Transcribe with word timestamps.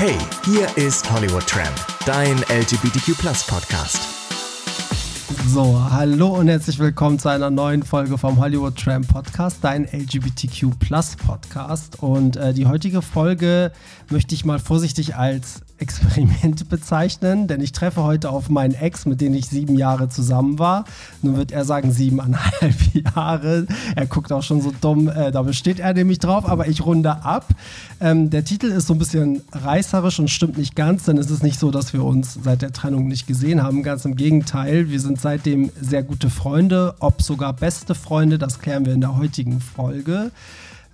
Hey, 0.00 0.16
hier 0.46 0.66
ist 0.78 1.12
Hollywood 1.12 1.46
Tramp, 1.46 1.76
dein 2.06 2.38
LGBTQ 2.48 3.18
Podcast. 3.46 4.00
So, 5.46 5.78
hallo 5.90 6.28
und 6.38 6.48
herzlich 6.48 6.78
willkommen 6.78 7.18
zu 7.18 7.28
einer 7.28 7.50
neuen 7.50 7.82
Folge 7.82 8.16
vom 8.16 8.40
Hollywood 8.40 8.76
Tram 8.76 9.02
Podcast, 9.02 9.58
dein 9.60 9.84
LGBTQ 9.84 10.70
Podcast. 11.26 12.02
Und 12.02 12.38
äh, 12.38 12.54
die 12.54 12.64
heutige 12.64 13.02
Folge 13.02 13.72
möchte 14.08 14.34
ich 14.34 14.46
mal 14.46 14.58
vorsichtig 14.58 15.16
als 15.16 15.60
Experiment 15.80 16.68
bezeichnen, 16.68 17.46
denn 17.46 17.60
ich 17.60 17.72
treffe 17.72 18.02
heute 18.02 18.30
auf 18.30 18.48
meinen 18.48 18.74
Ex, 18.74 19.06
mit 19.06 19.20
dem 19.20 19.34
ich 19.34 19.48
sieben 19.48 19.76
Jahre 19.76 20.08
zusammen 20.08 20.58
war. 20.58 20.84
Nun 21.22 21.36
wird 21.36 21.52
er 21.52 21.64
sagen 21.64 21.92
siebeneinhalb 21.92 22.74
Jahre. 23.14 23.66
Er 23.96 24.06
guckt 24.06 24.32
auch 24.32 24.42
schon 24.42 24.60
so 24.60 24.72
dumm, 24.80 25.08
äh, 25.08 25.32
da 25.32 25.42
besteht 25.42 25.80
er 25.80 25.94
nämlich 25.94 26.18
drauf, 26.18 26.48
aber 26.48 26.68
ich 26.68 26.84
runde 26.84 27.24
ab. 27.24 27.46
Ähm, 28.00 28.30
der 28.30 28.44
Titel 28.44 28.66
ist 28.66 28.86
so 28.86 28.94
ein 28.94 28.98
bisschen 28.98 29.42
reißerisch 29.52 30.18
und 30.20 30.28
stimmt 30.28 30.58
nicht 30.58 30.76
ganz, 30.76 31.04
denn 31.04 31.18
es 31.18 31.30
ist 31.30 31.42
nicht 31.42 31.58
so, 31.58 31.70
dass 31.70 31.92
wir 31.92 32.04
uns 32.04 32.38
seit 32.42 32.62
der 32.62 32.72
Trennung 32.72 33.08
nicht 33.08 33.26
gesehen 33.26 33.62
haben. 33.62 33.82
Ganz 33.82 34.04
im 34.04 34.16
Gegenteil, 34.16 34.90
wir 34.90 35.00
sind 35.00 35.20
seitdem 35.20 35.70
sehr 35.80 36.02
gute 36.02 36.30
Freunde, 36.30 36.94
ob 37.00 37.22
sogar 37.22 37.52
beste 37.52 37.94
Freunde, 37.94 38.38
das 38.38 38.58
klären 38.58 38.84
wir 38.84 38.92
in 38.92 39.00
der 39.00 39.16
heutigen 39.16 39.60
Folge. 39.60 40.30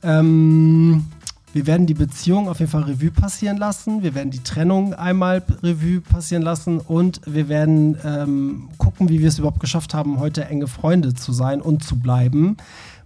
Ähm, 0.02 1.06
wir 1.56 1.66
werden 1.66 1.86
die 1.86 1.94
Beziehung 1.94 2.50
auf 2.50 2.58
jeden 2.60 2.70
Fall 2.70 2.82
Revue 2.82 3.10
passieren 3.10 3.56
lassen. 3.56 4.02
Wir 4.02 4.14
werden 4.14 4.30
die 4.30 4.42
Trennung 4.42 4.92
einmal 4.92 5.42
Revue 5.62 6.02
passieren 6.02 6.42
lassen 6.42 6.80
und 6.80 7.22
wir 7.24 7.48
werden 7.48 7.96
ähm, 8.04 8.68
gucken, 8.76 9.08
wie 9.08 9.20
wir 9.20 9.28
es 9.28 9.38
überhaupt 9.38 9.60
geschafft 9.60 9.94
haben, 9.94 10.20
heute 10.20 10.44
enge 10.44 10.66
Freunde 10.66 11.14
zu 11.14 11.32
sein 11.32 11.62
und 11.62 11.82
zu 11.82 11.98
bleiben. 11.98 12.58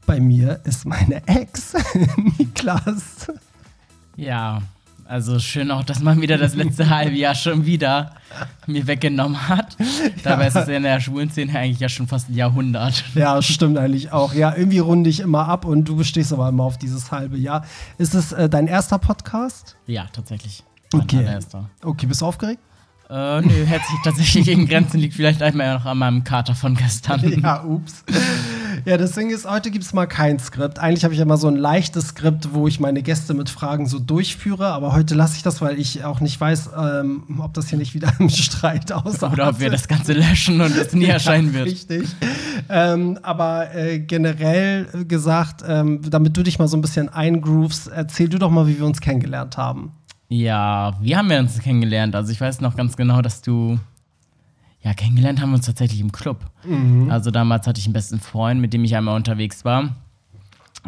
Bei 0.04 0.18
mir 0.18 0.59
ist 0.64 0.84
meine 0.84 1.24
Ex, 1.28 1.74
Niklas. 2.38 3.28
Ja, 4.16 4.62
also 5.10 5.41
schön 5.41 5.73
auch, 5.73 5.82
dass 5.82 6.00
man 6.00 6.20
wieder 6.20 6.38
das 6.38 6.55
letzte 6.55 6.88
halbe 6.96 7.16
Jahr 7.16 7.34
schon 7.34 7.66
wieder 7.66 8.12
mir 8.68 8.87
weggenommen 8.87 9.48
hat. 9.48 9.76
Dabei 10.23 10.46
ist 10.46 10.54
es 10.54 10.68
in 10.68 10.84
der 10.84 11.01
schwulen 11.01 11.29
Szene 11.30 11.59
eigentlich 11.59 11.80
ja 11.80 11.88
schon 11.88 12.07
fast 12.07 12.29
ein 12.30 12.34
Jahrhundert. 12.34 13.02
Ja, 13.16 13.43
stimmt 13.43 13.76
eigentlich 13.76 14.12
auch. 14.12 14.34
Ja, 14.34 14.54
irgendwie 14.57 14.79
runde 14.79 15.10
ich 15.10 15.18
immer 15.18 15.49
ab 15.49 15.65
und 15.65 15.88
du 15.88 15.96
bestehst 15.96 16.32
aber 16.32 16.49
immer 16.49 16.62
auf 16.62 16.79
dieses 16.79 17.10
halbe 17.10 17.37
Jahr. 17.37 17.65
Ist 17.99 18.15
es 18.15 18.30
äh, 18.30 18.49
dein 18.49 18.68
erster 18.68 18.99
Podcast? 18.99 19.74
Ja, 19.88 20.07
tatsächlich. 20.12 20.62
Okay. 20.95 21.38
Okay, 21.82 22.06
bist 22.06 22.21
du 22.21 22.27
aufgeregt? 22.27 22.60
Äh, 23.09 23.40
nö, 23.40 23.66
hält 23.66 23.82
sich 23.82 23.99
tatsächlich 24.04 24.46
in 24.46 24.68
Grenzen, 24.68 25.01
liegt 25.01 25.15
vielleicht 25.15 25.43
einmal 25.43 25.74
noch 25.74 25.87
an 25.87 25.99
meinem 25.99 26.23
Kater 26.23 26.54
von 26.54 26.77
gestern. 26.77 27.21
Ja, 27.43 27.65
ups. 27.65 28.04
Ja, 28.84 28.96
das 28.96 29.12
Ding 29.12 29.30
ist, 29.30 29.48
heute 29.48 29.70
gibt 29.70 29.84
es 29.84 29.92
mal 29.92 30.06
kein 30.06 30.38
Skript. 30.38 30.78
Eigentlich 30.78 31.04
habe 31.04 31.12
ich 31.12 31.20
ja 31.20 31.26
mal 31.26 31.36
so 31.36 31.48
ein 31.48 31.56
leichtes 31.56 32.09
Skript, 32.09 32.54
wo 32.54 32.66
ich 32.66 32.80
meine 32.80 33.02
Gäste 33.02 33.34
mit 33.34 33.50
Fragen 33.50 33.87
so 33.87 33.98
durchführe, 33.98 34.68
aber 34.68 34.92
heute 34.95 35.14
lasse 35.14 35.37
ich 35.37 35.42
das, 35.42 35.60
weil 35.60 35.78
ich 35.78 36.04
auch 36.04 36.20
nicht 36.20 36.40
weiß, 36.40 36.70
ähm, 36.76 37.40
ob 37.40 37.52
das 37.54 37.68
hier 37.68 37.78
nicht 37.78 37.95
wieder 37.95 38.12
im 38.18 38.30
Streit 38.30 38.90
aussah. 38.92 39.32
Oder 39.32 39.48
ob 39.50 39.60
wir 39.60 39.70
das 39.70 39.87
Ganze 39.87 40.14
löschen 40.14 40.60
und 40.60 40.76
es 40.76 40.95
nie 40.95 41.04
erscheinen 41.06 41.52
wird. 41.52 41.66
Richtig. 41.66 42.09
Ähm, 42.68 43.18
aber 43.22 43.74
äh, 43.74 43.98
generell 43.98 44.87
gesagt, 45.06 45.62
ähm, 45.66 46.00
damit 46.09 46.37
du 46.37 46.42
dich 46.42 46.59
mal 46.59 46.68
so 46.68 46.76
ein 46.76 46.80
bisschen 46.80 47.09
eingrooves, 47.09 47.87
erzähl 47.87 48.28
du 48.28 48.38
doch 48.38 48.50
mal, 48.50 48.66
wie 48.66 48.78
wir 48.78 48.87
uns 48.87 49.00
kennengelernt 49.00 49.56
haben. 49.56 49.92
Ja, 50.28 50.94
wie 51.00 51.16
haben 51.16 51.28
wir 51.28 51.38
uns 51.38 51.59
kennengelernt? 51.59 52.15
Also 52.15 52.30
ich 52.30 52.40
weiß 52.40 52.60
noch 52.60 52.76
ganz 52.76 52.96
genau, 52.96 53.20
dass 53.20 53.42
du 53.42 53.78
ja, 54.82 54.95
kennengelernt 54.95 55.40
haben 55.40 55.50
wir 55.50 55.56
uns 55.56 55.66
tatsächlich 55.66 56.00
im 56.00 56.12
Club. 56.12 56.38
Mhm. 56.64 57.10
Also 57.10 57.30
damals 57.30 57.66
hatte 57.66 57.78
ich 57.78 57.86
einen 57.86 57.92
besten 57.92 58.18
Freund, 58.18 58.60
mit 58.60 58.73
dem 58.73 58.84
ich 58.84 58.96
einmal 58.96 59.14
unterwegs 59.14 59.64
war. 59.64 59.96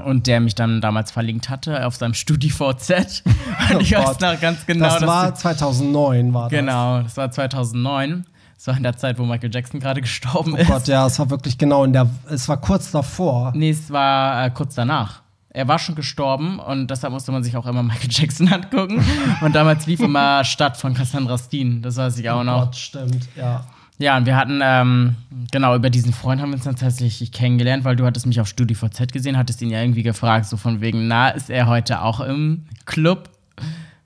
Und 0.02 0.26
der 0.26 0.40
mich 0.40 0.54
dann 0.54 0.80
damals 0.80 1.10
verlinkt 1.10 1.50
hatte 1.50 1.86
auf 1.86 1.96
seinem 1.96 2.14
StudiVZ. 2.14 3.24
Und 3.74 3.82
ich 3.82 3.94
oh 3.94 4.00
weiß 4.00 4.20
noch 4.20 4.40
ganz 4.40 4.64
genau. 4.64 4.86
Das 4.86 5.06
war 5.06 5.34
2009, 5.34 6.32
war 6.32 6.48
das. 6.48 6.58
Genau, 6.58 7.02
das 7.02 7.16
war 7.18 7.30
2009. 7.30 8.24
Das 8.56 8.66
war 8.68 8.76
in 8.76 8.84
der 8.84 8.96
Zeit, 8.96 9.18
wo 9.18 9.26
Michael 9.26 9.50
Jackson 9.52 9.80
gerade 9.80 10.00
gestorben 10.00 10.56
ist. 10.56 10.70
Oh 10.70 10.72
Gott, 10.72 10.88
ja, 10.88 11.06
es 11.06 11.18
war 11.18 11.28
wirklich 11.28 11.58
genau 11.58 11.84
in 11.84 11.92
der. 11.92 12.08
Es 12.30 12.48
war 12.48 12.56
kurz 12.56 12.90
davor. 12.92 13.52
Nee, 13.54 13.70
es 13.70 13.90
war 13.90 14.46
äh, 14.46 14.50
kurz 14.50 14.74
danach 14.74 15.22
er 15.54 15.68
war 15.68 15.78
schon 15.78 15.94
gestorben 15.94 16.58
und 16.58 16.90
deshalb 16.90 17.12
musste 17.12 17.30
man 17.30 17.42
sich 17.42 17.56
auch 17.56 17.66
immer 17.66 17.82
Michael 17.82 18.08
Jackson 18.10 18.48
angucken. 18.52 19.04
und 19.42 19.54
damals 19.54 19.86
lief 19.86 20.00
immer 20.00 20.44
Stadt 20.44 20.76
von 20.76 20.94
Cassandra 20.94 21.36
Steen, 21.38 21.82
das 21.82 21.96
weiß 21.96 22.18
ich 22.18 22.30
auch 22.30 22.40
oh 22.40 22.44
noch. 22.44 22.64
Gott, 22.64 22.76
stimmt, 22.76 23.28
ja. 23.36 23.64
Ja, 24.02 24.16
und 24.16 24.26
wir 24.26 24.34
hatten, 24.34 24.58
ähm, 24.64 25.14
genau, 25.52 25.76
über 25.76 25.88
diesen 25.88 26.12
Freund 26.12 26.42
haben 26.42 26.50
wir 26.50 26.56
uns 26.56 26.64
dann 26.64 26.74
tatsächlich 26.74 27.30
kennengelernt, 27.30 27.84
weil 27.84 27.94
du 27.94 28.04
hattest 28.04 28.26
mich 28.26 28.40
auf 28.40 28.48
StudiVZ 28.48 29.12
gesehen, 29.12 29.38
hattest 29.38 29.62
ihn 29.62 29.70
ja 29.70 29.80
irgendwie 29.80 30.02
gefragt, 30.02 30.46
so 30.46 30.56
von 30.56 30.80
wegen, 30.80 31.06
na, 31.06 31.28
ist 31.28 31.48
er 31.48 31.68
heute 31.68 32.02
auch 32.02 32.18
im 32.18 32.64
Club? 32.84 33.30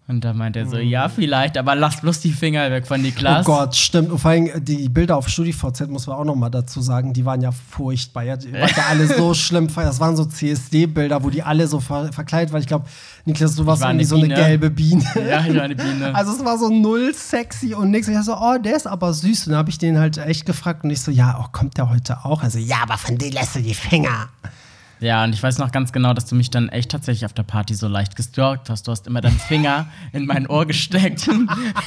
Und 0.09 0.25
da 0.25 0.33
meint 0.33 0.55
er 0.55 0.69
so, 0.69 0.77
ja, 0.77 1.09
vielleicht, 1.09 1.59
aber 1.59 1.75
lass 1.75 2.01
bloß 2.01 2.21
die 2.21 2.31
Finger 2.31 2.71
weg 2.71 2.87
von 2.87 3.03
Niklas. 3.03 3.45
Oh 3.45 3.53
Gott, 3.57 3.75
stimmt. 3.75 4.13
Und 4.13 4.21
vor 4.21 4.31
allem 4.31 4.65
die 4.65 4.89
Bilder 4.89 5.17
auf 5.17 5.29
StudiVZ, 5.29 5.89
muss 5.89 6.07
man 6.07 6.17
auch 6.17 6.25
noch 6.25 6.37
mal 6.37 6.49
dazu 6.49 6.81
sagen, 6.81 7.13
die 7.13 7.25
waren 7.25 7.41
ja 7.41 7.51
furchtbar. 7.51 8.23
Ja, 8.23 8.37
die 8.37 8.53
waren 8.53 8.69
ja 8.69 8.85
alle 8.89 9.09
so 9.09 9.35
schlimm. 9.35 9.69
Das 9.75 9.99
waren 9.99 10.17
so 10.17 10.25
CSD-Bilder, 10.25 11.25
wo 11.25 11.31
die 11.31 11.43
alle 11.43 11.67
so 11.67 11.81
ver 11.81 12.13
verkleidet 12.13 12.53
waren. 12.53 12.61
Ich 12.61 12.69
glaube, 12.69 12.87
Niklas, 13.25 13.57
du 13.57 13.67
warst 13.67 13.83
irgendwie 13.83 14.05
so 14.05 14.17
eine 14.17 14.29
gelbe 14.29 14.71
Biene. 14.71 15.05
Ja, 15.29 15.45
ich 15.45 15.57
war 15.57 15.63
eine 15.63 15.75
Biene. 15.75 16.15
Also 16.15 16.33
es 16.33 16.45
war 16.45 16.57
so 16.57 16.69
null 16.69 17.13
sexy 17.13 17.75
und 17.75 17.91
nix. 17.91 18.07
Ich 18.07 18.17
so, 18.21 18.37
oh, 18.37 18.59
der 18.59 18.77
ist 18.77 18.87
aber 18.87 19.13
süß. 19.13 19.47
Und 19.47 19.53
dann 19.53 19.59
habe 19.59 19.71
ich 19.71 19.79
den 19.79 19.99
halt 19.99 20.19
echt 20.19 20.47
gefragt 20.47 20.85
und 20.85 20.91
ich 20.91 21.01
so, 21.01 21.11
ja, 21.11 21.41
oh, 21.43 21.49
kommt 21.51 21.79
der 21.79 21.91
heute 21.91 22.25
auch? 22.25 22.45
Also, 22.45 22.61
ja, 22.61 22.77
aber 22.83 22.97
von 22.97 23.19
dem 23.19 23.33
lässt 23.33 23.57
du 23.57 23.61
die 23.61 23.75
Finger. 23.75 24.29
Ja, 25.01 25.25
und 25.25 25.35
ich 25.35 25.43
weiß 25.43 25.59
noch 25.59 25.73
ganz 25.73 25.93
genau, 25.93 26.15
dass 26.15 26.25
du 26.27 26.35
mich 26.35 26.51
dann 26.51 26.69
echt 26.71 26.91
tatsächlich 26.91 27.27
auf 27.27 27.33
der 27.33 27.43
Party 27.43 27.75
so 27.75 27.87
leicht 27.87 28.17
gestalkt 28.17 28.71
hast. 28.71 28.87
Du 28.87 28.93
hast 28.93 29.07
immer 29.07 29.21
deinen 29.21 29.39
Finger 29.39 29.87
in 30.13 30.27
mein 30.27 30.47
Ohr 30.47 30.65
gesteckt. 30.67 31.29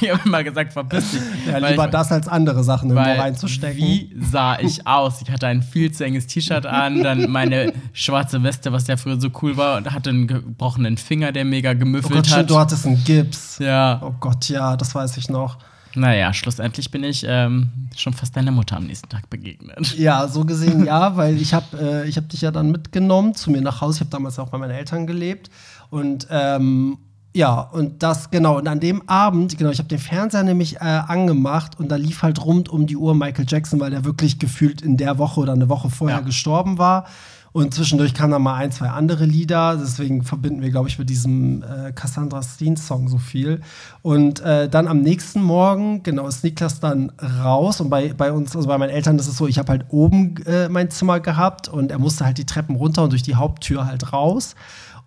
ich 0.00 0.10
habe 0.10 0.20
immer 0.24 0.44
gesagt, 0.44 0.72
verpiss 0.72 1.10
dich. 1.12 1.20
Ja, 1.46 1.58
lieber 1.58 1.86
ich, 1.86 1.90
das 1.90 2.12
als 2.12 2.28
andere 2.28 2.62
Sachen 2.62 2.90
irgendwo 2.90 3.20
reinzustecken. 3.20 3.80
Wie 3.80 4.14
sah 4.20 4.58
ich 4.58 4.86
aus? 4.86 5.22
Ich 5.22 5.30
hatte 5.30 5.48
ein 5.48 5.62
viel 5.62 5.90
zu 5.90 6.04
enges 6.04 6.26
T-Shirt 6.28 6.66
an, 6.66 7.02
dann 7.02 7.30
meine 7.30 7.72
schwarze 7.92 8.42
Weste, 8.42 8.72
was 8.72 8.86
ja 8.86 8.96
früher 8.96 9.20
so 9.20 9.28
cool 9.42 9.56
war, 9.56 9.76
und 9.76 9.92
hatte 9.92 10.10
einen 10.10 10.26
gebrochenen 10.26 10.96
Finger, 10.96 11.32
der 11.32 11.44
mega 11.44 11.72
gemüffelt 11.72 12.12
oh 12.12 12.16
Gott, 12.16 12.30
hat. 12.30 12.50
du 12.50 12.58
hattest 12.58 12.86
einen 12.86 13.02
Gips. 13.04 13.58
Ja. 13.58 14.00
Oh 14.02 14.14
Gott, 14.20 14.48
ja, 14.48 14.76
das 14.76 14.94
weiß 14.94 15.16
ich 15.16 15.28
noch. 15.28 15.58
Naja, 15.94 16.32
schlussendlich 16.32 16.90
bin 16.90 17.04
ich 17.04 17.24
ähm, 17.26 17.68
schon 17.96 18.12
fast 18.12 18.36
deiner 18.36 18.52
Mutter 18.52 18.76
am 18.76 18.86
nächsten 18.86 19.08
Tag 19.08 19.28
begegnet. 19.30 19.96
Ja, 19.98 20.28
so 20.28 20.44
gesehen 20.46 20.84
ja, 20.84 21.16
weil 21.16 21.40
ich 21.40 21.52
habe 21.54 22.04
äh, 22.06 22.10
hab 22.10 22.28
dich 22.28 22.42
ja 22.42 22.50
dann 22.50 22.70
mitgenommen 22.70 23.34
zu 23.34 23.50
mir 23.50 23.60
nach 23.60 23.80
Hause. 23.80 23.96
Ich 23.96 24.00
habe 24.00 24.10
damals 24.10 24.38
auch 24.38 24.48
bei 24.48 24.58
meinen 24.58 24.70
Eltern 24.70 25.06
gelebt. 25.06 25.50
Und 25.90 26.28
ähm, 26.30 26.98
ja, 27.32 27.60
und 27.60 28.02
das, 28.02 28.30
genau, 28.30 28.58
und 28.58 28.66
an 28.66 28.80
dem 28.80 29.08
Abend, 29.08 29.56
genau, 29.56 29.70
ich 29.70 29.78
habe 29.78 29.88
den 29.88 30.00
Fernseher 30.00 30.42
nämlich 30.42 30.76
äh, 30.76 30.80
angemacht 30.80 31.78
und 31.78 31.88
da 31.88 31.96
lief 31.96 32.22
halt 32.22 32.44
rund 32.44 32.68
um 32.68 32.86
die 32.86 32.96
Uhr 32.96 33.14
Michael 33.14 33.46
Jackson, 33.48 33.78
weil 33.78 33.90
der 33.90 34.04
wirklich 34.04 34.40
gefühlt 34.40 34.82
in 34.82 34.96
der 34.96 35.18
Woche 35.18 35.38
oder 35.40 35.52
eine 35.52 35.68
Woche 35.68 35.90
vorher 35.90 36.18
ja. 36.18 36.24
gestorben 36.24 36.78
war. 36.78 37.06
Und 37.52 37.74
zwischendurch 37.74 38.14
kamen 38.14 38.30
dann 38.30 38.42
mal 38.42 38.54
ein, 38.54 38.70
zwei 38.70 38.88
andere 38.88 39.24
Lieder. 39.24 39.76
Deswegen 39.76 40.22
verbinden 40.22 40.62
wir, 40.62 40.70
glaube 40.70 40.88
ich, 40.88 40.98
mit 40.98 41.10
diesem 41.10 41.62
äh, 41.62 41.92
Cassandra 41.92 42.42
Steen 42.42 42.76
Song 42.76 43.08
so 43.08 43.18
viel. 43.18 43.60
Und 44.02 44.40
äh, 44.40 44.68
dann 44.68 44.86
am 44.86 45.00
nächsten 45.00 45.42
Morgen, 45.42 46.02
genau, 46.04 46.28
ist 46.28 46.44
Niklas 46.44 46.78
dann 46.78 47.10
raus. 47.42 47.80
Und 47.80 47.90
bei, 47.90 48.12
bei 48.12 48.32
uns, 48.32 48.54
also 48.54 48.68
bei 48.68 48.78
meinen 48.78 48.90
Eltern 48.90 49.18
ist 49.18 49.26
es 49.26 49.36
so, 49.36 49.48
ich 49.48 49.58
habe 49.58 49.72
halt 49.72 49.86
oben 49.88 50.36
äh, 50.46 50.68
mein 50.68 50.90
Zimmer 50.90 51.18
gehabt 51.18 51.68
und 51.68 51.90
er 51.90 51.98
musste 51.98 52.24
halt 52.24 52.38
die 52.38 52.46
Treppen 52.46 52.76
runter 52.76 53.02
und 53.02 53.10
durch 53.10 53.22
die 53.22 53.34
Haupttür 53.34 53.86
halt 53.86 54.12
raus. 54.12 54.54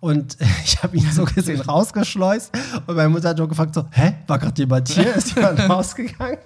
Und 0.00 0.36
ich 0.66 0.82
habe 0.82 0.98
ihn 0.98 1.10
so 1.10 1.24
gesehen 1.24 1.60
rausgeschleust. 1.66 2.52
Und 2.86 2.94
meine 2.94 3.08
Mutter 3.08 3.30
hat 3.30 3.38
nur 3.38 3.48
gefragt: 3.48 3.74
so, 3.74 3.86
Hä, 3.90 4.16
war 4.26 4.38
gerade 4.38 4.60
jemand 4.60 4.90
hier? 4.90 5.14
Ist 5.14 5.34
jemand 5.34 5.60
rausgegangen? 5.68 6.38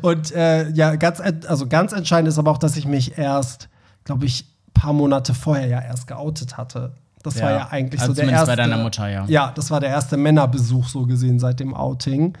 Und 0.00 0.30
äh, 0.30 0.70
ja, 0.70 0.94
ganz, 0.94 1.20
also 1.48 1.66
ganz 1.66 1.92
entscheidend 1.92 2.28
ist 2.28 2.38
aber 2.38 2.52
auch, 2.52 2.58
dass 2.58 2.76
ich 2.76 2.86
mich 2.86 3.18
erst, 3.18 3.68
glaube 4.04 4.26
ich, 4.26 4.51
paar 4.74 4.92
Monate 4.92 5.34
vorher 5.34 5.66
ja 5.66 5.80
erst 5.80 6.06
geoutet 6.06 6.56
hatte. 6.56 6.92
Das 7.22 7.36
ja. 7.36 7.44
war 7.44 7.50
ja 7.52 7.68
eigentlich 7.70 8.00
also 8.00 8.14
so 8.14 8.20
der 8.20 8.30
erste. 8.30 8.46
bei 8.46 8.56
deiner 8.56 8.78
Mutter, 8.78 9.08
ja. 9.08 9.24
Ja, 9.26 9.52
das 9.54 9.70
war 9.70 9.80
der 9.80 9.90
erste 9.90 10.16
Männerbesuch 10.16 10.88
so 10.88 11.06
gesehen 11.06 11.38
seit 11.38 11.60
dem 11.60 11.74
Outing. 11.74 12.36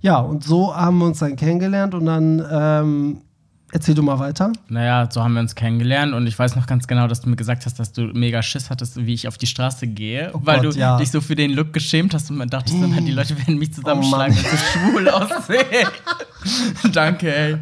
Ja, 0.00 0.18
und 0.18 0.42
so 0.42 0.74
haben 0.74 0.98
wir 0.98 1.06
uns 1.06 1.18
dann 1.18 1.36
kennengelernt 1.36 1.94
und 1.94 2.06
dann 2.06 2.44
ähm, 2.50 3.22
erzähl 3.72 3.94
du 3.94 4.02
mal 4.02 4.18
weiter. 4.18 4.52
Naja, 4.68 5.08
so 5.10 5.22
haben 5.22 5.34
wir 5.34 5.40
uns 5.40 5.54
kennengelernt 5.54 6.12
und 6.12 6.26
ich 6.26 6.38
weiß 6.38 6.56
noch 6.56 6.66
ganz 6.66 6.86
genau, 6.86 7.06
dass 7.06 7.20
du 7.20 7.28
mir 7.28 7.36
gesagt 7.36 7.66
hast, 7.66 7.78
dass 7.78 7.92
du 7.92 8.02
mega 8.12 8.42
Schiss 8.42 8.68
hattest, 8.70 8.96
wie 9.06 9.14
ich 9.14 9.28
auf 9.28 9.38
die 9.38 9.46
Straße 9.46 9.86
gehe, 9.86 10.30
oh 10.34 10.40
weil 10.42 10.60
Gott, 10.62 10.74
du 10.74 10.78
ja. 10.78 10.96
dich 10.96 11.10
so 11.10 11.20
für 11.20 11.36
den 11.36 11.52
Look 11.52 11.72
geschämt 11.72 12.14
hast 12.14 12.30
und 12.30 12.36
man 12.36 12.48
dachtest, 12.48 12.80
dann, 12.80 13.04
die 13.04 13.12
Leute 13.12 13.36
werden 13.38 13.58
mich 13.58 13.72
zusammenschlagen, 13.72 14.36
oh 14.36 14.44
wenn 14.44 14.54
ich 14.54 14.60
schwul 14.60 15.08
aussehe. 15.08 15.86
Danke, 16.92 17.34
ey. 17.34 17.58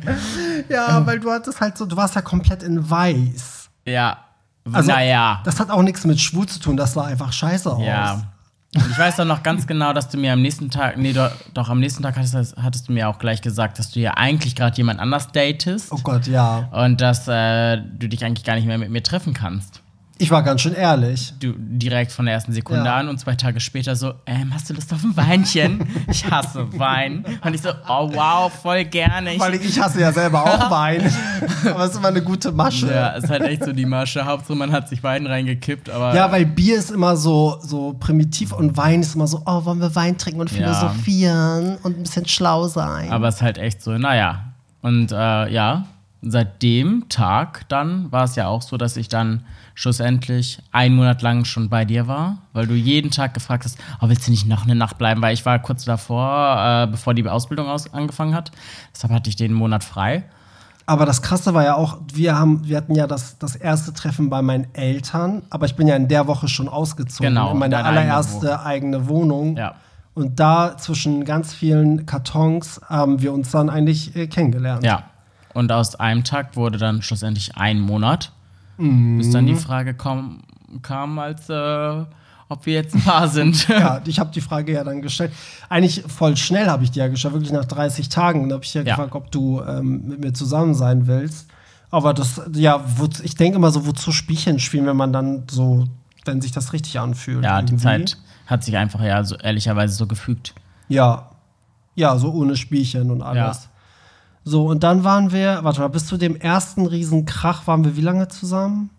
Ja, 0.68 1.04
weil 1.06 1.20
du 1.20 1.30
hattest 1.30 1.60
halt 1.60 1.76
so, 1.76 1.84
du 1.84 1.96
warst 1.96 2.14
ja 2.14 2.22
komplett 2.22 2.62
in 2.62 2.88
weiß. 2.88 3.59
Ja. 3.84 4.18
Also, 4.72 4.90
naja. 4.90 5.40
Das 5.44 5.58
hat 5.58 5.70
auch 5.70 5.82
nichts 5.82 6.04
mit 6.04 6.20
schwul 6.20 6.46
zu 6.46 6.60
tun, 6.60 6.76
das 6.76 6.94
sah 6.94 7.04
einfach 7.04 7.32
scheiße 7.32 7.70
aus. 7.70 7.82
Ja. 7.82 8.22
Ich 8.72 8.98
weiß 8.98 9.18
auch 9.18 9.24
noch 9.24 9.42
ganz 9.42 9.66
genau, 9.66 9.92
dass 9.92 10.08
du 10.08 10.16
mir 10.16 10.32
am 10.32 10.42
nächsten 10.42 10.70
Tag, 10.70 10.96
nee, 10.96 11.12
doch, 11.12 11.32
doch 11.54 11.68
am 11.68 11.80
nächsten 11.80 12.04
Tag 12.04 12.16
hattest, 12.16 12.56
hattest, 12.56 12.88
du 12.88 12.92
mir 12.92 13.08
auch 13.08 13.18
gleich 13.18 13.42
gesagt, 13.42 13.80
dass 13.80 13.90
du 13.90 13.98
ja 13.98 14.12
eigentlich 14.12 14.54
gerade 14.54 14.76
jemand 14.76 15.00
anders 15.00 15.32
datest. 15.32 15.90
Oh 15.90 15.98
Gott, 16.02 16.28
ja. 16.28 16.68
Und 16.70 17.00
dass 17.00 17.26
äh, 17.26 17.78
du 17.78 18.08
dich 18.08 18.24
eigentlich 18.24 18.44
gar 18.44 18.54
nicht 18.54 18.66
mehr 18.66 18.78
mit 18.78 18.90
mir 18.90 19.02
treffen 19.02 19.34
kannst. 19.34 19.82
Ich 20.20 20.30
war 20.30 20.42
ganz 20.42 20.60
schön 20.60 20.74
ehrlich. 20.74 21.32
Du 21.40 21.54
direkt 21.56 22.12
von 22.12 22.26
der 22.26 22.34
ersten 22.34 22.52
Sekunde 22.52 22.84
Ja. 22.84 22.96
an 22.96 23.08
und 23.08 23.18
zwei 23.18 23.34
Tage 23.36 23.58
später 23.58 23.96
so, 23.96 24.12
ähm, 24.26 24.52
hast 24.52 24.68
du 24.68 24.74
Lust 24.74 24.92
auf 24.92 25.02
ein 25.02 25.16
Weinchen? 25.16 25.86
ich 26.08 26.30
hasse 26.30 26.66
Wein. 26.78 27.24
Und 27.42 27.54
ich 27.54 27.62
so, 27.62 27.70
oh 27.88 28.10
wow, 28.12 28.52
voll 28.52 28.84
gerne. 28.84 29.32
Ich, 29.34 29.40
Weil 29.40 29.54
ich 29.54 29.80
hasse 29.80 30.00
ja 30.00 30.12
selber 30.12 30.42
auch 30.44 30.70
Wein. 30.70 31.10
aber 31.64 31.84
es 31.84 31.92
ist 31.92 31.96
immer 31.96 32.08
eine 32.08 32.22
gute 32.22 32.52
Masche. 32.52 32.92
ja, 32.92 33.08
ist 33.08 33.30
halt 33.30 33.42
echt 33.42 33.64
so 33.64 33.72
die 33.72 33.86
Masche. 33.86 34.24
Hauptsache, 34.26 34.56
man 34.58 34.72
hat 34.72 34.88
sich 34.90 35.02
Wein 35.02 35.26
reingekippt, 35.26 35.88
aber 35.88 36.14
Ja, 36.14 36.30
weil 36.30 36.44
Bier 36.44 36.76
ist 36.78 36.90
immer 36.90 37.16
so, 37.16 37.58
so 37.62 37.94
primitiv 37.98 38.52
und 38.52 38.76
Wein 38.76 39.00
ist 39.00 39.14
immer 39.14 39.26
so, 39.26 39.42
oh, 39.46 39.64
wollen 39.64 39.80
wir 39.80 39.94
Wein 39.94 40.18
trinken 40.18 40.40
und 40.42 40.50
Ja. 40.52 40.56
philosophieren 40.58 41.76
und 41.82 41.96
ein 41.98 42.02
bisschen 42.02 42.26
schlau 42.28 42.68
sein. 42.68 43.10
Aber 43.10 43.28
es 43.28 43.36
ist 43.36 43.42
halt 43.42 43.56
echt 43.58 43.82
so, 43.82 43.92
naja. 43.96 44.52
Und 44.82 45.12
äh, 45.12 45.48
ja, 45.50 45.86
seit 46.22 46.62
dem 46.62 47.08
Tag 47.08 47.66
dann 47.70 48.12
war 48.12 48.24
es 48.24 48.36
ja 48.36 48.48
auch 48.48 48.60
so, 48.60 48.76
dass 48.76 48.98
ich 48.98 49.08
dann 49.08 49.44
schlussendlich 49.80 50.58
einen 50.72 50.94
Monat 50.94 51.22
lang 51.22 51.46
schon 51.46 51.70
bei 51.70 51.86
dir 51.86 52.06
war, 52.06 52.42
weil 52.52 52.66
du 52.66 52.74
jeden 52.74 53.10
Tag 53.10 53.32
gefragt 53.32 53.64
hast, 53.64 53.78
oh, 54.02 54.10
willst 54.10 54.26
du 54.26 54.30
nicht 54.30 54.46
noch 54.46 54.64
eine 54.64 54.74
Nacht 54.74 54.98
bleiben? 54.98 55.22
Weil 55.22 55.32
ich 55.32 55.46
war 55.46 55.58
kurz 55.58 55.86
davor, 55.86 56.84
äh, 56.84 56.86
bevor 56.86 57.14
die 57.14 57.26
Ausbildung 57.26 57.66
aus 57.66 57.90
angefangen 57.94 58.34
hat. 58.34 58.52
Deshalb 58.94 59.10
hatte 59.10 59.30
ich 59.30 59.36
den 59.36 59.54
Monat 59.54 59.82
frei. 59.82 60.24
Aber 60.84 61.06
das 61.06 61.22
Krasse 61.22 61.54
war 61.54 61.64
ja 61.64 61.76
auch, 61.76 61.96
wir, 62.12 62.36
haben, 62.38 62.68
wir 62.68 62.76
hatten 62.76 62.94
ja 62.94 63.06
das, 63.06 63.38
das 63.38 63.56
erste 63.56 63.94
Treffen 63.94 64.28
bei 64.28 64.42
meinen 64.42 64.66
Eltern, 64.74 65.44
aber 65.48 65.64
ich 65.64 65.76
bin 65.76 65.86
ja 65.86 65.96
in 65.96 66.08
der 66.08 66.26
Woche 66.26 66.48
schon 66.48 66.68
ausgezogen 66.68 67.30
Genau, 67.30 67.52
in 67.52 67.58
meine 67.58 67.76
deine 67.76 67.88
eigene 67.88 68.00
allererste 68.02 68.62
eigene 68.62 69.08
Wohnung. 69.08 69.56
Ja. 69.56 69.76
Und 70.12 70.40
da 70.40 70.76
zwischen 70.76 71.24
ganz 71.24 71.54
vielen 71.54 72.04
Kartons 72.04 72.82
haben 72.86 73.22
wir 73.22 73.32
uns 73.32 73.50
dann 73.50 73.70
eigentlich 73.70 74.14
äh, 74.14 74.26
kennengelernt. 74.26 74.84
Ja. 74.84 75.04
Und 75.54 75.72
aus 75.72 75.94
einem 75.94 76.22
Tag 76.22 76.54
wurde 76.54 76.76
dann 76.76 77.00
schlussendlich 77.00 77.56
ein 77.56 77.80
Monat, 77.80 78.32
bis 79.18 79.30
dann 79.30 79.46
die 79.46 79.54
Frage 79.54 79.94
kam, 79.94 80.40
kam 80.82 81.18
als 81.18 81.48
äh, 81.48 82.04
ob 82.48 82.66
wir 82.66 82.74
jetzt 82.74 82.94
ein 82.96 83.02
Paar 83.02 83.28
sind. 83.28 83.68
Ja, 83.68 84.00
ich 84.06 84.18
habe 84.18 84.30
die 84.32 84.40
Frage 84.40 84.72
ja 84.72 84.82
dann 84.82 85.02
gestellt. 85.02 85.32
Eigentlich 85.68 86.02
voll 86.08 86.36
schnell 86.36 86.66
habe 86.66 86.82
ich 86.84 86.90
die 86.90 86.98
ja 86.98 87.06
gestellt, 87.08 87.34
wirklich 87.34 87.52
nach 87.52 87.64
30 87.64 88.08
Tagen. 88.08 88.48
Da 88.48 88.54
habe 88.54 88.64
ich 88.64 88.74
ja, 88.74 88.82
Ja. 88.82 88.96
gefragt, 88.96 89.14
ob 89.14 89.30
du 89.30 89.62
ähm, 89.62 90.08
mit 90.08 90.20
mir 90.20 90.32
zusammen 90.32 90.74
sein 90.74 91.06
willst. 91.06 91.48
Aber 91.92 92.14
das, 92.14 92.40
ja, 92.54 92.84
ich 93.22 93.34
denke 93.36 93.56
immer 93.56 93.70
so, 93.70 93.86
wozu 93.86 94.10
Spielchen 94.12 94.58
spielen, 94.60 94.86
wenn 94.86 94.96
man 94.96 95.12
dann 95.12 95.44
so, 95.50 95.86
wenn 96.24 96.40
sich 96.40 96.52
das 96.52 96.72
richtig 96.72 96.98
anfühlt. 97.00 97.44
ja, 97.44 97.60
die 97.62 97.72
irgendwie. 97.72 97.82
Zeit 97.84 98.18
hat 98.46 98.64
sich 98.64 98.76
einfach 98.76 99.00
ja 99.02 99.22
so 99.24 99.36
ehrlicherweise 99.36 99.94
so 99.94 100.06
gefügt. 100.06 100.54
Ja. 100.88 101.30
Ja, 101.96 102.16
so 102.16 102.32
ohne 102.32 102.56
Spielchen 102.56 103.10
und 103.10 103.22
alles. 103.22 103.68
So, 104.44 104.66
und 104.66 104.82
dann 104.82 105.04
waren 105.04 105.32
wir, 105.32 105.60
warte 105.62 105.80
mal, 105.80 105.88
bis 105.88 106.06
zu 106.06 106.16
dem 106.16 106.36
ersten 106.36 106.86
Riesenkrach 106.86 107.66
waren 107.66 107.84
wir 107.84 107.96
wie 107.96 108.00
lange 108.00 108.28
zusammen? 108.28 108.90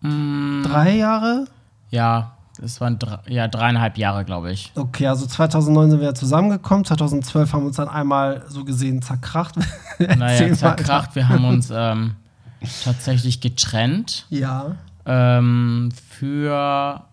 Mm. 0.00 0.62
Drei 0.64 0.96
Jahre? 0.96 1.46
Ja, 1.90 2.32
das 2.60 2.80
waren 2.80 2.98
drei, 2.98 3.18
ja, 3.28 3.48
dreieinhalb 3.48 3.96
Jahre, 3.96 4.24
glaube 4.24 4.52
ich. 4.52 4.72
Okay, 4.74 5.06
also 5.06 5.26
2009 5.26 5.92
sind 5.92 6.00
wir 6.00 6.14
zusammengekommen, 6.14 6.84
2012 6.84 7.52
haben 7.52 7.62
wir 7.62 7.66
uns 7.68 7.76
dann 7.76 7.88
einmal 7.88 8.44
so 8.48 8.64
gesehen 8.64 9.02
zerkracht. 9.02 9.54
Naja, 10.16 10.54
zerkracht. 10.54 11.14
Wir 11.14 11.28
haben 11.28 11.44
uns 11.44 11.70
ähm, 11.70 12.14
tatsächlich 12.84 13.42
getrennt 13.42 14.26
Ja, 14.30 14.76
ähm, 15.04 15.90
für 16.08 17.04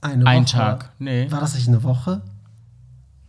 eine 0.00 0.24
einen 0.24 0.46
Woche. 0.46 0.56
Tag. 0.56 0.92
Nee. 1.00 1.28
War 1.30 1.40
das 1.40 1.54
nicht 1.56 1.66
eine 1.66 1.82
Woche? 1.82 2.22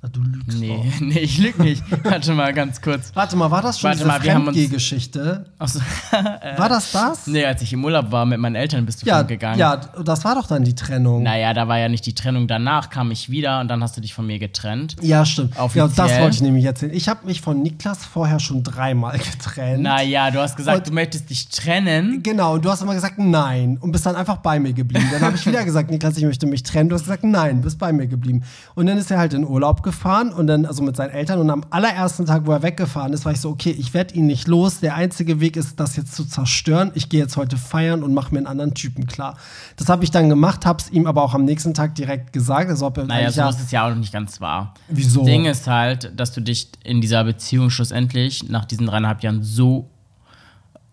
Na, 0.02 0.08
du 0.08 0.22
lügst 0.22 0.58
Nee, 0.58 0.78
doch. 0.94 1.00
nee, 1.02 1.20
ich 1.20 1.38
lüge 1.40 1.62
nicht. 1.62 1.84
Warte 2.06 2.32
mal 2.34 2.54
ganz 2.54 2.82
kurz. 2.82 3.12
Warte 3.16 3.36
mal, 3.36 3.52
war 3.52 3.62
das 3.62 3.80
schon 3.82 3.90
Warte 3.90 3.98
diese 3.98 4.08
mal, 4.08 4.24
wir 4.24 4.34
haben 4.34 4.48
uns- 4.48 4.56
Fremdgeh-Geschichte? 4.56 5.46
Achso. 5.60 5.80
War 6.58 6.70
das 6.70 6.92
das? 6.94 7.28
nee, 7.28 7.44
als 7.46 7.62
ich 7.62 7.74
im 7.74 7.84
Urlaub 7.84 8.10
war 8.12 8.26
mit 8.26 8.40
meinen 8.40 8.56
Eltern, 8.56 8.86
bist 8.86 9.02
du 9.02 9.06
ja, 9.08 9.24
gegangen. 9.24 9.60
ja, 9.60 9.76
das 9.76 10.24
war 10.24 10.36
doch 10.36 10.48
dann 10.48 10.64
die 10.64 10.74
Trennung. 10.74 11.24
Naja, 11.24 11.54
da 11.54 11.68
war 11.68 11.78
ja 11.78 11.90
nicht 11.90 12.06
die 12.06 12.16
Trennung. 12.16 12.48
Danach 12.48 12.90
kam 12.90 13.12
ich 13.12 13.30
wieder 13.30 13.60
und 13.60 13.68
dann 13.68 13.84
hast 13.84 13.98
du 13.98 14.02
dich 14.02 14.14
von 14.14 14.26
mir 14.26 14.40
getrennt. 14.40 14.96
Ja, 15.02 15.26
stimmt. 15.26 15.56
Ja, 15.76 15.88
das 15.90 15.98
wollte 16.20 16.36
ich 16.36 16.42
nämlich 16.42 16.64
erzählen. 16.64 16.94
Ich 16.94 17.10
habe 17.10 17.26
mich 17.26 17.42
von 17.42 17.62
Niklas 17.62 18.06
vorher 18.06 18.40
schon 18.40 18.64
dreimal 18.64 19.18
getrennt. 19.32 19.84
Naja, 19.84 20.32
du 20.32 20.40
hast 20.40 20.56
gesagt, 20.56 20.78
Und- 20.78 20.88
du 20.88 20.94
möchtest 20.94 21.30
dich 21.30 21.50
trennen. 21.50 22.24
Genau, 22.24 22.54
und 22.54 22.64
du 22.64 22.70
hast 22.72 22.82
immer 22.82 22.94
gesagt 22.94 23.20
nein 23.20 23.78
und 23.82 23.92
bist 23.92 24.06
dann 24.06 24.16
einfach 24.16 24.38
bei 24.38 24.60
mir 24.62 24.72
geblieben. 24.72 25.08
Dann 25.12 25.22
habe 25.24 25.36
ich 25.36 25.46
wieder 25.46 25.66
gesagt, 25.66 25.92
Niklas, 25.92 26.16
ich 26.18 26.24
möchte 26.24 26.48
mich 26.48 26.64
trennen. 26.64 26.88
Du 26.88 26.96
hast 26.96 27.04
gesagt 27.04 27.26
nein, 27.26 27.62
bist 27.62 27.78
bei 27.78 27.92
mir 27.92 28.08
geblieben. 28.08 28.44
Und 28.76 28.86
dann 28.86 28.98
ist 28.98 29.12
er 29.12 29.18
halt 29.18 29.34
in 29.34 29.46
Urlaub 29.46 29.84
gefahren 29.90 30.32
und 30.32 30.46
dann, 30.46 30.66
also 30.68 30.84
mit 30.84 30.96
seinen 30.96 31.10
Eltern. 31.10 31.40
Und 31.40 31.50
am 31.50 31.64
allerersten 31.72 32.26
Tag, 32.28 32.46
wo 32.46 32.52
er 32.52 32.62
weggefahren 32.62 33.12
ist, 33.14 33.26
war 33.26 33.32
ich 33.32 33.42
so, 33.42 33.50
okay, 33.50 33.72
ich 33.72 33.94
werde 33.96 34.14
ihn 34.14 34.28
nicht 34.28 34.48
los. 34.48 34.80
Der 34.80 34.94
einzige 34.96 35.40
Weg 35.40 35.58
ist, 35.58 35.80
das 35.80 35.96
jetzt 35.96 36.14
zu 36.14 36.26
zerstören. 36.26 36.92
Ich 36.94 37.10
gehe 37.10 37.20
jetzt 37.20 37.38
heute 37.38 37.58
feiern 37.58 38.04
und 38.04 38.14
mache 38.14 38.32
mir 38.32 38.38
einen 38.40 38.48
anderen 38.48 38.76
Typen 38.76 39.08
klar. 39.08 39.38
Das 39.78 39.90
habe 39.90 40.04
ich 40.04 40.12
dann 40.12 40.30
gemacht, 40.30 40.66
habe 40.66 40.80
es 40.80 40.92
ihm 40.92 41.08
aber 41.08 41.24
auch 41.24 41.34
am 41.34 41.44
nächsten 41.44 41.74
Tag 41.74 41.96
direkt 41.96 42.34
gesagt. 42.34 42.70
Also, 42.70 42.86
ob 42.86 42.98
er 42.98 43.06
Naja, 43.06 43.32
so 43.32 43.42
ja, 43.42 43.50
ist 43.50 43.60
es 43.60 43.72
ja 43.72 43.86
auch 43.86 43.90
noch 43.90 43.98
nicht 43.98 44.14
ganz 44.14 44.40
wahr. 44.40 44.76
Wieso? 44.90 45.22
Das 45.22 45.26
Ding 45.28 45.46
ist 45.46 45.68
halt, 45.68 46.12
dass 46.16 46.32
du 46.32 46.42
dich 46.42 46.70
in 46.84 47.02
dieser 47.02 47.24
Beziehung 47.24 47.72
schlussendlich 47.72 48.48
nach 48.48 48.66
diesen 48.66 48.86
dreieinhalb 48.86 49.24
Jahren 49.24 49.42
so 49.44 49.90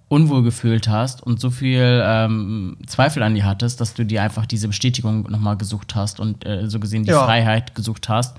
unwohl 0.08 0.42
gefühlt 0.42 0.88
hast 0.88 1.22
und 1.22 1.40
so 1.40 1.50
viel 1.50 2.00
ähm, 2.04 2.76
Zweifel 2.86 3.22
an 3.22 3.34
dir 3.34 3.44
hattest, 3.44 3.80
dass 3.80 3.94
du 3.94 4.04
dir 4.04 4.22
einfach 4.22 4.46
diese 4.46 4.68
Bestätigung 4.68 5.22
nochmal 5.30 5.56
gesucht 5.56 5.94
hast 5.96 6.20
und 6.20 6.46
äh, 6.46 6.68
so 6.70 6.78
gesehen 6.78 7.02
die 7.02 7.10
Ja. 7.10 7.24
Freiheit 7.24 7.74
gesucht 7.74 8.08
hast. 8.08 8.36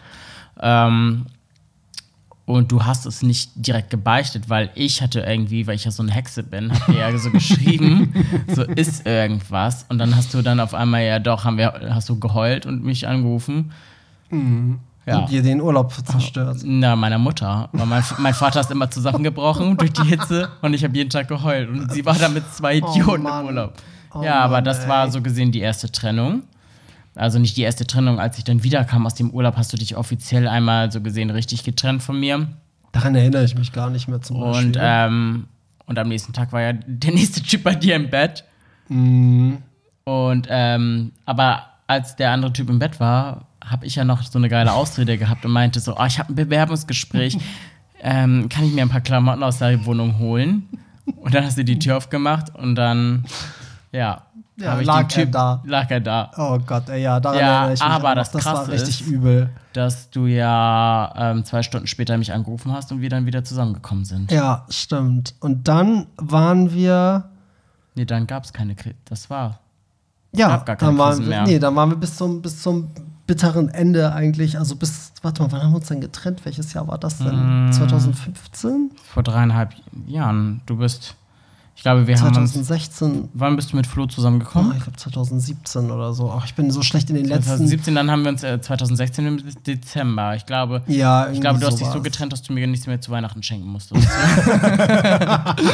Ähm, 0.62 1.25
und 2.48 2.71
du 2.71 2.86
hast 2.86 3.06
es 3.06 3.24
nicht 3.24 3.51
direkt 3.56 3.89
gebeichtet, 3.89 4.50
weil 4.50 4.69
ich 4.74 5.01
hatte 5.01 5.19
irgendwie, 5.19 5.68
weil 5.68 5.75
ich 5.75 5.83
ja 5.83 5.92
so 5.92 6.01
eine 6.01 6.13
Hexe 6.13 6.44
bin, 6.44 6.71
hab 6.71 6.86
dir 6.88 7.00
ja 7.00 7.18
so 7.18 7.30
geschrieben, 7.30 8.13
so 8.48 8.63
ist 8.63 9.06
irgendwas. 9.06 9.86
Und 9.89 9.98
dann 9.98 10.15
hast 10.15 10.33
du 10.33 10.42
dann 10.42 10.62
auf 10.62 10.74
einmal 10.74 11.04
ja 11.04 11.19
doch, 11.19 11.44
haben 11.44 11.57
wir, 11.57 11.74
hast 11.89 12.07
du 12.07 12.18
geheult 12.18 12.65
und 12.65 12.86
mich 12.86 13.06
angerufen. 13.06 13.74
Ja. 15.06 15.19
und 15.19 15.30
dir 15.30 15.42
den 15.42 15.59
Urlaub 15.59 15.94
zerstört. 15.94 16.59
Na, 16.63 16.95
meiner 16.95 17.18
Mutter. 17.18 17.68
Weil 17.74 17.86
mein, 17.86 18.04
mein 18.19 18.33
Vater 18.33 18.62
ist 18.62 18.71
immer 18.71 18.89
zusammengebrochen 18.89 19.75
durch 19.75 19.92
die 19.92 20.04
Hitze 20.04 20.50
und 20.62 20.74
ich 20.74 20.86
habe 20.86 20.95
jeden 20.95 21.09
Tag 21.09 21.27
geheult. 21.27 21.69
Und 21.69 21.92
sie 21.92 22.06
war 22.06 22.15
da 22.15 22.30
mit 22.30 22.44
zwei 22.54 22.77
Idioten 22.77 23.24
Mann. 23.24 23.42
im 23.42 23.48
Urlaub. 23.48 23.74
Oh 24.13 24.21
ja, 24.24 24.39
aber 24.39 24.56
Mann, 24.56 24.63
das 24.63 24.83
ey. 24.83 24.89
war 24.89 25.12
so 25.12 25.21
gesehen 25.21 25.51
die 25.51 25.59
erste 25.59 25.92
Trennung. 25.92 26.44
Also 27.18 27.40
nicht 27.40 27.58
die 27.58 27.64
erste 27.64 27.86
Trennung, 27.86 28.19
als 28.19 28.38
ich 28.38 28.44
dann 28.44 28.64
wiederkam 28.64 29.06
aus 29.06 29.16
dem 29.16 29.31
Urlaub, 29.31 29.58
hast 29.58 29.74
du 29.74 29.78
dich 29.78 29.96
offiziell 29.98 30.48
einmal 30.48 30.92
so 30.92 31.02
gesehen 31.02 31.30
richtig 31.30 31.64
getrennt 31.64 32.04
von 32.04 32.19
mir. 32.19 32.48
Daran 32.92 33.16
erinnere 33.16 33.44
ich 33.44 33.56
mich 33.56 33.72
gar 33.74 33.90
nicht 33.90 34.08
mehr 34.08 34.22
zum 34.22 34.40
Beispiel. 34.40 34.68
Und, 34.68 34.78
ähm, 34.80 35.48
und 35.86 36.00
am 36.00 36.08
nächsten 36.08 36.34
Tag 36.34 36.54
war 36.54 36.62
ja 36.62 36.74
der 36.86 37.14
nächste 37.14 37.42
Typ 37.42 37.64
bei 37.64 37.75
dir 37.75 37.96
im 37.96 38.10
Bett. 38.10 38.44
Mhm. 38.90 39.58
Und 40.04 40.48
ähm, 40.50 41.12
aber 41.25 41.64
als 41.88 42.16
der 42.16 42.31
andere 42.31 42.54
Typ 42.54 42.69
im 42.69 42.80
Bett 42.80 43.00
war, 43.00 43.48
habe 43.64 43.86
ich 43.86 43.96
ja 43.96 44.06
noch 44.06 44.24
so 44.24 44.40
eine 44.40 44.50
geile 44.50 44.74
Ausrede 44.74 45.18
gehabt 45.18 45.45
und 45.45 45.52
meinte 45.52 45.80
so, 45.80 45.97
oh, 45.97 46.06
ich 46.06 46.19
habe 46.19 46.31
ein 46.31 46.36
Bewerbungsgespräch, 46.36 47.38
ähm, 48.02 48.47
kann 48.50 48.66
ich 48.66 48.74
mir 48.74 48.83
ein 48.83 48.90
paar 48.90 49.02
Klamotten 49.02 49.44
aus 49.44 49.57
der 49.57 49.86
Wohnung 49.86 50.19
holen? 50.19 50.68
Und 51.18 51.33
dann 51.33 51.45
hast 51.45 51.57
du 51.57 51.66
die 51.66 51.80
Tür 51.80 51.97
aufgemacht 51.97 52.54
und 52.56 52.76
dann, 52.76 53.26
ja, 53.92 54.27
Ja, 54.59 54.80
ich 54.80 54.87
lag 54.87 55.02
den 55.04 55.07
Typ, 55.09 55.26
er 55.26 55.31
da. 55.31 55.61
lag 55.66 55.92
er 55.92 55.99
da. 55.99 56.31
Oh 56.35 56.57
Gott, 56.66 56.90
ey, 56.90 57.04
ja, 57.04 57.19
daran 57.19 57.40
Ja, 57.40 57.66
ich 57.66 57.80
mich 57.80 57.81
aber 57.83 58.16
das 58.16 58.31
das 58.31 58.44
war 58.45 58.68
richtig 58.68 59.02
ist- 59.02 59.07
übel. 59.07 59.49
Dass 59.73 60.09
du 60.09 60.26
ja 60.26 61.14
ähm, 61.16 61.45
zwei 61.45 61.61
Stunden 61.61 61.85
später 61.85 62.18
mich 62.18 62.33
angerufen 62.33 62.71
hast 62.73 62.92
und 62.92 62.99
wir 63.02 63.09
dann 63.09 63.28
wieder 63.28 63.44
zusammengekommen 63.44 64.04
sind. 64.06 64.31
Ja, 64.31 64.66
stimmt. 64.69 65.35
Und 65.40 65.68
dann 65.68 66.07
waren 66.18 66.73
wir, 66.73 67.26
Nee, 67.94 68.06
dann 68.06 68.26
gab 68.26 68.44
es 68.45 68.54
keine 68.54 68.73
Krise. 68.76 68.95
Das 69.06 69.30
war. 69.30 69.59
ja, 70.33 70.57
dann 70.66 70.97
waren 70.97 71.09
Krisen 71.11 71.26
wir, 71.26 71.30
mehr. 71.30 71.44
nee, 71.44 71.59
dann 71.59 71.76
waren 71.76 71.92
wir 71.92 71.97
bis 71.97 72.16
zum, 72.16 72.42
bis 72.42 72.61
zum 72.64 72.90
bitteren 73.28 73.69
Ende 73.69 74.14
eigentlich. 74.14 74.57
Also 74.57 74.76
bis, 74.76 75.11
warte 75.21 75.44
mal, 75.44 75.52
wann 75.52 75.61
haben 75.64 75.71
wir 75.73 75.78
uns 75.78 75.87
denn 75.90 76.02
getrennt? 76.02 76.45
Welches 76.45 76.73
Jahr 76.73 76.87
war 76.87 76.97
das 76.97 77.18
denn? 77.19 77.68
Mm. 77.68 77.71
2015? 77.73 78.92
Vor 79.14 79.21
dreieinhalb 79.21 79.73
Jahren. 80.07 80.61
Du 80.66 80.78
bist. 80.78 81.16
Ich 81.78 81.84
glaube, 81.84 82.07
wir 82.07 82.19
haben 82.19 82.36
uns. 82.36 82.54
2016? 82.54 83.30
Wann 83.36 83.56
bist 83.56 83.72
du 83.72 83.76
mit 83.78 83.86
Flo 83.86 84.04
Oh, 84.04 84.07
zusammengekommen? 84.07 84.74
ich 84.76 84.84
glaube 84.84 84.98
2017 84.98 85.92
oder 85.92 86.12
so. 86.12 86.34
Ach, 86.36 86.44
ich 86.44 86.56
bin 86.56 86.72
so 86.72 86.81
schlecht 86.81 87.10
in 87.12 87.16
den 87.16 87.26
letzten. 87.26 87.44
2017, 87.50 87.94
dann 87.94 88.10
haben 88.10 88.24
wir 88.24 88.31
uns 88.31 88.42
äh, 88.44 88.60
2016 88.60 89.28
im 89.28 89.44
Dezember. 89.66 90.36
Ich 90.36 90.48
glaube, 90.48 90.81
Ja, 90.88 91.30
ich 91.30 91.40
glaube, 91.40 91.60
du 91.60 91.68
hast 91.68 91.80
dich 91.80 91.88
so 91.88 92.02
getrennt, 92.02 92.34
dass 92.34 92.42
du 92.42 92.52
mir 92.52 92.66
nichts 92.66 92.88
mehr 92.88 93.00
zu 93.00 93.12
Weihnachten 93.12 93.44
schenken 93.44 93.68
musstest. 93.68 94.07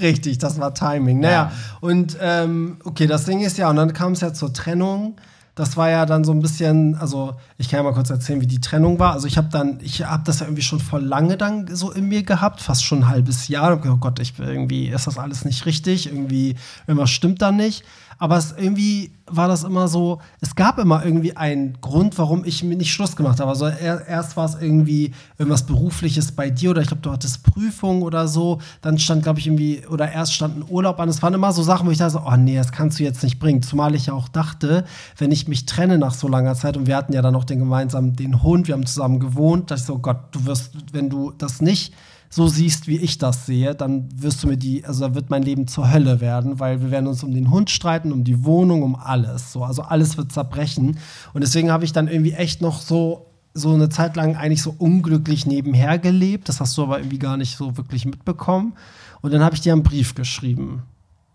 Richtig, 0.00 0.38
das 0.38 0.58
war 0.60 0.74
Timing. 0.74 1.20
Naja, 1.20 1.32
Ja. 1.32 1.52
und 1.80 2.16
ähm, 2.20 2.78
okay, 2.84 3.06
das 3.06 3.24
Ding 3.24 3.40
ist 3.40 3.58
ja, 3.58 3.70
und 3.70 3.76
dann 3.76 3.92
kam 3.92 4.12
es 4.12 4.20
ja 4.20 4.32
zur 4.34 4.52
Trennung. 4.52 5.16
Das 5.56 5.78
war 5.78 5.88
ja 5.88 6.04
dann 6.04 6.22
so 6.22 6.32
ein 6.32 6.40
bisschen, 6.40 6.96
also 6.96 7.34
ich 7.56 7.70
kann 7.70 7.78
ja 7.78 7.82
mal 7.82 7.94
kurz 7.94 8.10
erzählen, 8.10 8.42
wie 8.42 8.46
die 8.46 8.60
Trennung 8.60 8.98
war. 8.98 9.14
Also 9.14 9.26
ich 9.26 9.38
habe 9.38 9.48
dann, 9.50 9.80
ich 9.82 10.04
habe 10.04 10.22
das 10.24 10.40
ja 10.40 10.46
irgendwie 10.46 10.62
schon 10.62 10.80
voll 10.80 11.02
lange 11.02 11.38
dann 11.38 11.74
so 11.74 11.90
in 11.90 12.04
mir 12.04 12.22
gehabt, 12.24 12.60
fast 12.60 12.84
schon 12.84 12.98
ein 12.98 13.08
halbes 13.08 13.48
Jahr. 13.48 13.72
Und 13.72 13.86
Oh 13.90 13.96
Gott, 13.96 14.20
ich 14.20 14.38
irgendwie 14.38 14.88
ist 14.88 15.06
das 15.06 15.16
alles 15.16 15.46
nicht 15.46 15.64
richtig, 15.64 16.08
irgendwie 16.08 16.56
irgendwas 16.86 17.08
stimmt 17.08 17.40
da 17.40 17.52
nicht. 17.52 17.84
Aber 18.18 18.36
es 18.36 18.54
irgendwie 18.56 19.10
war 19.28 19.48
das 19.48 19.64
immer 19.64 19.88
so, 19.88 20.20
es 20.40 20.54
gab 20.54 20.78
immer 20.78 21.04
irgendwie 21.04 21.36
einen 21.36 21.80
Grund, 21.80 22.16
warum 22.16 22.44
ich 22.44 22.62
mir 22.62 22.76
nicht 22.76 22.92
Schluss 22.92 23.16
gemacht 23.16 23.40
habe. 23.40 23.50
Also 23.50 23.66
er, 23.66 24.06
erst 24.06 24.36
war 24.36 24.44
es 24.44 24.54
irgendwie 24.54 25.12
irgendwas 25.36 25.66
Berufliches 25.66 26.32
bei 26.32 26.48
dir 26.48 26.70
oder 26.70 26.80
ich 26.80 26.88
glaube, 26.88 27.02
du 27.02 27.10
hattest 27.10 27.42
Prüfung 27.42 28.02
oder 28.02 28.28
so. 28.28 28.60
Dann 28.82 28.98
stand, 28.98 29.24
glaube 29.24 29.40
ich, 29.40 29.48
irgendwie, 29.48 29.82
oder 29.88 30.12
erst 30.12 30.32
stand 30.32 30.58
ein 30.58 30.64
Urlaub 30.68 31.00
an. 31.00 31.08
Es 31.08 31.22
waren 31.22 31.34
immer 31.34 31.52
so 31.52 31.62
Sachen, 31.62 31.86
wo 31.86 31.90
ich 31.90 31.98
dachte, 31.98 32.22
oh 32.24 32.36
nee, 32.36 32.56
das 32.56 32.72
kannst 32.72 32.98
du 32.98 33.02
jetzt 33.02 33.22
nicht 33.22 33.38
bringen. 33.38 33.62
Zumal 33.62 33.94
ich 33.94 34.06
ja 34.06 34.14
auch 34.14 34.28
dachte, 34.28 34.84
wenn 35.18 35.32
ich 35.32 35.48
mich 35.48 35.66
trenne 35.66 35.98
nach 35.98 36.14
so 36.14 36.28
langer 36.28 36.54
Zeit 36.54 36.76
und 36.76 36.86
wir 36.86 36.96
hatten 36.96 37.12
ja 37.12 37.22
dann 37.22 37.32
noch 37.32 37.44
den 37.44 37.58
gemeinsamen, 37.58 38.14
den 38.14 38.42
Hund, 38.42 38.68
wir 38.68 38.74
haben 38.74 38.86
zusammen 38.86 39.18
gewohnt, 39.18 39.70
dass 39.70 39.80
ich 39.80 39.86
so, 39.86 39.98
Gott, 39.98 40.18
du 40.30 40.46
wirst, 40.46 40.72
wenn 40.92 41.10
du 41.10 41.32
das 41.32 41.60
nicht 41.60 41.92
so 42.28 42.48
siehst, 42.48 42.86
wie 42.86 42.98
ich 42.98 43.18
das 43.18 43.46
sehe, 43.46 43.74
dann 43.74 44.08
wirst 44.14 44.42
du 44.42 44.48
mir 44.48 44.56
die, 44.56 44.84
also 44.84 45.08
da 45.08 45.14
wird 45.14 45.30
mein 45.30 45.42
Leben 45.42 45.68
zur 45.68 45.92
Hölle 45.92 46.20
werden, 46.20 46.60
weil 46.60 46.80
wir 46.80 46.90
werden 46.90 47.06
uns 47.06 47.22
um 47.22 47.32
den 47.32 47.50
Hund 47.50 47.70
streiten, 47.70 48.12
um 48.12 48.24
die 48.24 48.44
Wohnung, 48.44 48.82
um 48.82 48.96
alles. 48.96 49.52
So, 49.52 49.64
also 49.64 49.82
alles 49.82 50.16
wird 50.16 50.32
zerbrechen. 50.32 50.98
Und 51.32 51.40
deswegen 51.42 51.70
habe 51.70 51.84
ich 51.84 51.92
dann 51.92 52.08
irgendwie 52.08 52.32
echt 52.32 52.60
noch 52.60 52.80
so 52.80 53.26
so 53.56 53.72
eine 53.72 53.88
Zeit 53.88 54.16
lang 54.16 54.36
eigentlich 54.36 54.62
so 54.62 54.74
unglücklich 54.76 55.46
nebenher 55.46 55.98
gelebt. 55.98 56.48
Das 56.48 56.60
hast 56.60 56.76
du 56.76 56.82
aber 56.82 56.98
irgendwie 56.98 57.18
gar 57.18 57.38
nicht 57.38 57.56
so 57.56 57.76
wirklich 57.78 58.04
mitbekommen. 58.04 58.74
Und 59.22 59.32
dann 59.32 59.42
habe 59.42 59.54
ich 59.54 59.62
dir 59.62 59.72
einen 59.72 59.82
Brief 59.82 60.14
geschrieben. 60.14 60.82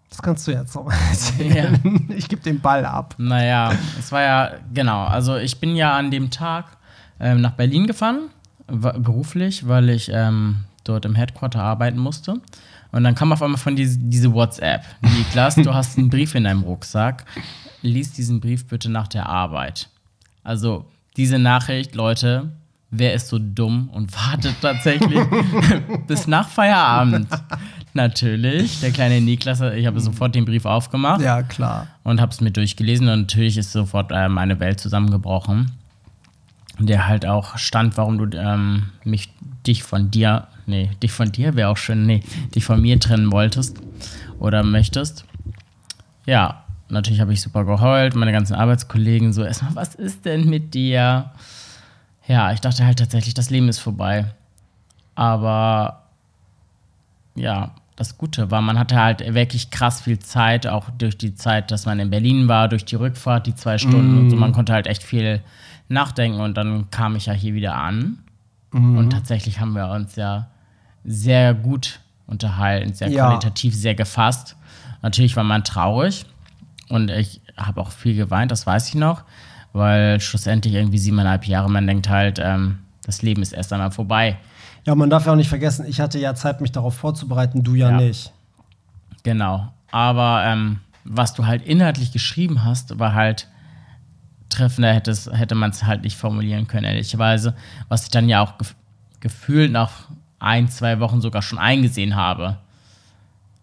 Das 0.10 0.22
kannst 0.22 0.46
du 0.46 0.52
jetzt 0.52 0.76
noch 0.76 0.86
mal 0.86 0.94
erzählen. 1.10 1.80
Ja. 1.84 2.16
Ich 2.16 2.30
gebe 2.30 2.42
den 2.44 2.60
Ball 2.60 2.86
ab. 2.86 3.16
Naja, 3.18 3.74
es 3.98 4.12
war 4.12 4.22
ja, 4.22 4.52
genau. 4.74 5.04
Also 5.06 5.38
ich 5.38 5.60
bin 5.60 5.76
ja 5.76 5.98
an 5.98 6.12
dem 6.12 6.30
Tag 6.30 6.66
ähm, 7.20 7.42
nach 7.42 7.54
Berlin 7.54 7.88
gefahren, 7.88 8.30
beruflich, 8.68 9.68
weil 9.68 9.90
ich 9.90 10.12
ähm, 10.14 10.58
dort 10.84 11.06
im 11.06 11.16
Headquarter 11.16 11.62
arbeiten 11.62 12.00
musste. 12.00 12.42
Und 12.92 13.04
dann 13.04 13.16
kam 13.16 13.32
auf 13.32 13.42
einmal 13.42 13.58
von 13.58 13.76
diese, 13.76 13.98
diese 13.98 14.34
WhatsApp. 14.34 14.84
Niklas, 15.02 15.56
du 15.56 15.74
hast 15.74 15.98
einen 15.98 16.10
Brief 16.10 16.36
in 16.36 16.44
deinem 16.44 16.64
Rucksack. 16.64 17.26
Lies 17.82 18.12
diesen 18.12 18.42
Brief 18.42 18.68
bitte 18.68 18.90
nach 18.90 19.08
der 19.08 19.28
Arbeit. 19.28 19.88
Also 20.44 20.86
diese 21.18 21.40
Nachricht, 21.40 21.96
Leute, 21.96 22.52
wer 22.90 23.14
ist 23.14 23.30
so 23.30 23.40
dumm 23.40 23.90
und 23.90 24.14
wartet 24.30 24.56
tatsächlich 24.62 25.20
bis 26.08 26.28
nach 26.28 26.50
Feierabend? 26.50 27.28
Natürlich, 27.94 28.80
der 28.80 28.92
kleine 28.92 29.20
Niklas, 29.20 29.60
ich 29.62 29.86
habe 29.86 30.00
sofort 30.00 30.36
den 30.36 30.46
Brief 30.46 30.66
aufgemacht. 30.66 31.22
Ja, 31.22 31.44
klar. 31.44 31.88
Und 32.04 32.22
habe 32.22 32.32
es 32.32 32.40
mir 32.40 32.52
durchgelesen 32.52 33.08
und 33.10 33.22
natürlich 33.22 33.58
ist 33.58 33.72
sofort 33.72 34.12
äh, 34.12 34.30
meine 34.30 34.60
Welt 34.60 34.80
zusammengebrochen. 34.80 35.72
Der 36.80 37.08
halt 37.08 37.26
auch 37.26 37.58
stand, 37.58 37.98
warum 37.98 38.18
du 38.18 38.38
ähm, 38.38 38.90
mich, 39.04 39.30
dich 39.68 39.84
von 39.84 40.10
dir 40.10 40.48
nee, 40.66 40.90
dich 41.02 41.12
von 41.12 41.32
dir 41.32 41.56
wäre 41.56 41.70
auch 41.70 41.78
schön, 41.78 42.06
nee, 42.06 42.22
dich 42.56 42.66
von 42.66 42.82
mir 42.82 43.00
trennen 43.00 43.32
wolltest 43.32 43.80
oder 44.40 44.64
möchtest. 44.64 45.26
Ja, 46.26 46.64
natürlich 46.90 47.22
habe 47.22 47.34
ich 47.34 47.42
super 47.42 47.66
geheult, 47.66 48.16
meine 48.16 48.32
ganzen 48.32 48.56
Arbeitskollegen 48.56 49.34
so, 49.34 49.44
erstmal, 49.44 49.76
was 49.76 49.96
ist 49.96 50.26
denn 50.26 50.50
mit 50.50 50.74
dir? 50.74 51.32
Ja, 52.28 52.52
ich 52.54 52.62
dachte 52.62 52.86
halt 52.86 53.00
tatsächlich, 53.00 53.34
das 53.34 53.50
Leben 53.50 53.70
ist 53.70 53.80
vorbei. 53.80 54.26
Aber 55.16 56.04
ja, 57.36 57.72
das 57.96 58.18
Gute 58.18 58.52
war, 58.52 58.62
man 58.62 58.80
hatte 58.80 58.96
halt 58.96 59.34
wirklich 59.34 59.70
krass 59.70 60.02
viel 60.02 60.20
Zeit, 60.20 60.68
auch 60.68 60.90
durch 60.98 61.18
die 61.18 61.36
Zeit, 61.36 61.72
dass 61.72 61.86
man 61.86 62.00
in 62.00 62.10
Berlin 62.10 62.48
war, 62.48 62.68
durch 62.68 62.86
die 62.86 62.96
Rückfahrt, 62.96 63.48
die 63.48 63.56
zwei 63.56 63.78
Stunden 63.78 64.16
mm. 64.16 64.20
und 64.20 64.30
so. 64.30 64.36
Man 64.36 64.54
konnte 64.54 64.74
halt 64.74 64.88
echt 64.88 65.04
viel 65.04 65.42
nachdenken 65.88 66.40
und 66.40 66.56
dann 66.56 66.90
kam 66.90 67.16
ich 67.16 67.28
ja 67.28 67.34
hier 67.34 67.54
wieder 67.54 67.76
an. 67.76 68.20
Mm. 68.72 68.98
Und 68.98 69.10
tatsächlich 69.12 69.60
haben 69.60 69.74
wir 69.74 69.90
uns 69.90 70.16
ja 70.16 70.48
sehr 71.04 71.54
gut 71.54 72.00
unterhalten, 72.28 72.94
sehr 72.94 73.10
ja. 73.10 73.28
qualitativ, 73.28 73.76
sehr 73.76 73.96
gefasst. 73.96 74.56
Natürlich 75.02 75.36
war 75.36 75.44
man 75.44 75.64
traurig 75.64 76.26
und 76.90 77.10
ich 77.10 77.42
habe 77.58 77.82
auch 77.82 77.92
viel 77.92 78.16
geweint, 78.16 78.52
das 78.52 78.66
weiß 78.66 78.90
ich 78.90 78.96
noch, 78.96 79.24
weil 79.74 80.20
schlussendlich 80.22 80.74
irgendwie 80.74 80.98
siebeneinhalb 80.98 81.46
Jahre, 81.46 81.70
man 81.70 81.88
denkt 81.88 82.10
halt, 82.10 82.40
ähm, 82.40 82.80
das 83.04 83.22
Leben 83.22 83.42
ist 83.42 83.54
erst 83.54 83.74
einmal 83.74 83.92
vorbei. 83.92 84.38
Ja, 84.86 84.96
man 84.96 85.10
darf 85.10 85.26
ja 85.26 85.32
auch 85.32 85.38
nicht 85.38 85.50
vergessen, 85.50 85.86
ich 85.88 86.00
hatte 86.00 86.20
ja 86.20 86.36
Zeit, 86.36 86.62
mich 86.62 86.72
darauf 86.72 86.96
vorzubereiten, 86.96 87.64
du 87.64 87.76
ja, 87.76 87.92
ja. 87.92 87.98
nicht. 87.98 88.32
Genau. 89.24 89.72
Aber 89.92 90.44
ähm, 90.46 90.80
was 91.04 91.34
du 91.34 91.46
halt 91.46 91.64
inhaltlich 91.64 92.12
geschrieben 92.12 92.64
hast, 92.64 92.98
war 93.00 93.14
halt 93.14 93.48
treffender, 94.52 94.94
hätte 94.94 95.56
man 95.56 95.72
es 95.72 95.84
halt 95.84 96.04
nicht 96.04 96.18
formulieren 96.18 96.68
können, 96.68 96.86
ehrlicherweise. 96.86 97.56
Was 97.90 98.04
ich 98.04 98.10
dann 98.10 98.30
ja 98.30 98.42
auch 98.42 98.58
gef 98.58 98.76
gefühlt 99.20 99.72
nach 99.72 100.08
ein, 100.40 100.68
zwei 100.68 101.00
Wochen 101.00 101.22
sogar 101.22 101.44
schon 101.44 101.60
eingesehen 101.60 102.16
habe. 102.16 102.58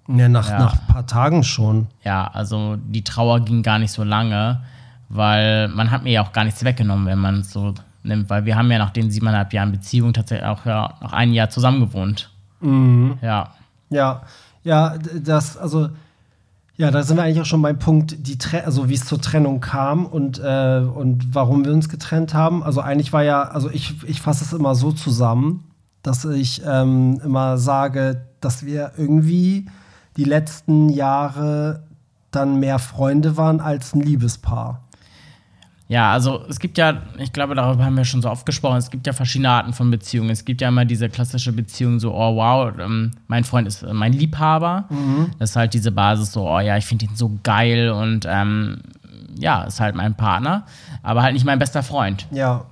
Ja, 0.06 0.28
nach, 0.28 0.48
ja. 0.48 0.58
nach 0.58 0.74
ein 0.74 0.86
paar 0.86 1.06
Tagen 1.06 1.42
schon. 1.42 1.88
Ja, 2.04 2.28
also 2.28 2.76
die 2.76 3.02
Trauer 3.02 3.40
ging 3.40 3.62
gar 3.62 3.80
nicht 3.80 3.90
so 3.90 4.04
lange, 4.04 4.62
weil 5.08 5.68
man 5.68 5.90
hat 5.90 6.04
mir 6.04 6.12
ja 6.12 6.22
auch 6.22 6.32
gar 6.32 6.44
nichts 6.44 6.64
weggenommen, 6.64 7.06
wenn 7.06 7.18
man 7.18 7.40
es 7.40 7.50
so 7.50 7.74
nimmt, 8.04 8.30
weil 8.30 8.44
wir 8.44 8.56
haben 8.56 8.70
ja 8.70 8.78
nach 8.78 8.90
den 8.90 9.10
siebeneinhalb 9.10 9.52
Jahren 9.52 9.72
Beziehung 9.72 10.12
tatsächlich 10.12 10.46
auch 10.46 10.64
ja 10.64 10.94
noch 11.00 11.12
ein 11.12 11.32
Jahr 11.32 11.50
zusammen 11.50 11.80
gewohnt. 11.80 12.30
Mhm. 12.60 13.18
Ja. 13.20 13.50
Ja, 13.90 14.22
ja, 14.64 14.96
das, 15.22 15.56
also, 15.56 15.88
ja, 16.78 16.92
da 16.92 17.02
sind 17.02 17.16
wir 17.16 17.24
eigentlich 17.24 17.40
auch 17.40 17.44
schon 17.44 17.60
beim 17.60 17.80
Punkt, 17.80 18.16
die 18.20 18.38
also 18.64 18.88
wie 18.88 18.94
es 18.94 19.04
zur 19.04 19.20
Trennung 19.20 19.60
kam 19.60 20.06
und, 20.06 20.38
äh, 20.38 20.78
und 20.78 21.34
warum 21.34 21.64
wir 21.64 21.72
uns 21.72 21.88
getrennt 21.88 22.34
haben. 22.34 22.62
Also 22.62 22.80
eigentlich 22.80 23.12
war 23.12 23.24
ja, 23.24 23.42
also 23.42 23.68
ich, 23.68 23.94
ich 24.04 24.22
fasse 24.22 24.44
es 24.44 24.52
immer 24.52 24.76
so 24.76 24.92
zusammen, 24.92 25.64
dass 26.02 26.24
ich 26.24 26.62
ähm, 26.64 27.20
immer 27.24 27.58
sage, 27.58 28.24
dass 28.40 28.64
wir 28.64 28.92
irgendwie 28.96 29.66
die 30.16 30.22
letzten 30.22 30.88
Jahre 30.88 31.82
dann 32.30 32.60
mehr 32.60 32.78
Freunde 32.78 33.36
waren 33.36 33.60
als 33.60 33.92
ein 33.92 34.00
Liebespaar. 34.00 34.87
Ja, 35.88 36.12
also 36.12 36.44
es 36.50 36.58
gibt 36.58 36.76
ja, 36.76 37.00
ich 37.16 37.32
glaube, 37.32 37.54
darüber 37.54 37.86
haben 37.86 37.96
wir 37.96 38.04
schon 38.04 38.20
so 38.20 38.30
oft 38.30 38.44
gesprochen, 38.44 38.76
es 38.76 38.90
gibt 38.90 39.06
ja 39.06 39.14
verschiedene 39.14 39.48
Arten 39.48 39.72
von 39.72 39.90
Beziehungen. 39.90 40.28
Es 40.28 40.44
gibt 40.44 40.60
ja 40.60 40.68
immer 40.68 40.84
diese 40.84 41.08
klassische 41.08 41.50
Beziehung, 41.50 41.98
so, 41.98 42.12
oh 42.14 42.36
wow, 42.36 42.72
ähm, 42.78 43.12
mein 43.26 43.42
Freund 43.44 43.66
ist 43.66 43.82
äh, 43.82 43.94
mein 43.94 44.12
Liebhaber. 44.12 44.84
Mhm. 44.90 45.30
Das 45.38 45.50
ist 45.50 45.56
halt 45.56 45.72
diese 45.72 45.90
Basis, 45.90 46.32
so, 46.32 46.46
oh 46.46 46.60
ja, 46.60 46.76
ich 46.76 46.84
finde 46.84 47.06
ihn 47.06 47.16
so 47.16 47.38
geil 47.42 47.88
und 47.88 48.26
ähm, 48.28 48.82
ja, 49.38 49.62
ist 49.62 49.80
halt 49.80 49.94
mein 49.94 50.14
Partner, 50.14 50.66
aber 51.02 51.22
halt 51.22 51.32
nicht 51.32 51.46
mein 51.46 51.58
bester 51.58 51.82
Freund. 51.82 52.26
Ja. 52.32 52.66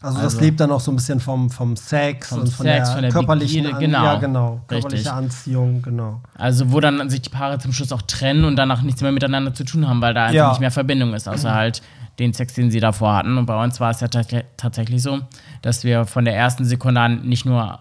Also, 0.00 0.18
also, 0.18 0.30
das 0.30 0.40
lebt 0.40 0.58
dann 0.58 0.72
auch 0.72 0.80
so 0.80 0.90
ein 0.90 0.96
bisschen 0.96 1.20
vom, 1.20 1.48
vom 1.48 1.76
Sex 1.76 2.30
vom 2.30 2.40
und 2.40 2.48
von 2.48 2.66
Sex, 2.66 2.88
der, 2.88 2.94
von 2.94 3.02
der 3.02 3.12
körperlichen 3.12 3.62
Begierde, 3.62 3.86
genau. 3.86 4.04
Ja, 4.04 4.14
genau. 4.16 4.60
Körperliche 4.66 4.96
Richtig. 4.96 5.12
Anziehung, 5.12 5.80
genau. 5.80 6.20
Also 6.36 6.72
wo 6.72 6.80
dann 6.80 7.08
sich 7.08 7.22
die 7.22 7.30
Paare 7.30 7.58
zum 7.58 7.72
Schluss 7.72 7.92
auch 7.92 8.02
trennen 8.02 8.44
und 8.44 8.56
danach 8.56 8.82
nichts 8.82 9.00
mehr 9.00 9.12
miteinander 9.12 9.54
zu 9.54 9.62
tun 9.62 9.88
haben, 9.88 10.00
weil 10.00 10.12
da 10.12 10.24
einfach 10.24 10.34
ja. 10.34 10.48
nicht 10.48 10.60
mehr 10.60 10.72
Verbindung 10.72 11.14
ist, 11.14 11.28
außer 11.28 11.54
halt 11.54 11.82
den 12.18 12.32
Sex, 12.32 12.54
den 12.54 12.70
sie 12.70 12.80
davor 12.80 13.14
hatten. 13.14 13.38
Und 13.38 13.46
bei 13.46 13.62
uns 13.62 13.80
war 13.80 13.90
es 13.90 14.00
ja 14.00 14.08
tatsächlich 14.08 15.02
so, 15.02 15.20
dass 15.62 15.84
wir 15.84 16.04
von 16.04 16.24
der 16.24 16.36
ersten 16.36 16.64
Sekunde 16.64 17.00
an 17.00 17.22
nicht 17.22 17.44
nur 17.44 17.80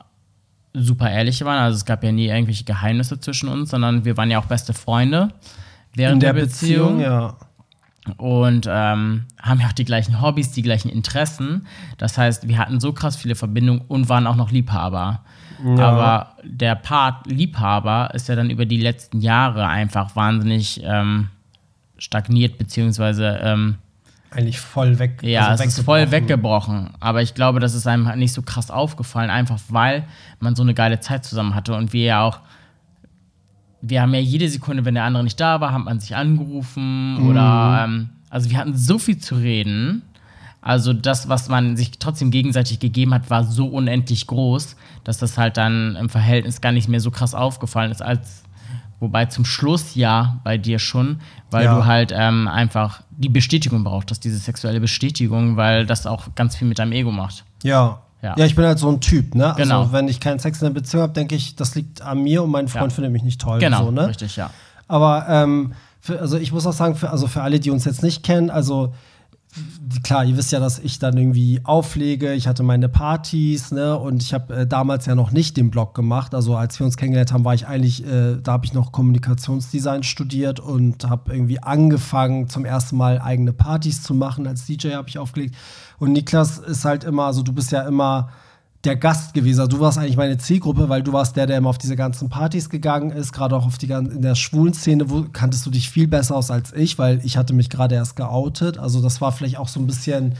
super 0.73 1.11
ehrlich 1.11 1.43
waren, 1.43 1.59
also 1.59 1.75
es 1.75 1.85
gab 1.85 2.03
ja 2.03 2.13
nie 2.13 2.27
irgendwelche 2.27 2.63
Geheimnisse 2.63 3.19
zwischen 3.19 3.49
uns, 3.49 3.71
sondern 3.71 4.05
wir 4.05 4.15
waren 4.15 4.31
ja 4.31 4.39
auch 4.39 4.45
beste 4.45 4.73
Freunde 4.73 5.33
während 5.93 6.15
In 6.15 6.19
der, 6.21 6.33
der 6.33 6.41
Beziehung. 6.41 6.97
Beziehung 6.97 7.01
ja 7.01 7.35
und 8.17 8.67
ähm, 8.69 9.25
haben 9.41 9.59
ja 9.59 9.67
auch 9.67 9.73
die 9.73 9.85
gleichen 9.85 10.21
Hobbys, 10.21 10.51
die 10.51 10.63
gleichen 10.63 10.89
Interessen. 10.89 11.67
Das 11.97 12.17
heißt, 12.17 12.47
wir 12.47 12.57
hatten 12.57 12.79
so 12.79 12.93
krass 12.93 13.15
viele 13.15 13.35
Verbindungen 13.35 13.81
und 13.87 14.09
waren 14.09 14.25
auch 14.25 14.35
noch 14.35 14.51
Liebhaber. 14.51 15.23
Ja. 15.63 15.87
Aber 15.87 16.35
der 16.43 16.75
Part 16.75 17.27
Liebhaber 17.27 18.11
ist 18.13 18.27
ja 18.27 18.35
dann 18.35 18.49
über 18.49 18.65
die 18.65 18.81
letzten 18.81 19.21
Jahre 19.21 19.67
einfach 19.67 20.15
wahnsinnig 20.15 20.81
ähm, 20.83 21.29
stagniert, 21.97 22.57
beziehungsweise 22.57 23.39
ähm, 23.43 23.75
eigentlich 24.31 24.59
voll 24.59 24.97
weg. 24.97 25.21
Ja, 25.23 25.47
also 25.47 25.63
es 25.63 25.77
ist 25.77 25.85
voll 25.85 26.09
weggebrochen. 26.09 26.91
Aber 26.99 27.21
ich 27.21 27.33
glaube, 27.33 27.59
das 27.59 27.73
ist 27.73 27.85
einem 27.85 28.07
halt 28.07 28.17
nicht 28.17 28.33
so 28.33 28.41
krass 28.41 28.71
aufgefallen, 28.71 29.29
einfach 29.29 29.59
weil 29.69 30.05
man 30.39 30.55
so 30.55 30.63
eine 30.63 30.73
geile 30.73 30.99
Zeit 31.01 31.25
zusammen 31.25 31.53
hatte 31.53 31.75
und 31.75 31.93
wir 31.93 32.05
ja 32.05 32.23
auch 32.23 32.39
wir 33.81 34.01
haben 34.01 34.13
ja 34.13 34.19
jede 34.19 34.47
Sekunde, 34.47 34.85
wenn 34.85 34.93
der 34.93 35.03
andere 35.03 35.23
nicht 35.23 35.39
da 35.39 35.59
war, 35.59 35.73
hat 35.73 35.83
man 35.83 35.99
sich 35.99 36.15
angerufen 36.15 37.15
mhm. 37.15 37.29
oder 37.29 37.83
ähm, 37.83 38.09
also 38.29 38.49
wir 38.49 38.57
hatten 38.57 38.77
so 38.77 38.99
viel 38.99 39.17
zu 39.17 39.35
reden. 39.35 40.03
Also 40.61 40.93
das, 40.93 41.27
was 41.27 41.49
man 41.49 41.75
sich 41.75 41.97
trotzdem 41.97 42.29
gegenseitig 42.29 42.79
gegeben 42.79 43.15
hat, 43.15 43.31
war 43.31 43.43
so 43.43 43.65
unendlich 43.65 44.27
groß, 44.27 44.75
dass 45.03 45.17
das 45.17 45.39
halt 45.39 45.57
dann 45.57 45.95
im 45.95 46.07
Verhältnis 46.07 46.61
gar 46.61 46.71
nicht 46.71 46.87
mehr 46.87 46.99
so 46.99 47.09
krass 47.09 47.33
aufgefallen 47.33 47.91
ist, 47.91 48.03
als 48.03 48.40
wobei 49.01 49.25
zum 49.25 49.43
Schluss 49.43 49.95
ja 49.95 50.39
bei 50.45 50.57
dir 50.57 50.79
schon, 50.79 51.19
weil 51.49 51.65
ja. 51.65 51.75
du 51.75 51.85
halt 51.85 52.13
ähm, 52.15 52.47
einfach 52.47 53.01
die 53.09 53.27
Bestätigung 53.27 53.83
brauchtest, 53.83 54.23
diese 54.23 54.37
sexuelle 54.37 54.79
Bestätigung, 54.79 55.57
weil 55.57 55.85
das 55.85 56.07
auch 56.07 56.33
ganz 56.35 56.55
viel 56.55 56.67
mit 56.67 56.79
deinem 56.79 56.93
Ego 56.93 57.11
macht. 57.11 57.43
Ja, 57.63 57.99
ja. 58.21 58.35
ja, 58.37 58.45
ich 58.45 58.55
bin 58.55 58.63
halt 58.63 58.79
so 58.79 58.89
ein 58.89 59.01
Typ, 59.01 59.35
ne? 59.35 59.47
Also, 59.47 59.57
genau. 59.57 59.79
Also, 59.81 59.91
wenn 59.93 60.07
ich 60.07 60.19
keinen 60.19 60.39
Sex 60.39 60.61
in 60.61 60.67
der 60.67 60.79
Beziehung 60.79 61.03
habe, 61.03 61.13
denke 61.13 61.35
ich, 61.35 61.55
das 61.55 61.75
liegt 61.75 62.01
an 62.01 62.21
mir 62.21 62.43
und 62.43 62.51
mein 62.51 62.67
Freund 62.67 62.91
ja. 62.91 62.95
findet 62.95 63.11
mich 63.11 63.23
nicht 63.23 63.41
toll. 63.41 63.59
Genau, 63.59 63.85
so, 63.85 63.91
ne? 63.91 64.07
richtig, 64.07 64.35
ja. 64.35 64.51
Aber, 64.87 65.25
ähm, 65.27 65.73
für, 65.99 66.19
also 66.19 66.37
ich 66.37 66.51
muss 66.51 66.65
auch 66.65 66.73
sagen, 66.73 66.95
für, 66.95 67.09
also 67.09 67.27
für 67.27 67.41
alle, 67.41 67.59
die 67.59 67.71
uns 67.71 67.85
jetzt 67.85 68.03
nicht 68.03 68.23
kennen, 68.23 68.49
also 68.49 68.93
klar, 70.03 70.25
ihr 70.25 70.37
wisst 70.37 70.51
ja, 70.51 70.59
dass 70.59 70.79
ich 70.79 70.99
dann 70.99 71.17
irgendwie 71.17 71.61
auflege. 71.63 72.33
Ich 72.33 72.47
hatte 72.47 72.63
meine 72.63 72.89
Partys, 72.89 73.71
ne? 73.71 73.97
Und 73.97 74.23
ich 74.23 74.33
habe 74.33 74.55
äh, 74.55 74.67
damals 74.67 75.05
ja 75.05 75.15
noch 75.15 75.31
nicht 75.31 75.57
den 75.57 75.71
Blog 75.71 75.93
gemacht. 75.93 76.33
Also 76.33 76.55
als 76.55 76.79
wir 76.79 76.85
uns 76.85 76.97
kennengelernt 76.97 77.33
haben, 77.33 77.43
war 77.43 77.53
ich 77.53 77.67
eigentlich, 77.67 78.05
äh, 78.05 78.37
da 78.41 78.53
habe 78.53 78.65
ich 78.65 78.73
noch 78.73 78.91
Kommunikationsdesign 78.91 80.03
studiert 80.03 80.59
und 80.59 81.09
habe 81.09 81.33
irgendwie 81.33 81.61
angefangen, 81.61 82.49
zum 82.49 82.65
ersten 82.65 82.95
Mal 82.97 83.19
eigene 83.19 83.53
Partys 83.53 84.03
zu 84.03 84.13
machen. 84.13 84.47
Als 84.47 84.65
DJ 84.65 84.93
habe 84.93 85.09
ich 85.09 85.17
aufgelegt. 85.17 85.55
Und 85.99 86.13
Niklas 86.13 86.57
ist 86.57 86.85
halt 86.85 87.03
immer, 87.03 87.25
also 87.25 87.43
du 87.43 87.53
bist 87.53 87.71
ja 87.71 87.81
immer 87.81 88.29
der 88.83 88.95
Gast 88.95 89.33
gewesen. 89.33 89.59
Also 89.59 89.77
du 89.77 89.79
warst 89.79 89.97
eigentlich 89.97 90.17
meine 90.17 90.37
Zielgruppe, 90.37 90.89
weil 90.89 91.03
du 91.03 91.13
warst 91.13 91.35
der, 91.35 91.45
der 91.45 91.57
immer 91.57 91.69
auf 91.69 91.77
diese 91.77 91.95
ganzen 91.95 92.29
Partys 92.29 92.69
gegangen 92.69 93.11
ist, 93.11 93.31
gerade 93.31 93.55
auch 93.55 93.65
auf 93.65 93.77
die 93.77 93.91
in 93.91 94.21
der 94.21 94.35
schwulen 94.35 94.73
Szene, 94.73 95.09
wo 95.09 95.25
kanntest 95.31 95.65
du 95.65 95.69
dich 95.69 95.89
viel 95.89 96.07
besser 96.07 96.35
aus 96.35 96.49
als 96.49 96.73
ich, 96.73 96.97
weil 96.97 97.21
ich 97.23 97.37
hatte 97.37 97.53
mich 97.53 97.69
gerade 97.69 97.95
erst 97.95 98.15
geoutet. 98.15 98.77
Also 98.79 99.01
das 99.01 99.21
war 99.21 99.31
vielleicht 99.31 99.57
auch 99.57 99.67
so 99.67 99.79
ein 99.79 99.87
bisschen 99.87 100.35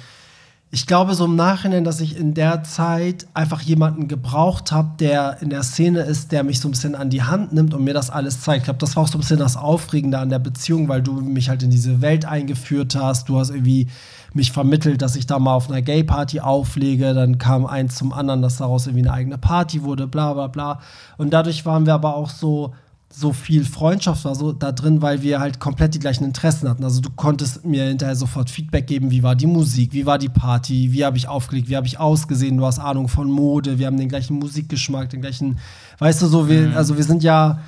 ich 0.73 0.87
glaube 0.87 1.15
so 1.15 1.25
im 1.25 1.35
Nachhinein, 1.35 1.83
dass 1.83 1.99
ich 1.99 2.15
in 2.15 2.33
der 2.33 2.63
Zeit 2.63 3.27
einfach 3.33 3.59
jemanden 3.59 4.07
gebraucht 4.07 4.71
habe, 4.71 4.91
der 4.97 5.41
in 5.41 5.49
der 5.49 5.63
Szene 5.63 5.99
ist, 5.99 6.31
der 6.31 6.45
mich 6.45 6.61
so 6.61 6.69
ein 6.69 6.71
bisschen 6.71 6.95
an 6.95 7.09
die 7.09 7.23
Hand 7.23 7.51
nimmt 7.51 7.73
und 7.73 7.83
mir 7.83 7.93
das 7.93 8.09
alles 8.09 8.39
zeigt. 8.39 8.59
Ich 8.59 8.63
glaube, 8.65 8.79
das 8.79 8.95
war 8.95 9.03
auch 9.03 9.09
so 9.09 9.17
ein 9.17 9.21
bisschen 9.21 9.37
das 9.37 9.57
Aufregende 9.57 10.17
an 10.17 10.29
der 10.29 10.39
Beziehung, 10.39 10.87
weil 10.87 11.01
du 11.01 11.11
mich 11.11 11.49
halt 11.49 11.61
in 11.61 11.71
diese 11.71 12.01
Welt 12.01 12.23
eingeführt 12.23 12.95
hast. 12.95 13.27
Du 13.27 13.37
hast 13.37 13.49
irgendwie 13.49 13.87
mich 14.33 14.51
vermittelt, 14.51 15.01
dass 15.01 15.15
ich 15.15 15.27
da 15.27 15.39
mal 15.39 15.53
auf 15.53 15.69
einer 15.69 15.81
Gay-Party 15.81 16.39
auflege. 16.39 17.13
Dann 17.13 17.37
kam 17.37 17.65
eins 17.65 17.95
zum 17.95 18.13
anderen, 18.13 18.41
dass 18.41 18.57
daraus 18.57 18.87
irgendwie 18.87 19.07
eine 19.07 19.13
eigene 19.13 19.37
Party 19.37 19.83
wurde, 19.83 20.07
bla 20.07 20.33
bla 20.33 20.47
bla. 20.47 20.79
Und 21.17 21.31
dadurch 21.31 21.65
waren 21.65 21.85
wir 21.85 21.93
aber 21.93 22.15
auch 22.15 22.29
so 22.29 22.73
so 23.13 23.33
viel 23.33 23.65
Freundschaft 23.65 24.23
war 24.25 24.35
so 24.35 24.53
da 24.53 24.71
drin, 24.71 25.01
weil 25.01 25.21
wir 25.21 25.39
halt 25.39 25.59
komplett 25.59 25.93
die 25.93 25.99
gleichen 25.99 26.23
Interessen 26.23 26.69
hatten. 26.69 26.83
Also 26.83 27.01
du 27.01 27.09
konntest 27.09 27.65
mir 27.65 27.83
hinterher 27.83 28.15
sofort 28.15 28.49
Feedback 28.49 28.87
geben, 28.87 29.11
wie 29.11 29.21
war 29.21 29.35
die 29.35 29.47
Musik, 29.47 29.93
wie 29.93 30.05
war 30.05 30.17
die 30.17 30.29
Party, 30.29 30.89
wie 30.91 31.03
habe 31.03 31.17
ich 31.17 31.27
aufgelegt, 31.27 31.69
wie 31.69 31.75
habe 31.75 31.87
ich 31.87 31.99
ausgesehen, 31.99 32.57
du 32.57 32.65
hast 32.65 32.79
Ahnung 32.79 33.07
von 33.07 33.29
Mode, 33.29 33.79
wir 33.79 33.87
haben 33.87 33.97
den 33.97 34.09
gleichen 34.09 34.39
Musikgeschmack, 34.39 35.09
den 35.09 35.21
gleichen, 35.21 35.59
weißt 35.99 36.21
du 36.21 36.27
so, 36.27 36.47
wir, 36.47 36.69
mhm. 36.69 36.77
also 36.77 36.97
wir 36.97 37.03
sind 37.03 37.21
ja 37.23 37.59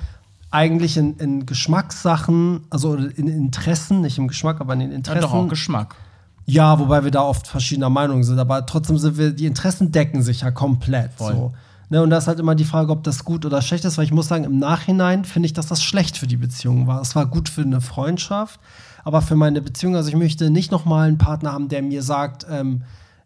eigentlich 0.50 0.96
in, 0.96 1.16
in, 1.16 1.46
Geschmackssachen, 1.46 2.60
also 2.70 2.94
in 2.94 3.26
Interessen, 3.26 4.00
nicht 4.00 4.18
im 4.18 4.28
Geschmack, 4.28 4.60
aber 4.60 4.72
in 4.74 4.80
den 4.80 4.92
Interessen. 4.92 5.22
Ja, 5.22 5.28
doch 5.28 5.34
auch 5.34 5.48
Geschmack. 5.48 5.96
Ja, 6.46 6.78
wobei 6.78 7.04
wir 7.04 7.10
da 7.10 7.22
oft 7.22 7.46
verschiedener 7.46 7.90
Meinung 7.90 8.22
sind, 8.22 8.38
aber 8.38 8.66
trotzdem 8.66 8.98
sind 8.98 9.16
wir, 9.16 9.30
die 9.30 9.46
Interessen 9.46 9.92
decken 9.92 10.22
sich 10.22 10.42
ja 10.42 10.50
komplett. 10.50 11.12
Voll. 11.14 11.32
So. 11.32 11.52
Ne, 11.90 12.02
und 12.02 12.10
da 12.10 12.18
ist 12.18 12.26
halt 12.26 12.38
immer 12.38 12.54
die 12.54 12.64
Frage, 12.64 12.90
ob 12.90 13.02
das 13.04 13.24
gut 13.24 13.44
oder 13.44 13.62
schlecht 13.62 13.84
ist, 13.84 13.98
weil 13.98 14.04
ich 14.04 14.12
muss 14.12 14.28
sagen, 14.28 14.44
im 14.44 14.58
Nachhinein 14.58 15.24
finde 15.24 15.46
ich, 15.46 15.52
dass 15.52 15.66
das 15.66 15.82
schlecht 15.82 16.16
für 16.18 16.26
die 16.26 16.36
Beziehung 16.36 16.86
war. 16.86 17.00
Es 17.00 17.14
war 17.14 17.26
gut 17.26 17.48
für 17.48 17.60
eine 17.60 17.80
Freundschaft, 17.80 18.58
aber 19.04 19.22
für 19.22 19.36
meine 19.36 19.60
Beziehung, 19.60 19.94
also 19.94 20.08
ich 20.08 20.16
möchte 20.16 20.50
nicht 20.50 20.72
nochmal 20.72 21.08
einen 21.08 21.18
Partner 21.18 21.52
haben, 21.52 21.68
der 21.68 21.82
mir 21.82 22.02
sagt, 22.02 22.46
ähm, 22.50 22.82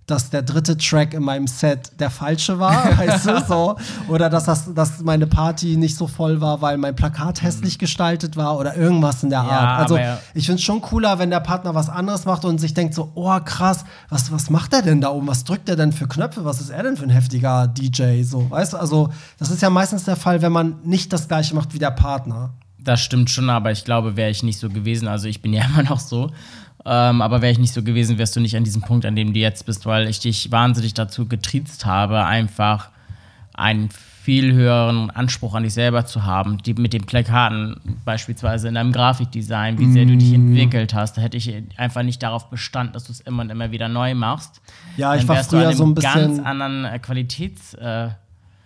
dass 0.09 0.31
der 0.31 0.43
dritte 0.43 0.77
Track 0.77 1.13
in 1.13 1.23
meinem 1.23 1.47
Set 1.47 1.93
der 2.01 2.11
falsche 2.11 2.59
war, 2.59 2.99
weißt 2.99 3.27
du, 3.27 3.45
so. 3.47 3.77
Oder 4.09 4.31
dass, 4.31 4.45
das, 4.45 4.73
dass 4.75 5.01
meine 5.01 5.27
Party 5.27 5.77
nicht 5.77 5.97
so 5.97 6.07
voll 6.07 6.41
war, 6.41 6.61
weil 6.63 6.79
mein 6.79 6.97
Plakat 6.97 7.43
hässlich 7.43 7.77
mhm. 7.77 7.81
gestaltet 7.81 8.37
war 8.37 8.59
oder 8.59 8.77
irgendwas 8.77 9.23
in 9.23 9.31
der 9.31 9.43
ja, 9.43 9.49
Art. 9.49 9.81
Also 9.83 9.99
ja. 9.99 10.19
ich 10.35 10.47
finde 10.47 10.59
es 10.59 10.65
schon 10.65 10.81
cooler, 10.81 11.19
wenn 11.19 11.31
der 11.31 11.41
Partner 11.41 11.75
was 11.75 11.91
anderes 11.91 12.25
macht 12.25 12.45
und 12.45 12.59
sich 12.59 12.73
denkt 12.73 12.95
so, 12.95 13.13
oh 13.15 13.39
krass, 13.45 13.85
was, 14.09 14.33
was 14.33 14.49
macht 14.49 14.73
er 14.73 14.83
denn 14.83 15.03
da 15.03 15.11
oben? 15.11 15.27
Was 15.27 15.45
drückt 15.45 15.69
er 15.69 15.77
denn 15.77 15.93
für 15.93 16.09
Knöpfe? 16.09 16.45
Was 16.45 16.61
ist 16.61 16.71
er 16.71 16.83
denn 16.83 16.97
für 16.97 17.05
ein 17.05 17.11
heftiger 17.11 17.69
DJ? 17.69 18.23
So, 18.23 18.51
weißt 18.51 18.73
du, 18.73 18.77
also 18.79 19.11
das 19.39 19.51
ist 19.51 19.61
ja 19.61 19.69
meistens 19.69 20.05
der 20.05 20.17
Fall, 20.17 20.41
wenn 20.41 20.53
man 20.53 20.77
nicht 20.85 21.13
das 21.13 21.29
gleiche 21.29 21.55
macht 21.55 21.75
wie 21.75 21.79
der 21.79 21.91
Partner. 21.91 22.55
Das 22.79 23.01
stimmt 23.01 23.29
schon, 23.29 23.51
aber 23.51 23.73
ich 23.73 23.85
glaube, 23.85 24.17
wäre 24.17 24.31
ich 24.31 24.43
nicht 24.43 24.59
so 24.59 24.71
gewesen, 24.71 25.09
also 25.09 25.29
ich 25.29 25.43
bin 25.43 25.53
ja 25.53 25.65
immer 25.67 25.83
noch 25.83 26.01
so, 26.01 26.31
ähm, 26.89 27.21
aber 27.21 27.43
wäre 27.43 27.53
ich 27.53 27.59
nicht 27.59 27.75
so 27.75 27.83
gewesen, 27.83 28.17
wärst 28.17 28.35
du 28.35 28.41
nicht 28.41 28.57
an 28.57 28.65
diesem 28.65 28.81
Punkt, 28.81 29.05
an 29.05 29.15
dem 29.15 29.35
du 29.35 29.39
jetzt 29.39 29.67
bist, 29.67 29.85
weil 29.85 30.09
ich 30.09 30.21
dich 30.21 30.51
wahnsinnig 30.51 30.95
dazu 30.95 31.29
getriezt 31.29 31.85
habe, 31.85 32.25
einfach 32.25 32.89
einen 33.53 33.91
viel 33.91 34.53
höheren 34.53 35.11
Anspruch 35.11 35.55
an 35.55 35.65
dich 35.65 35.75
selber 35.75 36.07
zu 36.07 36.25
haben, 36.25 36.59
die 36.59 36.75
mit 36.75 36.95
den 36.95 37.05
Plakaten 37.05 37.77
beispielsweise 38.05 38.69
in 38.69 38.75
deinem 38.75 38.93
Grafikdesign, 38.93 39.79
wie 39.79 39.91
sehr 39.91 40.07
du 40.07 40.17
dich 40.17 40.31
mm. 40.31 40.35
entwickelt 40.35 40.95
hast, 40.95 41.17
da 41.17 41.23
hätte 41.23 41.37
ich 41.37 41.53
einfach 41.77 42.03
nicht 42.03 42.23
darauf 42.23 42.49
bestanden, 42.51 42.93
dass 42.95 43.05
du 43.05 43.13
es 43.13 43.21
immer 43.21 43.43
und 43.43 43.51
immer 43.51 43.71
wieder 43.71 43.89
neu 43.89 44.15
machst. 44.15 44.61
Ja, 44.97 45.15
ich 45.15 45.27
war 45.29 45.43
früher 45.45 45.73
so 45.73 45.85
ein 45.85 45.95
bisschen 45.95 46.15
ganz 46.15 46.39
anderen 46.41 46.85
äh, 46.85 46.99
Qualitäts 46.99 47.75
äh, 47.75 48.09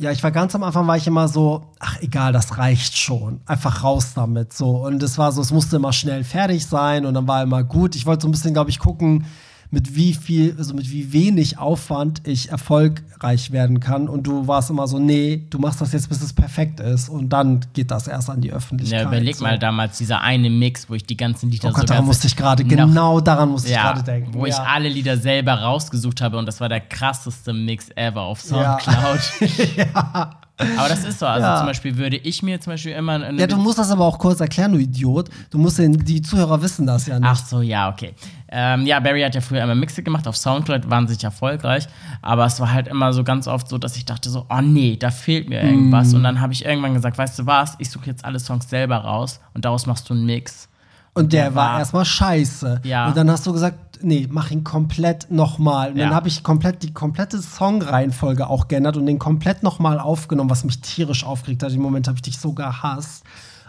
ja, 0.03 0.11
ich 0.11 0.23
war 0.25 0.33
ganz 0.33 0.53
am 0.57 0.65
Anfang, 0.65 0.87
war 0.89 0.97
ich 0.97 1.07
immer 1.07 1.29
so, 1.29 1.63
ach 1.79 2.01
egal, 2.01 2.33
das 2.33 2.59
reicht 2.59 2.99
schon. 2.99 3.41
Einfach 3.47 3.85
raus 3.85 4.15
damit. 4.15 4.53
So. 4.53 4.85
Und 4.85 5.01
es 5.01 5.17
war 5.17 5.31
so, 5.31 5.41
es 5.41 5.53
musste 5.53 5.77
immer 5.77 5.93
schnell 5.93 6.25
fertig 6.25 6.67
sein 6.67 7.07
und 7.07 7.15
dann 7.15 7.29
war 7.29 7.41
immer 7.41 7.63
gut. 7.63 7.95
Ich 7.95 8.05
wollte 8.05 8.23
so 8.23 8.29
ein 8.29 8.33
bisschen, 8.33 8.53
glaube 8.53 8.69
ich, 8.69 8.81
gucken, 8.81 9.27
mit 9.73 9.97
wie 9.97 10.13
viel, 10.13 10.55
also 10.59 10.75
mit 10.75 10.91
wie 10.91 11.15
wenig 11.15 11.57
Aufwand 11.57 12.21
ich 12.29 12.51
erfolgreich 12.51 13.53
werden 13.53 13.81
kann. 13.81 14.07
Und 14.07 14.27
du 14.27 14.47
warst 14.47 14.69
immer 14.69 14.87
so, 14.87 14.99
nee, 14.99 15.47
du 15.49 15.59
machst 15.59 15.81
das 15.81 15.93
jetzt, 15.93 16.11
bis 16.11 16.21
es 16.21 16.35
perfekt 16.35 16.79
ist. 16.79 17.09
Und 17.09 17.31
dann 17.31 17.61
geht 17.73 17.91
das 17.91 18.07
erst 18.07 18.29
an 18.29 18.43
die 18.43 18.53
Öffentlichkeit. 18.53 19.01
Ja, 19.01 19.09
überleg 19.09 19.35
so. 19.35 19.45
mal 19.45 19.59
damals 19.59 19.97
dieser 19.97 20.21
eine 20.21 20.51
Mix, 20.51 20.91
wo 20.91 20.95
ich 20.95 21.07
die 21.07 21.17
ganzen 21.17 21.51
Lieder 21.51 21.71
oh 21.71 21.73
Gott, 21.73 21.89
daran 21.89 22.05
musste 22.05 22.27
ich 22.27 22.37
gerade, 22.37 22.65
genau 22.65 23.21
daran 23.21 23.49
musste 23.49 23.71
ja, 23.71 23.77
ich 23.77 23.83
gerade 23.83 24.03
denken. 24.03 24.35
Wo 24.35 24.45
ja. 24.45 24.53
ich 24.53 24.61
alle 24.61 24.91
Lieder 24.91 25.17
selber 25.17 25.55
rausgesucht 25.55 26.21
habe 26.21 26.37
und 26.37 26.45
das 26.45 26.61
war 26.61 26.69
der 26.69 26.81
krasseste 26.81 27.55
Mix 27.55 27.89
ever 27.97 28.21
auf 28.21 28.43
Soundcloud. 28.43 29.21
Ja. 29.77 29.87
ja. 29.95 30.31
Aber 30.59 30.89
das 30.89 31.05
ist 31.05 31.19
so. 31.19 31.27
Also 31.27 31.47
ja. 31.47 31.57
zum 31.57 31.67
Beispiel 31.67 31.97
würde 31.97 32.17
ich 32.17 32.43
mir 32.43 32.61
zum 32.61 32.73
Beispiel 32.73 32.93
immer. 32.93 33.33
ja, 33.33 33.47
du 33.47 33.57
musst 33.57 33.79
das 33.79 33.91
aber 33.91 34.05
auch 34.05 34.19
kurz 34.19 34.41
erklären, 34.41 34.73
du 34.73 34.79
Idiot. 34.79 35.29
Du 35.51 35.59
musst 35.59 35.79
den, 35.79 35.93
die 35.93 36.23
Zuhörer 36.23 36.61
wissen 36.63 36.87
das 36.87 37.07
ja 37.07 37.19
nicht. 37.19 37.29
Ach 37.29 37.37
so, 37.37 37.63
ja, 37.63 37.89
okay. 37.89 38.15
Ähm, 38.49 38.87
ja, 38.87 39.01
Barry 39.01 39.23
hat 39.23 39.35
ja 39.35 39.41
früher 39.41 39.63
immer 39.63 39.75
Mixe 39.75 40.03
gemacht 40.03 40.29
auf 40.29 40.37
Soundcloud, 40.37 40.89
wahnsinnig 40.91 41.25
erfolgreich. 41.25 41.89
Aber 42.21 42.45
es 42.45 42.61
war 42.61 42.73
halt 42.73 42.89
immer 42.89 43.13
so 43.13 43.25
ganz 43.25 43.49
oft 43.49 43.69
so, 43.69 43.79
dass 43.79 43.97
ich 43.97 44.05
dachte 44.05 44.29
so, 44.29 44.47
oh 44.51 44.61
nee, 44.61 44.97
da 44.97 45.11
fehlt 45.11 45.49
mir 45.49 45.63
irgendwas. 45.63 46.13
Mm. 46.13 46.17
Und 46.17 46.23
dann 46.25 46.41
habe 46.41 46.53
ich 46.53 46.65
irgendwann 46.65 46.95
gesagt, 46.95 47.17
weißt 47.19 47.39
du 47.39 47.47
was, 47.47 47.75
ich 47.79 47.91
suche 47.91 48.07
jetzt 48.07 48.25
alle 48.25 48.39
Songs 48.39 48.69
selber 48.69 48.97
raus 48.97 49.41
und 49.55 49.65
daraus 49.65 49.87
machst 49.87 50.09
du 50.11 50.15
einen 50.15 50.27
Mix. 50.27 50.69
Und 51.15 51.33
der, 51.33 51.45
der 51.45 51.55
war, 51.55 51.73
war 51.73 51.79
erstmal 51.79 52.05
scheiße. 52.05 52.81
Ja. 52.85 53.09
Und 53.09 53.17
dann 53.17 53.31
hast 53.31 53.47
du 53.47 53.53
gesagt, 53.53 53.92
nee, 54.05 54.29
mach 54.31 54.51
ihn 54.51 54.65
komplett 54.65 55.31
nochmal. 55.31 55.93
Und 55.93 55.99
ja. 55.99 56.07
dann 56.07 56.15
habe 56.15 56.29
ich 56.29 56.43
komplett 56.43 56.83
die 56.83 56.93
komplette 56.93 57.41
Songreihenfolge 57.41 58.49
auch 58.49 58.69
geändert 58.69 58.97
und 58.97 59.07
den 59.07 59.19
komplett 59.19 59.63
nochmal 59.63 59.99
aufgenommen, 59.99 60.51
was 60.51 60.65
mich 60.65 60.81
tierisch 60.81 61.25
aufgeregt 61.25 61.63
hat. 61.63 61.73
Im 61.73 61.83
Moment 61.83 62.09
habe 62.09 62.17
ich 62.17 62.23
dich 62.23 62.39
so 62.39 62.53
gehasst. 62.53 63.25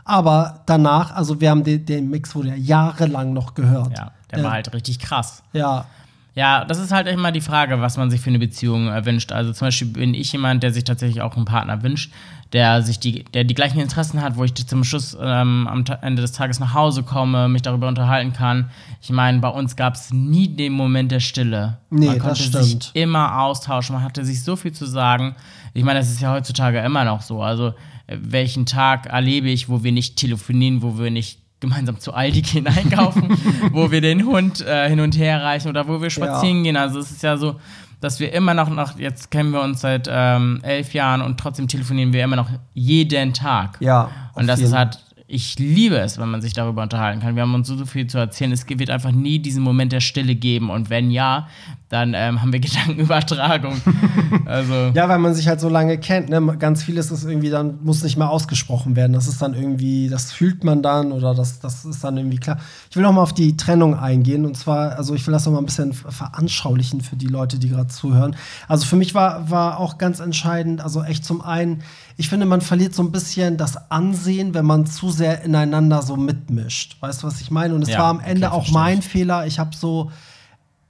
Aber 0.06 0.62
danach, 0.66 1.16
also 1.16 1.40
wir 1.40 1.50
haben 1.50 1.64
den, 1.64 1.86
den 1.86 2.10
Mix 2.10 2.36
wurde 2.36 2.50
ja 2.50 2.56
jahrelang 2.56 3.34
noch 3.34 3.54
gehört. 3.54 3.98
Ja, 3.98 4.12
der 4.32 4.40
äh, 4.40 4.44
war 4.44 4.52
halt 4.52 4.74
richtig 4.74 5.00
krass. 5.00 5.44
Ja. 5.54 5.86
Ja, 6.36 6.66
das 6.66 6.80
ist 6.80 6.92
halt 6.92 7.08
immer 7.08 7.32
die 7.32 7.42
Frage, 7.42 7.80
was 7.80 7.98
man 7.98 8.10
sich 8.10 8.20
für 8.20 8.30
eine 8.30 8.40
Beziehung 8.40 8.88
äh, 8.88 9.06
wünscht. 9.06 9.32
Also 9.32 9.54
zum 9.54 9.68
Beispiel 9.68 9.88
bin 9.90 10.14
ich 10.16 10.32
jemand, 10.32 10.64
der 10.64 10.74
sich 10.74 10.84
tatsächlich 10.84 11.22
auch 11.22 11.36
einen 11.36 11.46
Partner 11.46 11.84
wünscht, 11.84 12.12
der 12.54 12.82
sich 12.82 13.00
die, 13.00 13.24
der 13.24 13.44
die 13.44 13.54
gleichen 13.54 13.80
Interessen 13.80 14.20
hat, 14.20 14.36
wo 14.36 14.44
ich 14.44 14.56
zum 14.56 14.84
Schluss 14.84 15.16
ähm, 15.20 15.68
am 15.68 15.84
Ende 16.02 16.24
des 16.24 16.32
Tages 16.32 16.60
nach 16.60 16.74
Hause 16.74 17.04
komme, 17.04 17.50
mich 17.50 17.62
darüber 17.62 17.88
unterhalten 17.88 18.34
kann. 18.34 18.72
Ich 19.00 19.12
meine, 19.12 19.40
bei 19.40 19.50
uns 19.50 19.76
gab 19.76 19.94
es 19.94 20.12
nie 20.12 20.48
den 20.48 20.74
Moment 20.74 21.12
der 21.12 21.20
Stille. 21.20 21.78
Nee, 21.92 22.08
man 22.08 22.20
konnte 22.20 22.64
sich 22.64 22.92
immer 22.94 23.42
austauschen, 23.42 23.96
man 23.96 24.04
hatte 24.04 24.26
sich 24.26 24.44
so 24.44 24.56
viel 24.56 24.72
zu 24.72 24.88
sagen. 24.88 25.36
Ich 25.76 25.84
meine, 25.84 26.00
das 26.00 26.10
ist 26.10 26.22
ja 26.22 26.32
heutzutage 26.32 26.80
immer 26.80 27.04
noch 27.04 27.22
so. 27.22 27.44
Also 27.44 27.76
äh, 28.08 28.18
welchen 28.20 28.66
Tag 28.66 29.06
erlebe 29.06 29.50
ich, 29.50 29.70
wo 29.70 29.84
wir 29.84 29.92
nicht 29.92 30.16
telefonieren, 30.16 30.82
wo 30.82 30.98
wir 30.98 31.12
nicht 31.12 31.43
gemeinsam 31.64 32.00
zu 32.00 32.14
Aldi 32.14 32.42
gehen 32.42 32.68
einkaufen, 32.80 33.38
wo 33.72 33.90
wir 33.90 34.02
den 34.02 34.26
Hund 34.26 34.62
äh, 34.62 34.90
hin 34.90 35.00
und 35.00 35.18
her 35.18 35.42
reichen 35.42 35.70
oder 35.70 35.88
wo 35.88 36.02
wir 36.02 36.10
spazieren 36.10 36.58
ja. 36.58 36.64
gehen. 36.64 36.78
Also 36.78 37.00
es 37.00 37.10
ist 37.10 37.24
ja 37.24 37.38
so, 37.38 37.56
dass 38.02 38.20
wir 38.20 38.34
immer 38.34 38.54
noch, 38.54 38.70
noch 38.70 39.00
jetzt 39.00 39.32
kennen 39.32 39.52
wir 39.52 39.62
uns 39.62 39.82
seit 39.82 40.10
ähm, 40.12 40.60
elf 40.64 40.94
Jahren 40.94 41.22
und 41.22 41.40
trotzdem 41.40 41.68
telefonieren 41.68 42.12
wir 42.12 42.24
immer 42.24 42.36
noch 42.36 42.50
jeden 42.74 43.34
Tag. 43.34 43.78
Ja. 43.80 44.12
Und 44.34 44.48
das 44.48 44.60
ist 44.60 44.74
halt 44.74 45.00
ich 45.34 45.58
liebe 45.58 45.98
es, 45.98 46.20
wenn 46.20 46.30
man 46.30 46.42
sich 46.44 46.54
darüber 46.54 46.84
unterhalten 46.84 47.20
kann. 47.22 47.36
Wir 47.36 47.42
haben 47.42 47.56
uns 47.56 47.68
so, 47.68 47.76
so 47.76 47.88
viel 47.88 48.06
zu 48.06 48.20
erzählen. 48.20 48.52
Es 48.52 48.70
wird 48.70 48.92
einfach 48.92 49.12
nie 49.12 49.40
diesen 49.40 49.64
Moment 49.64 49.92
der 49.92 50.00
Stille 50.00 50.36
geben. 50.36 50.70
Und 50.70 50.92
wenn 50.92 51.10
ja, 51.10 51.48
dann 51.94 52.14
ähm, 52.16 52.42
haben 52.42 52.52
wir 52.52 52.60
Gedankenübertragung. 52.60 53.80
also. 54.46 54.74
Ja, 54.94 55.10
weil 55.10 55.20
man 55.20 55.34
sich 55.34 55.48
halt 55.48 55.60
so 55.60 55.70
lange 55.70 55.98
kennt. 55.98 56.30
Ne? 56.30 56.42
Ganz 56.58 56.84
vieles 56.84 57.12
ist 57.12 57.24
irgendwie 57.24 57.50
dann, 57.50 57.80
muss 57.84 58.04
nicht 58.04 58.18
mehr 58.18 58.30
ausgesprochen 58.30 58.96
werden. 58.96 59.14
Das 59.14 59.28
ist 59.28 59.42
dann 59.42 59.54
irgendwie, 59.54 60.10
das 60.10 60.32
fühlt 60.32 60.64
man 60.64 60.82
dann 60.82 61.12
oder 61.12 61.34
das, 61.34 61.60
das 61.60 61.86
ist 61.86 62.04
dann 62.04 62.18
irgendwie 62.18 62.38
klar. 62.38 62.58
Ich 62.90 62.96
will 62.96 63.04
noch 63.04 63.12
mal 63.12 63.22
auf 63.22 63.34
die 63.34 63.56
Trennung 63.58 63.98
eingehen. 63.98 64.46
Und 64.46 64.58
zwar, 64.58 64.98
also 64.98 65.14
ich 65.14 65.26
will 65.28 65.32
das 65.32 65.46
noch 65.46 65.54
mal 65.54 65.60
ein 65.60 65.66
bisschen 65.66 65.94
veranschaulichen 65.94 67.02
für 67.02 67.16
die 67.16 67.28
Leute, 67.28 67.60
die 67.60 67.70
gerade 67.70 67.88
zuhören. 67.88 68.36
Also 68.68 68.86
für 68.86 68.96
mich 68.96 69.14
war, 69.14 69.50
war 69.50 69.80
auch 69.80 69.98
ganz 69.98 70.20
entscheidend, 70.20 70.82
also 70.82 71.04
echt 71.04 71.26
zum 71.26 71.42
einen, 71.42 71.84
ich 72.18 72.30
finde, 72.30 72.46
man 72.46 72.62
verliert 72.62 72.94
so 72.94 73.04
ein 73.04 73.12
bisschen 73.12 73.58
das 73.58 73.92
Ansehen, 73.92 74.54
wenn 74.54 74.66
man 74.66 74.86
zu 74.86 75.12
sehr 75.12 75.44
ineinander 75.44 76.02
so 76.02 76.16
mitmischt. 76.16 76.98
Weißt 77.00 77.24
du, 77.24 77.28
was 77.28 77.42
ich 77.42 77.52
meine? 77.52 77.74
Und 77.74 77.84
es 77.84 77.90
ja, 77.90 78.00
war 78.00 78.08
am 78.08 78.20
Ende 78.20 78.48
okay, 78.48 78.56
auch 78.56 78.72
mein 78.72 79.02
Fehler. 79.02 79.46
Ich 79.48 79.60
habe 79.60 79.76
so 79.76 80.12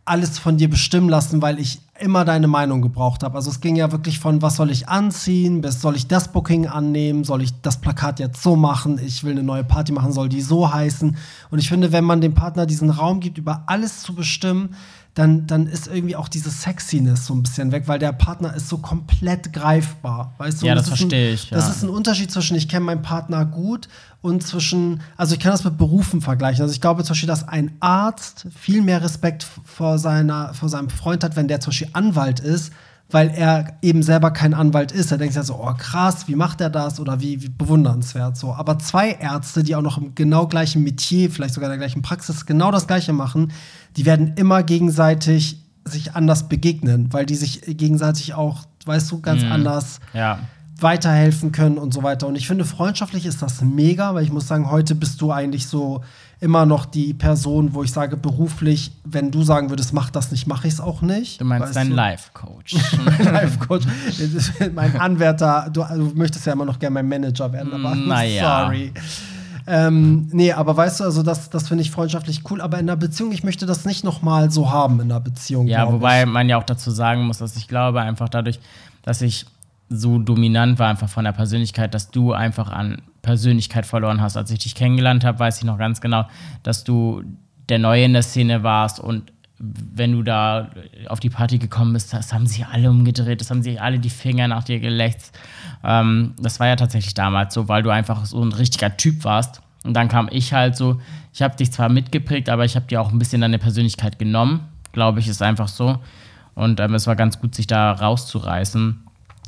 alles 0.05 0.37
von 0.37 0.57
dir 0.57 0.69
bestimmen 0.69 1.07
lassen, 1.07 1.41
weil 1.41 1.59
ich 1.59 1.79
immer 1.99 2.25
deine 2.25 2.47
Meinung 2.47 2.81
gebraucht 2.81 3.23
habe. 3.23 3.35
Also 3.35 3.49
es 3.49 3.61
ging 3.61 3.75
ja 3.75 3.91
wirklich 3.91 4.19
von, 4.19 4.41
was 4.41 4.57
soll 4.57 4.71
ich 4.71 4.89
anziehen, 4.89 5.61
bis 5.61 5.79
soll 5.79 5.95
ich 5.95 6.07
das 6.07 6.31
Booking 6.31 6.67
annehmen, 6.67 7.23
soll 7.23 7.41
ich 7.41 7.61
das 7.61 7.79
Plakat 7.79 8.19
jetzt 8.19 8.41
so 8.43 8.55
machen, 8.55 8.99
ich 9.03 9.23
will 9.23 9.31
eine 9.31 9.43
neue 9.43 9.63
Party 9.63 9.93
machen, 9.93 10.11
soll 10.11 10.27
die 10.27 10.41
so 10.41 10.73
heißen. 10.73 11.15
Und 11.51 11.59
ich 11.59 11.69
finde, 11.69 11.91
wenn 11.91 12.03
man 12.03 12.19
dem 12.19 12.33
Partner 12.33 12.65
diesen 12.65 12.89
Raum 12.89 13.19
gibt, 13.19 13.37
über 13.37 13.63
alles 13.67 14.01
zu 14.01 14.13
bestimmen, 14.13 14.75
dann, 15.13 15.45
dann 15.45 15.67
ist 15.67 15.87
irgendwie 15.87 16.15
auch 16.15 16.27
diese 16.27 16.49
Sexiness 16.49 17.27
so 17.27 17.35
ein 17.35 17.43
bisschen 17.43 17.71
weg, 17.71 17.83
weil 17.85 17.99
der 17.99 18.13
Partner 18.13 18.55
ist 18.55 18.67
so 18.67 18.79
komplett 18.79 19.53
greifbar. 19.53 20.33
Weißt 20.39 20.61
du? 20.61 20.65
Ja, 20.65 20.73
das 20.73 20.87
ist 20.87 20.97
verstehe 20.97 21.29
ein, 21.29 21.33
ich, 21.35 21.49
ja. 21.51 21.57
Das 21.57 21.69
ist 21.69 21.83
ein 21.83 21.89
Unterschied 21.89 22.31
zwischen, 22.31 22.55
ich 22.55 22.67
kenne 22.67 22.85
meinen 22.85 23.03
Partner 23.03 23.45
gut 23.45 23.87
und 24.21 24.41
zwischen, 24.41 25.01
also 25.15 25.35
ich 25.35 25.39
kann 25.39 25.51
das 25.51 25.63
mit 25.63 25.77
Berufen 25.77 26.21
vergleichen. 26.21 26.63
Also 26.63 26.73
ich 26.73 26.81
glaube 26.81 27.03
zum 27.03 27.11
Beispiel, 27.13 27.27
dass 27.27 27.47
ein 27.47 27.71
Arzt 27.79 28.47
viel 28.57 28.81
mehr 28.81 29.03
Respekt 29.03 29.45
vor, 29.63 29.99
seiner, 29.99 30.55
vor 30.55 30.69
seinem 30.69 30.89
Freund 30.89 31.23
hat, 31.23 31.35
wenn 31.35 31.47
der 31.47 31.59
zum 31.59 31.69
Beispiel 31.69 31.89
Anwalt 31.93 32.39
ist, 32.39 32.73
weil 33.13 33.29
er 33.29 33.77
eben 33.83 34.01
selber 34.01 34.31
kein 34.31 34.55
Anwalt 34.55 34.91
ist. 34.91 35.11
Er 35.11 35.19
denkt 35.19 35.35
sich 35.35 35.43
so, 35.43 35.53
oh 35.55 35.73
krass, 35.77 36.27
wie 36.27 36.35
macht 36.35 36.59
er 36.61 36.71
das 36.71 36.99
oder 36.99 37.21
wie, 37.21 37.43
wie 37.43 37.49
bewundernswert 37.49 38.35
so. 38.35 38.53
Aber 38.53 38.79
zwei 38.79 39.11
Ärzte, 39.11 39.61
die 39.61 39.75
auch 39.75 39.83
noch 39.83 39.99
im 39.99 40.15
genau 40.15 40.47
gleichen 40.47 40.81
Metier, 40.83 41.29
vielleicht 41.29 41.53
sogar 41.53 41.69
in 41.71 41.79
der 41.79 41.87
gleichen 41.87 42.01
Praxis 42.01 42.47
genau 42.47 42.71
das 42.71 42.87
gleiche 42.87 43.13
machen, 43.13 43.51
die 43.97 44.07
werden 44.07 44.33
immer 44.35 44.63
gegenseitig 44.63 45.59
sich 45.85 46.15
anders 46.15 46.49
begegnen, 46.49 47.13
weil 47.13 47.27
die 47.27 47.35
sich 47.35 47.61
gegenseitig 47.67 48.33
auch, 48.33 48.63
weißt 48.85 49.11
du, 49.11 49.21
ganz 49.21 49.43
anders 49.43 49.99
Ja. 50.13 50.39
weiterhelfen 50.79 51.51
können 51.51 51.77
und 51.77 51.93
so 51.93 52.01
weiter. 52.01 52.25
Und 52.27 52.35
ich 52.35 52.47
finde, 52.47 52.65
freundschaftlich 52.65 53.27
ist 53.27 53.43
das 53.43 53.61
mega, 53.61 54.15
weil 54.15 54.23
ich 54.23 54.31
muss 54.31 54.47
sagen, 54.47 54.71
heute 54.71 54.95
bist 54.95 55.21
du 55.21 55.31
eigentlich 55.31 55.67
so 55.67 56.01
immer 56.43 56.65
noch 56.65 56.85
die 56.85 57.13
Person, 57.13 57.73
wo 57.73 57.83
ich 57.83 57.91
sage, 57.93 58.17
beruflich, 58.17 58.91
wenn 59.05 59.31
du 59.31 59.43
sagen 59.43 59.69
würdest, 59.69 59.93
mach 59.93 60.09
das 60.09 60.29
nicht, 60.29 60.45
mache 60.45 60.67
ich 60.67 60.73
es 60.73 60.81
auch 60.81 61.01
nicht. 61.01 61.39
Du 61.39 61.45
meinst 61.45 61.67
Weißt 61.67 61.77
dein 61.77 61.89
du? 61.91 61.95
Life-Coach. 61.95 62.75
Mein 63.05 63.33
Life-Coach. 63.33 63.85
Mein 64.75 64.99
Anwärter, 64.99 65.69
du, 65.71 65.85
du 65.95 66.11
möchtest 66.15 66.45
ja 66.45 66.51
immer 66.51 66.65
noch 66.65 66.79
gerne 66.79 66.95
mein 66.95 67.07
Manager 67.07 67.51
werden, 67.53 67.71
aber 67.73 67.95
Naja. 67.95 68.65
sorry. 68.65 68.91
Ähm, 69.65 70.27
nee, 70.33 70.51
aber 70.51 70.75
weißt 70.75 70.99
du, 70.99 71.03
also 71.05 71.23
das, 71.23 71.49
das 71.49 71.69
finde 71.69 71.83
ich 71.83 71.91
freundschaftlich 71.91 72.41
cool, 72.51 72.59
aber 72.59 72.77
in 72.79 72.89
einer 72.89 72.97
Beziehung, 72.97 73.31
ich 73.31 73.45
möchte 73.45 73.65
das 73.65 73.85
nicht 73.85 74.03
nochmal 74.03 74.51
so 74.51 74.69
haben 74.69 74.99
in 74.99 75.09
einer 75.09 75.21
Beziehung. 75.21 75.67
Ja, 75.67 75.89
wobei 75.89 76.23
ich. 76.23 76.27
man 76.27 76.49
ja 76.49 76.57
auch 76.57 76.63
dazu 76.63 76.91
sagen 76.91 77.25
muss, 77.25 77.37
dass 77.37 77.55
ich 77.55 77.69
glaube, 77.69 78.01
einfach 78.01 78.27
dadurch, 78.27 78.59
dass 79.03 79.21
ich 79.21 79.45
so 79.89 80.17
dominant 80.19 80.79
war, 80.79 80.89
einfach 80.89 81.09
von 81.09 81.25
der 81.25 81.33
Persönlichkeit, 81.33 81.93
dass 81.93 82.09
du 82.09 82.33
einfach 82.33 82.71
an 82.71 83.01
Persönlichkeit 83.21 83.85
verloren 83.85 84.21
hast. 84.21 84.37
Als 84.37 84.51
ich 84.51 84.59
dich 84.59 84.75
kennengelernt 84.75 85.23
habe, 85.23 85.39
weiß 85.39 85.59
ich 85.59 85.63
noch 85.63 85.77
ganz 85.77 86.01
genau, 86.01 86.27
dass 86.63 86.83
du 86.83 87.23
der 87.69 87.79
Neue 87.79 88.03
in 88.05 88.13
der 88.13 88.23
Szene 88.23 88.63
warst 88.63 88.99
und 88.99 89.31
wenn 89.59 90.11
du 90.11 90.23
da 90.23 90.71
auf 91.07 91.19
die 91.19 91.29
Party 91.29 91.57
gekommen 91.57 91.93
bist, 91.93 92.13
das 92.13 92.33
haben 92.33 92.47
sich 92.47 92.65
alle 92.65 92.89
umgedreht, 92.89 93.39
das 93.39 93.49
haben 93.49 93.63
sich 93.63 93.79
alle 93.79 93.97
die 93.97 94.09
Finger 94.09 94.47
nach 94.47 94.63
dir 94.63 94.79
geleckt. 94.79 95.31
Ähm, 95.83 96.33
das 96.37 96.59
war 96.59 96.67
ja 96.67 96.75
tatsächlich 96.75 97.13
damals 97.13 97.53
so, 97.53 97.69
weil 97.69 97.81
du 97.81 97.89
einfach 97.89 98.25
so 98.25 98.43
ein 98.43 98.51
richtiger 98.51 98.97
Typ 98.97 99.23
warst. 99.23 99.61
Und 99.85 99.93
dann 99.93 100.09
kam 100.09 100.27
ich 100.31 100.53
halt 100.53 100.75
so, 100.75 100.99
ich 101.33 101.41
habe 101.41 101.55
dich 101.55 101.71
zwar 101.71 101.89
mitgeprägt, 101.89 102.49
aber 102.49 102.65
ich 102.65 102.75
habe 102.75 102.87
dir 102.87 103.01
auch 103.01 103.11
ein 103.11 103.19
bisschen 103.19 103.41
deine 103.41 103.59
Persönlichkeit 103.59 104.19
genommen, 104.19 104.67
glaube 104.91 105.19
ich, 105.19 105.27
ist 105.27 105.41
einfach 105.41 105.67
so. 105.67 105.99
Und 106.55 106.79
ähm, 106.79 106.93
es 106.93 107.07
war 107.07 107.15
ganz 107.15 107.39
gut, 107.39 107.55
sich 107.55 107.67
da 107.67 107.91
rauszureißen. 107.91 109.02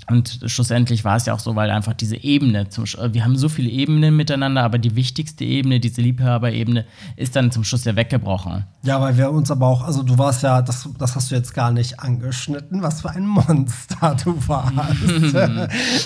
Und 0.08 0.40
schlussendlich 0.46 1.04
war 1.04 1.16
es 1.16 1.26
ja 1.26 1.34
auch 1.34 1.40
so, 1.40 1.56
weil 1.56 1.72
einfach 1.72 1.94
diese 1.94 2.16
Ebene, 2.18 2.70
zum, 2.70 2.84
Sch- 2.84 3.14
wir 3.14 3.24
haben 3.26 3.36
so 3.38 3.50
viele 3.50 3.70
Ebenen 3.70 4.16
miteinander, 4.16 4.62
aber 4.64 4.78
die 4.78 4.96
wichtigste 4.96 5.44
Ebene, 5.44 5.80
diese 5.80 6.02
Liebhaberebene, 6.02 6.86
ist 7.16 7.36
dann 7.36 7.52
zum 7.52 7.64
Schluss 7.64 7.86
ja 7.86 7.96
weggebrochen. 7.96 8.66
Ja, 8.84 9.02
weil 9.02 9.18
wir 9.18 9.32
uns 9.32 9.50
aber 9.50 9.66
auch, 9.68 9.82
also 9.84 10.04
du 10.04 10.16
warst 10.18 10.44
ja, 10.44 10.62
das, 10.62 10.88
das 11.00 11.16
hast 11.16 11.32
du 11.32 11.36
jetzt 11.36 11.54
gar 11.56 11.72
nicht 11.72 12.00
angeschnitten, 12.00 12.84
was 12.84 13.02
für 13.02 13.10
ein 13.10 13.26
Monster 13.26 14.16
du 14.24 14.38
warst. 14.48 14.74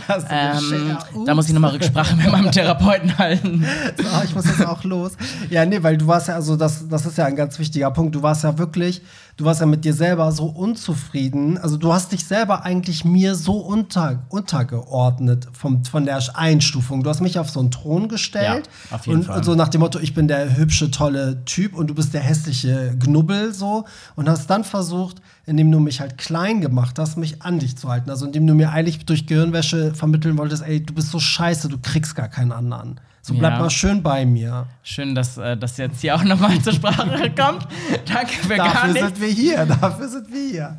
Du 0.08 0.26
Ähm, 0.30 0.98
da 1.26 1.36
muss 1.36 1.48
ich 1.48 1.54
nochmal 1.54 1.72
Rücksprache 1.72 2.16
mit 2.16 2.32
meinem 2.32 2.52
Therapeuten 2.52 3.18
halten. 3.18 3.66
Ah, 4.12 4.22
ich 4.24 4.34
muss 4.34 4.46
jetzt 4.46 4.66
auch 4.66 4.84
los. 4.84 5.12
Ja, 5.50 5.66
nee, 5.66 5.82
weil 5.84 5.98
du 5.98 6.08
warst 6.08 6.30
ja, 6.30 6.36
also 6.36 6.56
das, 6.56 6.88
das 6.88 7.06
ist 7.06 7.18
ja 7.18 7.26
ein 7.26 7.36
ganz 7.36 7.60
wichtiger 7.60 7.92
Punkt. 7.92 8.16
Du 8.16 8.24
warst 8.24 8.44
ja 8.44 8.58
wirklich, 8.58 9.02
du 9.40 9.46
warst 9.46 9.62
ja 9.62 9.66
mit 9.66 9.86
dir 9.86 9.94
selber 9.94 10.34
so 10.34 10.48
unzufrieden. 10.48 11.58
Also 11.58 11.78
du 11.78 11.94
hast 11.94 12.12
dich 12.12 12.26
selber 12.26 12.66
eigentlich 12.66 13.06
mir 13.06 13.36
so 13.36 13.54
unter, 13.54 14.24
untergeordnet 14.28 15.48
vom, 15.54 15.86
von 15.86 16.04
der 16.04 16.20
Einstufung. 16.36 17.04
Du 17.04 17.10
hast 17.10 17.22
mich 17.22 17.40
auf 17.40 17.50
so 17.50 17.62
einen 17.62 17.72
Thron 17.72 18.10
gestellt. 18.10 18.70
Ja, 18.90 18.98
auf 18.98 19.08
jeden 19.08 19.20
und, 19.20 19.26
Fall. 19.26 19.38
Und 19.38 19.46
so 19.46 19.56
nach 19.56 19.70
dem 19.70 19.80
Motto, 19.80 19.98
ich 20.00 20.14
bin 20.14 20.28
der 20.28 20.58
hübsche, 20.58 20.92
tolle 20.92 21.46
Typ 21.46 21.74
und 21.74 21.88
du 21.88 21.96
bist 21.96 22.14
der 22.14 22.20
hässliche 22.20 22.98
Knubbel 23.00 23.54
so. 23.54 23.86
Und 24.18 24.28
hast 24.28 24.50
dann 24.50 24.66
versucht, 24.66 25.22
indem 25.46 25.72
du 25.72 25.80
mich 25.80 26.02
halt 26.02 26.18
klein 26.18 26.60
gemacht 26.60 27.00
hast, 27.00 27.18
mich 27.18 27.42
an 27.42 27.60
dich 27.60 27.78
zu 27.78 27.88
halten. 27.88 28.10
Also 28.10 28.26
indem 28.26 28.46
du 28.46 28.54
mir 28.56 28.72
eigentlich 28.72 29.06
durch 29.06 29.26
Gehirnwäsche 29.26 29.96
vermitteln 29.96 30.38
wolltest, 30.38 30.64
ey, 30.64 30.84
du 30.84 30.94
bist 30.94 31.12
so 31.12 31.20
scheiße, 31.20 31.70
du 31.70 31.78
kriegst 31.82 32.14
gar 32.14 32.28
keinen 32.28 32.52
anderen. 32.52 33.00
So 33.22 33.34
bleib 33.34 33.54
Ja. 33.54 33.60
mal 33.60 33.70
schön 33.70 34.02
bei 34.02 34.26
mir. 34.26 34.66
Schön, 34.82 35.14
dass 35.14 35.38
äh, 35.38 35.56
das 35.58 35.78
jetzt 35.78 36.02
hier 36.02 36.16
auch 36.16 36.24
nochmal 36.24 36.58
zur 36.62 36.74
Sprache 36.74 37.30
kommt. 37.38 37.68
Danke 38.12 38.34
für 38.34 38.56
gar 38.56 38.74
Dafür 38.74 38.94
nichts. 38.94 39.08
sind 39.10 39.22
wir 39.22 39.28
hier, 39.28 39.66
dafür 39.66 40.08
sind 40.08 40.32
wir 40.32 40.50
hier. 40.50 40.78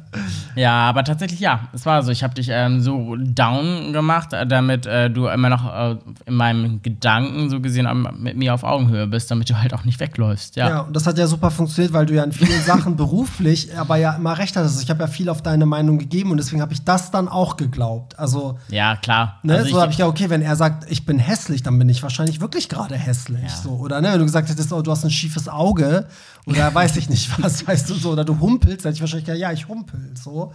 Ja, 0.57 0.73
aber 0.89 1.05
tatsächlich 1.05 1.39
ja. 1.41 1.69
Es 1.73 1.87
war 1.87 2.03
so, 2.03 2.11
ich 2.11 2.23
habe 2.25 2.35
dich 2.35 2.49
ähm, 2.51 2.81
so 2.81 3.15
down 3.17 3.93
gemacht, 3.93 4.33
äh, 4.33 4.47
damit 4.47 4.87
äh, 4.87 5.11
du 5.11 5.27
immer 5.29 5.49
noch 5.49 5.73
äh, 5.73 5.97
in 6.27 6.35
meinem 6.35 6.83
Gedanken 6.83 7.51
so 7.51 7.61
gesehen 7.61 7.87
mit 8.19 8.37
mir 8.37 8.55
auf 8.55 8.65
Augenhöhe 8.65 9.07
bist, 9.07 9.31
damit 9.31 9.49
du 9.51 9.61
halt 9.61 9.73
auch 9.75 9.85
nicht 9.85 10.01
wegläufst. 10.01 10.57
Ja. 10.57 10.69
Ja. 10.69 10.81
und 10.81 10.95
das 10.97 11.07
hat 11.07 11.19
ja 11.19 11.27
super 11.27 11.51
funktioniert, 11.51 11.93
weil 11.93 12.07
du 12.07 12.15
ja 12.15 12.25
in 12.25 12.33
vielen 12.33 12.61
Sachen 12.63 12.97
beruflich, 13.01 13.77
aber 13.79 13.97
ja 13.97 14.15
immer 14.15 14.39
recht 14.39 14.57
hattest. 14.57 14.83
Ich 14.83 14.91
habe 14.91 15.01
ja 15.01 15.07
viel 15.07 15.29
auf 15.29 15.43
deine 15.43 15.67
Meinung 15.67 15.99
gegeben 15.99 16.31
und 16.33 16.39
deswegen 16.39 16.63
habe 16.63 16.73
ich 16.73 16.85
das 16.85 17.11
dann 17.11 17.29
auch 17.29 17.57
geglaubt. 17.57 18.19
Also, 18.19 18.59
Ja, 18.71 18.97
klar. 18.97 19.39
ne, 19.43 19.57
Also 19.59 19.71
so 19.71 19.81
habe 19.81 19.93
ich 19.93 19.99
ja, 19.99 20.07
okay, 20.07 20.31
wenn 20.31 20.43
er 20.43 20.57
sagt, 20.57 20.91
ich 20.91 21.07
bin 21.07 21.19
hässlich, 21.19 21.63
dann 21.63 21.79
bin 21.79 21.89
ich 21.89 22.03
wahrscheinlich 22.03 22.30
wirklich 22.39 22.69
gerade 22.69 22.97
hässlich. 22.97 23.43
Ja. 23.43 23.63
So, 23.63 23.71
oder 23.71 24.03
ne, 24.03 24.13
wenn 24.13 24.19
du 24.19 24.27
gesagt 24.27 24.51
hättest, 24.51 24.71
oh, 24.75 24.83
du 24.83 24.91
hast 24.91 25.05
ein 25.05 25.11
schiefes 25.11 25.49
Auge 25.49 26.07
oder 26.45 26.75
weiß 26.75 26.97
ich 26.97 27.09
nicht 27.09 27.31
was, 27.43 27.67
weißt 27.67 27.89
du 27.89 27.95
so, 27.95 28.11
oder 28.11 28.27
du 28.27 28.39
humpelst, 28.39 28.85
hätte 28.85 28.95
ich 28.95 29.01
wahrscheinlich 29.01 29.25
gesagt, 29.25 29.41
ja, 29.41 29.53
ich 29.53 29.69
humpel. 29.69 30.13
So. 30.15 30.53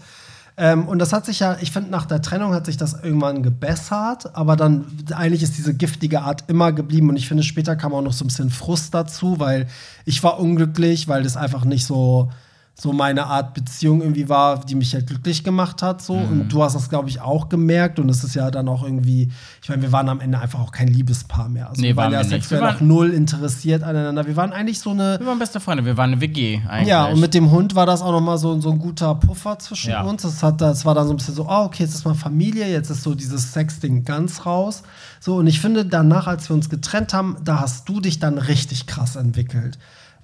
Ähm, 0.57 0.87
und 0.87 0.99
das 0.99 1.11
hat 1.11 1.25
sich 1.25 1.39
ja, 1.39 1.57
ich 1.59 1.71
finde, 1.71 1.89
nach 1.89 2.05
der 2.05 2.21
Trennung 2.21 2.53
hat 2.53 2.65
sich 2.65 2.77
das 2.77 2.93
irgendwann 2.93 3.43
gebessert, 3.43 4.35
aber 4.35 4.55
dann 4.55 4.85
eigentlich 5.13 5.43
ist 5.43 5.57
diese 5.57 5.73
giftige 5.73 6.21
Art 6.21 6.45
immer 6.47 6.71
geblieben 6.71 7.09
und 7.09 7.17
ich 7.17 7.27
finde, 7.27 7.43
später 7.43 7.75
kam 7.75 7.93
auch 7.93 8.01
noch 8.01 8.13
so 8.13 8.23
ein 8.23 8.27
bisschen 8.27 8.49
Frust 8.49 8.93
dazu, 8.93 9.39
weil 9.39 9.67
ich 10.05 10.23
war 10.23 10.39
unglücklich, 10.39 11.09
weil 11.09 11.23
das 11.23 11.35
einfach 11.35 11.65
nicht 11.65 11.85
so, 11.85 12.31
so 12.77 12.91
meine 12.91 13.27
Art 13.27 13.53
Beziehung 13.53 14.01
irgendwie 14.01 14.27
war, 14.27 14.59
die 14.59 14.75
mich 14.75 14.93
halt 14.93 15.07
glücklich 15.07 15.45
gemacht 15.45 15.81
hat. 15.81 16.01
So. 16.01 16.15
Mhm. 16.17 16.41
Und 16.41 16.49
du 16.49 16.61
hast 16.61 16.75
das, 16.75 16.89
glaube 16.89 17.07
ich, 17.07 17.21
auch 17.21 17.47
gemerkt. 17.47 17.99
Und 17.99 18.09
es 18.09 18.21
ist 18.25 18.35
ja 18.35 18.51
dann 18.51 18.67
auch 18.67 18.83
irgendwie, 18.83 19.31
ich 19.63 19.69
meine, 19.69 19.81
wir 19.81 19.93
waren 19.93 20.09
am 20.09 20.19
Ende 20.19 20.39
einfach 20.39 20.59
auch 20.59 20.73
kein 20.73 20.89
Liebespaar 20.89 21.47
mehr. 21.47 21.69
Also 21.69 21.81
Nee, 21.81 21.89
wir 21.89 21.95
waren 21.95 22.11
ja 22.11 22.21
sexuell 22.25 22.59
Wir 22.59 22.75
auch 22.75 22.81
null 22.81 23.11
interessiert 23.11 23.81
aneinander. 23.81 24.27
Wir 24.27 24.35
waren 24.35 24.51
eigentlich 24.51 24.79
so 24.79 24.89
eine. 24.89 25.17
wir 25.21 25.25
waren 25.25 25.39
beste 25.39 25.61
Freunde, 25.61 25.85
wir 25.85 25.95
waren 25.95 26.11
eine 26.11 26.19
WG 26.21 26.59
eigentlich. 26.67 26.89
Ja, 26.89 27.05
und 27.05 27.21
mit 27.21 27.33
dem 27.33 27.49
Hund 27.49 27.75
war 27.75 27.85
das 27.85 28.01
auch 28.01 28.11
noch 28.11 28.19
mal 28.19 28.37
so, 28.37 28.59
so 28.59 28.71
ein 28.71 28.79
guter 28.79 29.15
Puffer 29.15 29.57
zwischen 29.57 29.91
Ja. 29.91 30.03
uns. 30.03 30.23
Das, 30.23 30.43
hat, 30.43 30.59
das 30.59 30.83
war 30.83 30.93
dann 30.93 31.07
so 31.07 31.13
ein 31.13 31.17
bisschen 31.17 31.35
so, 31.35 31.45
oh, 31.47 31.63
okay, 31.63 31.83
jetzt 31.83 31.95
ist 31.95 32.03
mal 32.03 32.13
Familie, 32.13 32.69
jetzt 32.69 32.89
ist 32.89 33.03
so 33.03 33.15
dieses 33.15 33.53
Sexding 33.53 34.03
ganz 34.03 34.45
raus. 34.45 34.83
So, 35.21 35.37
und 35.37 35.47
ich 35.47 35.61
finde, 35.61 35.85
danach, 35.85 36.27
als 36.27 36.49
wir 36.49 36.55
uns 36.55 36.69
getrennt 36.69 37.13
haben, 37.13 37.37
da 37.41 37.61
hast 37.61 37.87
du 37.87 38.01
dich 38.01 38.19
dann 38.19 38.37
richtig 38.37 38.85
krass 38.85 39.15
entwickelt. 39.15 39.77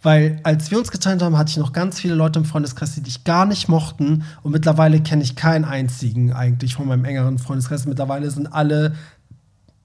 Weil 0.04 0.40
als 0.44 0.72
wir 0.72 0.80
uns 0.80 0.90
getrennt 0.92 1.22
haben, 1.22 1.38
hatte 1.38 1.52
ich 1.52 1.58
noch 1.58 1.74
ganz 1.74 2.00
viele 2.00 2.16
Leute 2.16 2.40
im 2.40 2.46
Freundeskreis, 2.46 2.96
die 2.96 3.02
dich 3.02 3.24
gar 3.24 3.46
nicht 3.46 3.70
mochten. 3.70 4.24
Und 4.42 4.52
mittlerweile 4.52 5.00
kenne 5.02 5.22
ich 5.24 5.36
keinen 5.36 5.64
einzigen 5.66 6.34
eigentlich 6.34 6.74
von 6.76 6.88
meinem 6.88 7.06
engeren 7.06 7.38
Freundeskreis. 7.38 7.86
Mittlerweile 7.86 8.32
sind 8.32 8.48
alle 8.52 8.94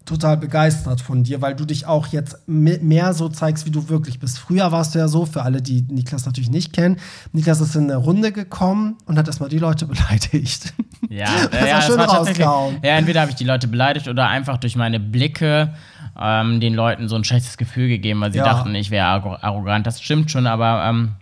total 0.07 0.37
begeistert 0.37 1.01
von 1.01 1.25
dir, 1.25 1.43
weil 1.43 1.57
du 1.57 1.65
dich 1.65 1.87
auch 1.87 2.07
jetzt 2.07 2.37
me- 2.47 2.79
mehr 2.81 3.13
so 3.13 3.29
zeigst, 3.29 3.67
wie 3.67 3.73
du 3.73 3.89
wirklich 3.89 4.21
bist. 4.21 4.39
Früher 4.39 4.71
warst 4.71 4.95
du 4.95 5.01
ja 5.01 5.09
so, 5.09 5.27
für 5.27 5.43
alle, 5.43 5.61
die 5.61 5.83
Niklas 5.83 6.25
natürlich 6.27 6.49
nicht 6.49 6.73
kennen, 6.73 6.99
Niklas 7.33 7.61
ist 7.61 7.75
in 7.75 7.85
eine 7.85 7.97
Runde 7.97 8.31
gekommen 8.31 8.95
und 9.07 9.19
hat 9.19 9.27
erstmal 9.27 9.49
die 9.49 9.59
Leute 9.59 9.85
beleidigt. 9.87 10.73
Ja, 11.09 11.27
Das 11.51 11.61
äh, 11.61 11.69
ja 11.69 11.75
war 11.75 11.83
schön 11.83 11.99
war 11.99 12.07
tatsächlich- 12.07 12.47
rausgehauen. 12.47 12.77
Ja, 12.85 12.97
entweder 12.99 13.21
habe 13.21 13.31
ich 13.33 13.37
die 13.37 13.43
Leute 13.45 13.67
beleidigt 13.67 14.07
oder 14.07 14.29
einfach 14.29 14.59
durch 14.59 14.77
meine 14.77 15.01
Blicke 15.01 15.75
ähm, 16.21 16.61
den 16.61 16.75
Leuten 16.75 17.09
so 17.09 17.17
ein 17.17 17.25
schlechtes 17.25 17.57
Gefühl 17.57 17.89
gegeben, 17.89 18.21
weil 18.21 18.33
sie 18.33 18.39
Ja. 18.39 18.45
dachten, 18.45 18.75
ich 18.75 18.91
wäre 18.91 19.07
arro- 19.07 19.39
arrogant. 19.43 19.87
Das 19.87 20.01
stimmt 20.01 20.31
schon, 20.31 20.47
aber 20.47 20.85
ähm, 20.89 21.13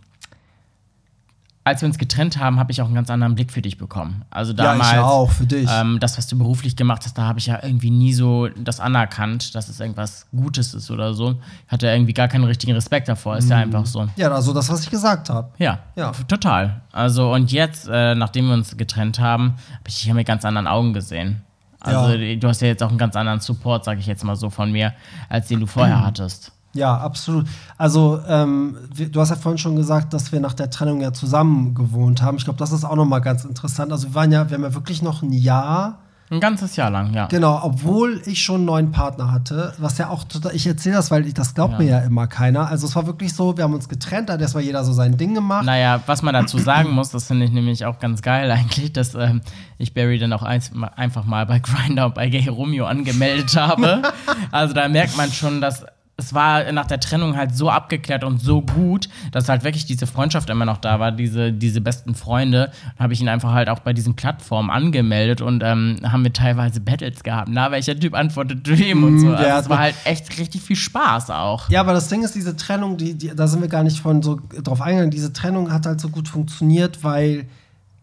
als 1.66 1.80
wir 1.80 1.87
uns 1.87 1.96
getrennt 1.96 2.37
haben, 2.38 2.59
habe 2.59 2.72
ich 2.72 2.83
auch 2.83 2.87
einen 2.87 2.94
ganz 2.94 3.09
anderen 3.09 3.35
Blick 3.37 3.50
für 3.50 3.62
dich 3.62 3.78
bekommen. 3.78 4.26
Also 4.28 4.52
damals, 4.52 4.90
ja, 4.92 4.98
ich 4.98 5.02
auch, 5.02 5.30
für 5.30 5.46
dich. 5.46 5.66
ähm, 5.72 5.98
das, 5.98 6.18
was 6.18 6.26
du 6.26 6.37
beruflich 6.37 6.76
gemacht 6.76 7.02
hast, 7.07 7.16
da 7.16 7.22
habe 7.22 7.38
ich 7.38 7.46
ja 7.46 7.59
irgendwie 7.62 7.90
nie 7.90 8.12
so 8.12 8.48
das 8.48 8.80
anerkannt, 8.80 9.54
dass 9.54 9.70
es 9.70 9.80
irgendwas 9.80 10.26
Gutes 10.30 10.74
ist 10.74 10.90
oder 10.90 11.14
so. 11.14 11.40
Ich 11.66 11.72
hatte 11.72 11.87
irgendwie 11.87 12.12
gar 12.12 12.28
keinen 12.28 12.44
richtigen 12.44 12.74
Respekt 12.74 13.09
davor. 13.09 13.38
Ist 13.38 13.48
ja 13.48 13.57
einfach 13.57 13.87
so. 13.87 14.07
ja, 14.16 14.30
also 14.30 14.52
das, 14.52 14.68
was 14.68 14.83
ich 14.83 14.90
gesagt 14.90 15.30
habe. 15.30 15.48
Ja, 15.57 15.78
Ja. 15.96 16.12
total. 16.28 16.83
Also 16.92 17.33
und 17.33 17.50
jetzt, 17.50 17.88
äh, 17.90 18.14
nachdem 18.14 18.48
wir 18.48 18.52
uns 18.54 18.76
getrennt 18.76 19.18
haben, 19.18 19.54
habe 19.70 19.88
ich 19.88 19.94
dich 19.94 20.04
ja 20.04 20.12
mit 20.12 20.26
ganz 20.26 20.44
anderen 20.44 20.66
Augen 20.66 20.92
gesehen. 20.92 21.40
Also 21.84 22.14
Ja. 22.14 22.36
du 22.36 22.48
hast 22.48 22.60
ja 22.62 22.68
jetzt 22.68 22.82
auch 22.82 22.88
einen 22.88 22.98
ganz 22.98 23.14
anderen 23.16 23.40
Support, 23.40 23.84
sage 23.84 24.00
ich 24.00 24.06
jetzt 24.06 24.24
mal 24.24 24.36
so 24.36 24.50
von 24.50 24.72
mir, 24.72 24.92
als 25.28 25.48
den 25.48 25.60
du 25.60 25.66
vorher 25.66 26.02
hattest. 26.06 26.52
Ja, 26.72 26.96
absolut. 26.96 27.46
Also, 27.78 28.20
ähm, 28.26 28.76
du 29.12 29.20
hast 29.20 29.30
ja 29.30 29.36
vorhin 29.36 29.58
schon 29.58 29.76
gesagt, 29.76 30.12
dass 30.12 30.32
wir 30.32 30.40
nach 30.40 30.54
der 30.54 30.70
Trennung 30.70 31.00
ja 31.00 31.12
zusammen 31.12 31.72
gewohnt 31.72 32.20
haben. 32.20 32.36
Ich 32.36 32.44
glaube, 32.44 32.58
das 32.58 32.72
ist 32.72 32.82
auch 32.84 32.96
nochmal 32.96 33.20
ganz 33.20 33.44
interessant. 33.44 33.92
Also, 33.92 34.08
wir 34.08 34.14
waren 34.16 34.32
ja, 34.32 34.50
wir 34.50 34.56
haben 34.56 34.64
ja 34.64 34.74
wirklich 34.74 35.00
noch 35.00 35.22
ein 35.22 35.32
Jahr. 35.32 35.98
Ein 36.30 36.40
ganzes 36.40 36.76
Jahr 36.76 36.90
lang, 36.90 37.12
ja. 37.12 37.26
Genau, 37.26 37.60
obwohl 37.62 38.22
ich 38.24 38.42
schon 38.42 38.56
einen 38.56 38.64
neuen 38.64 38.92
Partner 38.92 39.30
hatte, 39.30 39.74
was 39.78 39.98
ja 39.98 40.08
auch 40.08 40.24
ich 40.52 40.66
erzähle 40.66 40.96
das, 40.96 41.10
weil 41.10 41.26
ich, 41.26 41.34
das 41.34 41.54
glaubt 41.54 41.74
Ja. 41.74 41.78
mir 41.78 41.84
ja 41.84 41.98
immer 42.00 42.26
keiner. 42.26 42.68
Also 42.68 42.87
es 42.87 42.96
war 42.96 43.06
wirklich 43.06 43.34
so, 43.34 43.56
wir 43.56 43.64
haben 43.64 43.74
uns 43.74 43.88
getrennt, 43.88 44.28
da 44.28 44.34
hat 44.34 44.40
erstmal 44.40 44.64
jeder 44.64 44.84
so 44.84 44.92
sein 44.92 45.16
Ding 45.16 45.34
gemacht. 45.34 45.64
Naja, 45.64 46.00
was 46.06 46.22
man 46.22 46.34
dazu 46.34 46.58
sagen 46.58 46.90
muss, 46.90 47.10
das 47.10 47.26
finde 47.26 47.44
ich 47.44 47.52
nämlich 47.52 47.84
auch 47.84 47.98
ganz 47.98 48.22
geil 48.22 48.50
eigentlich, 48.50 48.92
dass 48.92 49.14
ähm, 49.14 49.42
ich 49.78 49.92
Barry 49.92 50.18
dann 50.18 50.32
auch 50.32 50.42
einfach 50.42 51.24
mal 51.24 51.46
bei 51.46 51.58
Grindr 51.58 52.06
und 52.06 52.14
bei 52.14 52.28
Gay 52.28 52.48
Romeo 52.48 52.87
angemeldet 52.87 53.54
habe. 53.56 54.02
also 54.50 54.74
da 54.74 54.88
merkt 54.88 55.16
man 55.16 55.30
schon, 55.30 55.60
dass 55.60 55.84
es 56.16 56.33
war 56.33 56.70
nach 56.72 56.87
der 56.87 57.00
Trennung 57.00 57.37
halt 57.37 57.57
so 57.57 57.68
abgeklärt 57.70 58.22
und 58.22 58.40
so 58.40 58.62
gut, 58.62 59.09
dass 59.33 59.48
halt 59.48 59.64
wirklich 59.64 59.85
diese 59.85 60.07
Freundschaft 60.07 60.48
immer 60.48 60.64
noch 60.64 60.79
da 60.79 61.00
war, 61.00 61.11
diese, 61.11 61.53
diese 61.53 61.81
besten 61.81 62.14
Freunde. 62.14 62.70
Habe 62.98 63.12
ich 63.12 63.20
ihn 63.20 63.29
einfach 63.29 63.53
halt 63.53 63.68
auch 63.68 63.81
bei 63.81 63.92
diesen 63.92 64.14
Plattformen 64.14 64.70
angemeldet 64.70 65.40
und 65.40 65.62
ähm, 65.64 65.96
haben 66.05 66.22
wir 66.22 66.33
teilweise 66.33 66.81
Battles 66.81 67.24
gehabt. 67.24 67.48
Na, 67.50 67.72
welcher 67.72 67.98
Typ 67.98 68.14
antwortet 68.14 68.61
wem 68.64 69.03
und 69.03 69.18
so. 69.18 69.27
Mm, 69.27 69.35
Also 69.35 69.50
hat 69.50 69.62
es 69.64 69.68
war 69.68 69.79
halt 69.79 69.94
echt 70.05 70.38
richtig 70.38 70.62
viel 70.62 70.77
Spaß 70.77 71.31
auch. 71.31 71.68
Ja, 71.68 71.81
aber 71.81 71.92
das 71.92 72.09
Ding 72.09 72.22
ist, 72.22 72.35
diese 72.35 72.57
Trennung, 72.57 72.96
die, 72.96 73.14
die, 73.14 73.35
da 73.35 73.48
sind 73.48 73.61
wir 73.61 73.68
gar 73.68 73.83
nicht 73.83 73.98
von 74.00 74.22
so 74.22 74.40
drauf 74.62 74.81
eingegangen. 74.81 75.11
Diese 75.11 75.33
Trennung 75.33 75.72
hat 75.72 75.85
halt 75.85 76.00
so 76.00 76.11
gut 76.11 76.29
funktioniert, 76.29 77.03
weil 77.03 77.46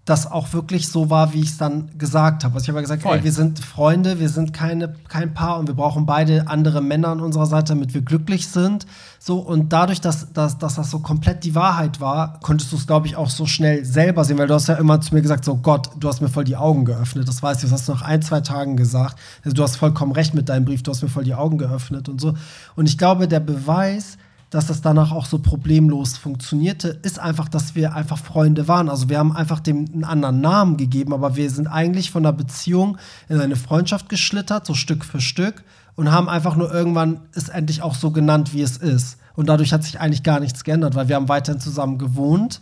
das 0.06 0.30
auch 0.30 0.52
wirklich 0.54 0.88
so 0.88 1.12
war, 1.12 1.32
wie 1.34 1.42
ich 1.42 1.50
es 1.50 1.58
dann 1.58 1.96
gesagt 2.00 2.44
habe. 2.44 2.56
Also 2.56 2.64
ich 2.64 2.70
habe 2.70 2.80
ja 2.80 2.82
gesagt, 2.82 3.06
ey, 3.06 3.24
wir 3.24 3.32
sind 3.32 3.60
Freunde, 3.60 4.20
wir 4.20 4.30
sind 4.30 4.52
keine, 4.52 4.96
kein 5.08 5.36
Paar 5.36 5.60
und 5.60 5.68
wir 5.68 5.76
brauchen 5.76 6.08
beide 6.08 6.48
andere 6.48 6.82
Männer 6.82 7.10
an 7.10 7.20
unserer 7.20 7.46
Seite, 7.46 7.74
damit 7.74 7.94
wir 7.94 8.02
glücklich 8.02 8.48
sind. 8.48 8.88
So, 9.20 9.38
und 9.38 9.72
dadurch, 9.72 10.02
dass, 10.02 10.34
dass, 10.34 10.58
dass 10.58 10.74
das 10.74 10.90
so 10.90 11.00
komplett 11.00 11.44
die 11.44 11.54
Wahrheit 11.54 12.02
war, 12.02 12.40
konntest 12.40 12.72
du 12.72 12.78
es, 12.78 12.88
glaube 12.88 13.06
ich, 13.06 13.16
auch 13.16 13.30
so 13.30 13.46
schnell 13.46 13.86
selber 13.86 14.26
sehen, 14.26 14.40
weil 14.40 14.48
du 14.48 14.56
hast 14.56 14.68
ja 14.68 14.76
immer 14.76 15.00
zu 15.02 15.14
mir 15.14 15.22
gesagt, 15.22 15.46
so 15.46 15.56
Gott, 15.58 15.92
du 16.00 16.08
hast 16.08 16.20
mir 16.20 16.30
voll 16.30 16.46
die 16.46 16.58
Augen 16.58 16.84
geöffnet. 16.84 17.28
Das 17.28 17.44
weiß 17.44 17.58
ich, 17.58 17.64
das 17.64 17.72
hast 17.72 17.88
du 17.88 17.92
nach 17.92 18.02
ein, 18.02 18.24
zwei 18.24 18.42
Tagen 18.42 18.78
gesagt. 18.78 19.20
Also 19.46 19.54
du 19.54 19.62
hast 19.62 19.76
vollkommen 19.76 20.14
recht 20.14 20.34
mit 20.34 20.50
deinem 20.50 20.66
Brief, 20.66 20.82
du 20.82 20.90
hast 20.90 21.04
mir 21.04 21.10
voll 21.10 21.26
die 21.26 21.36
Augen 21.36 21.60
geöffnet 21.60 22.10
und 22.10 22.20
so. 22.20 22.34
Und 22.76 22.90
ich 22.90 22.98
glaube, 22.98 23.28
der 23.28 23.40
Beweis, 23.40 24.18
dass 24.52 24.68
das 24.68 24.82
danach 24.82 25.12
auch 25.12 25.26
so 25.26 25.40
problemlos 25.40 26.18
funktionierte, 26.18 26.90
ist 27.04 27.18
einfach, 27.20 27.48
dass 27.50 27.74
wir 27.74 27.96
einfach 27.96 28.18
Freunde 28.20 28.68
waren. 28.68 28.90
Also 28.90 29.10
wir 29.10 29.18
haben 29.18 29.36
einfach 29.36 29.60
dem 29.62 29.86
einen 29.94 30.04
anderen 30.04 30.42
Namen 30.42 30.78
gegeben, 30.78 31.14
aber 31.14 31.36
wir 31.36 31.50
sind 31.50 31.68
eigentlich 31.68 32.12
von 32.12 32.22
der 32.24 32.34
Beziehung 32.34 32.98
in 33.30 33.40
eine 33.42 33.56
Freundschaft 33.56 34.10
geschlittert, 34.10 34.66
so 34.68 34.74
Stück 34.76 35.04
für 35.06 35.22
Stück, 35.22 35.64
und 35.96 36.12
haben 36.12 36.30
einfach 36.30 36.56
nur 36.56 36.72
irgendwann 36.74 37.22
es 37.34 37.50
endlich 37.50 37.82
auch 37.82 37.96
so 37.96 38.12
genannt, 38.12 38.54
wie 38.54 38.62
es 38.62 38.78
ist. 38.78 39.18
Und 39.36 39.48
dadurch 39.48 39.72
hat 39.74 39.84
sich 39.84 40.00
eigentlich 40.00 40.24
gar 40.24 40.40
nichts 40.40 40.64
geändert, 40.64 40.96
weil 40.96 41.08
wir 41.08 41.16
haben 41.16 41.30
weiterhin 41.30 41.60
zusammen 41.62 41.98
gewohnt. 41.98 42.62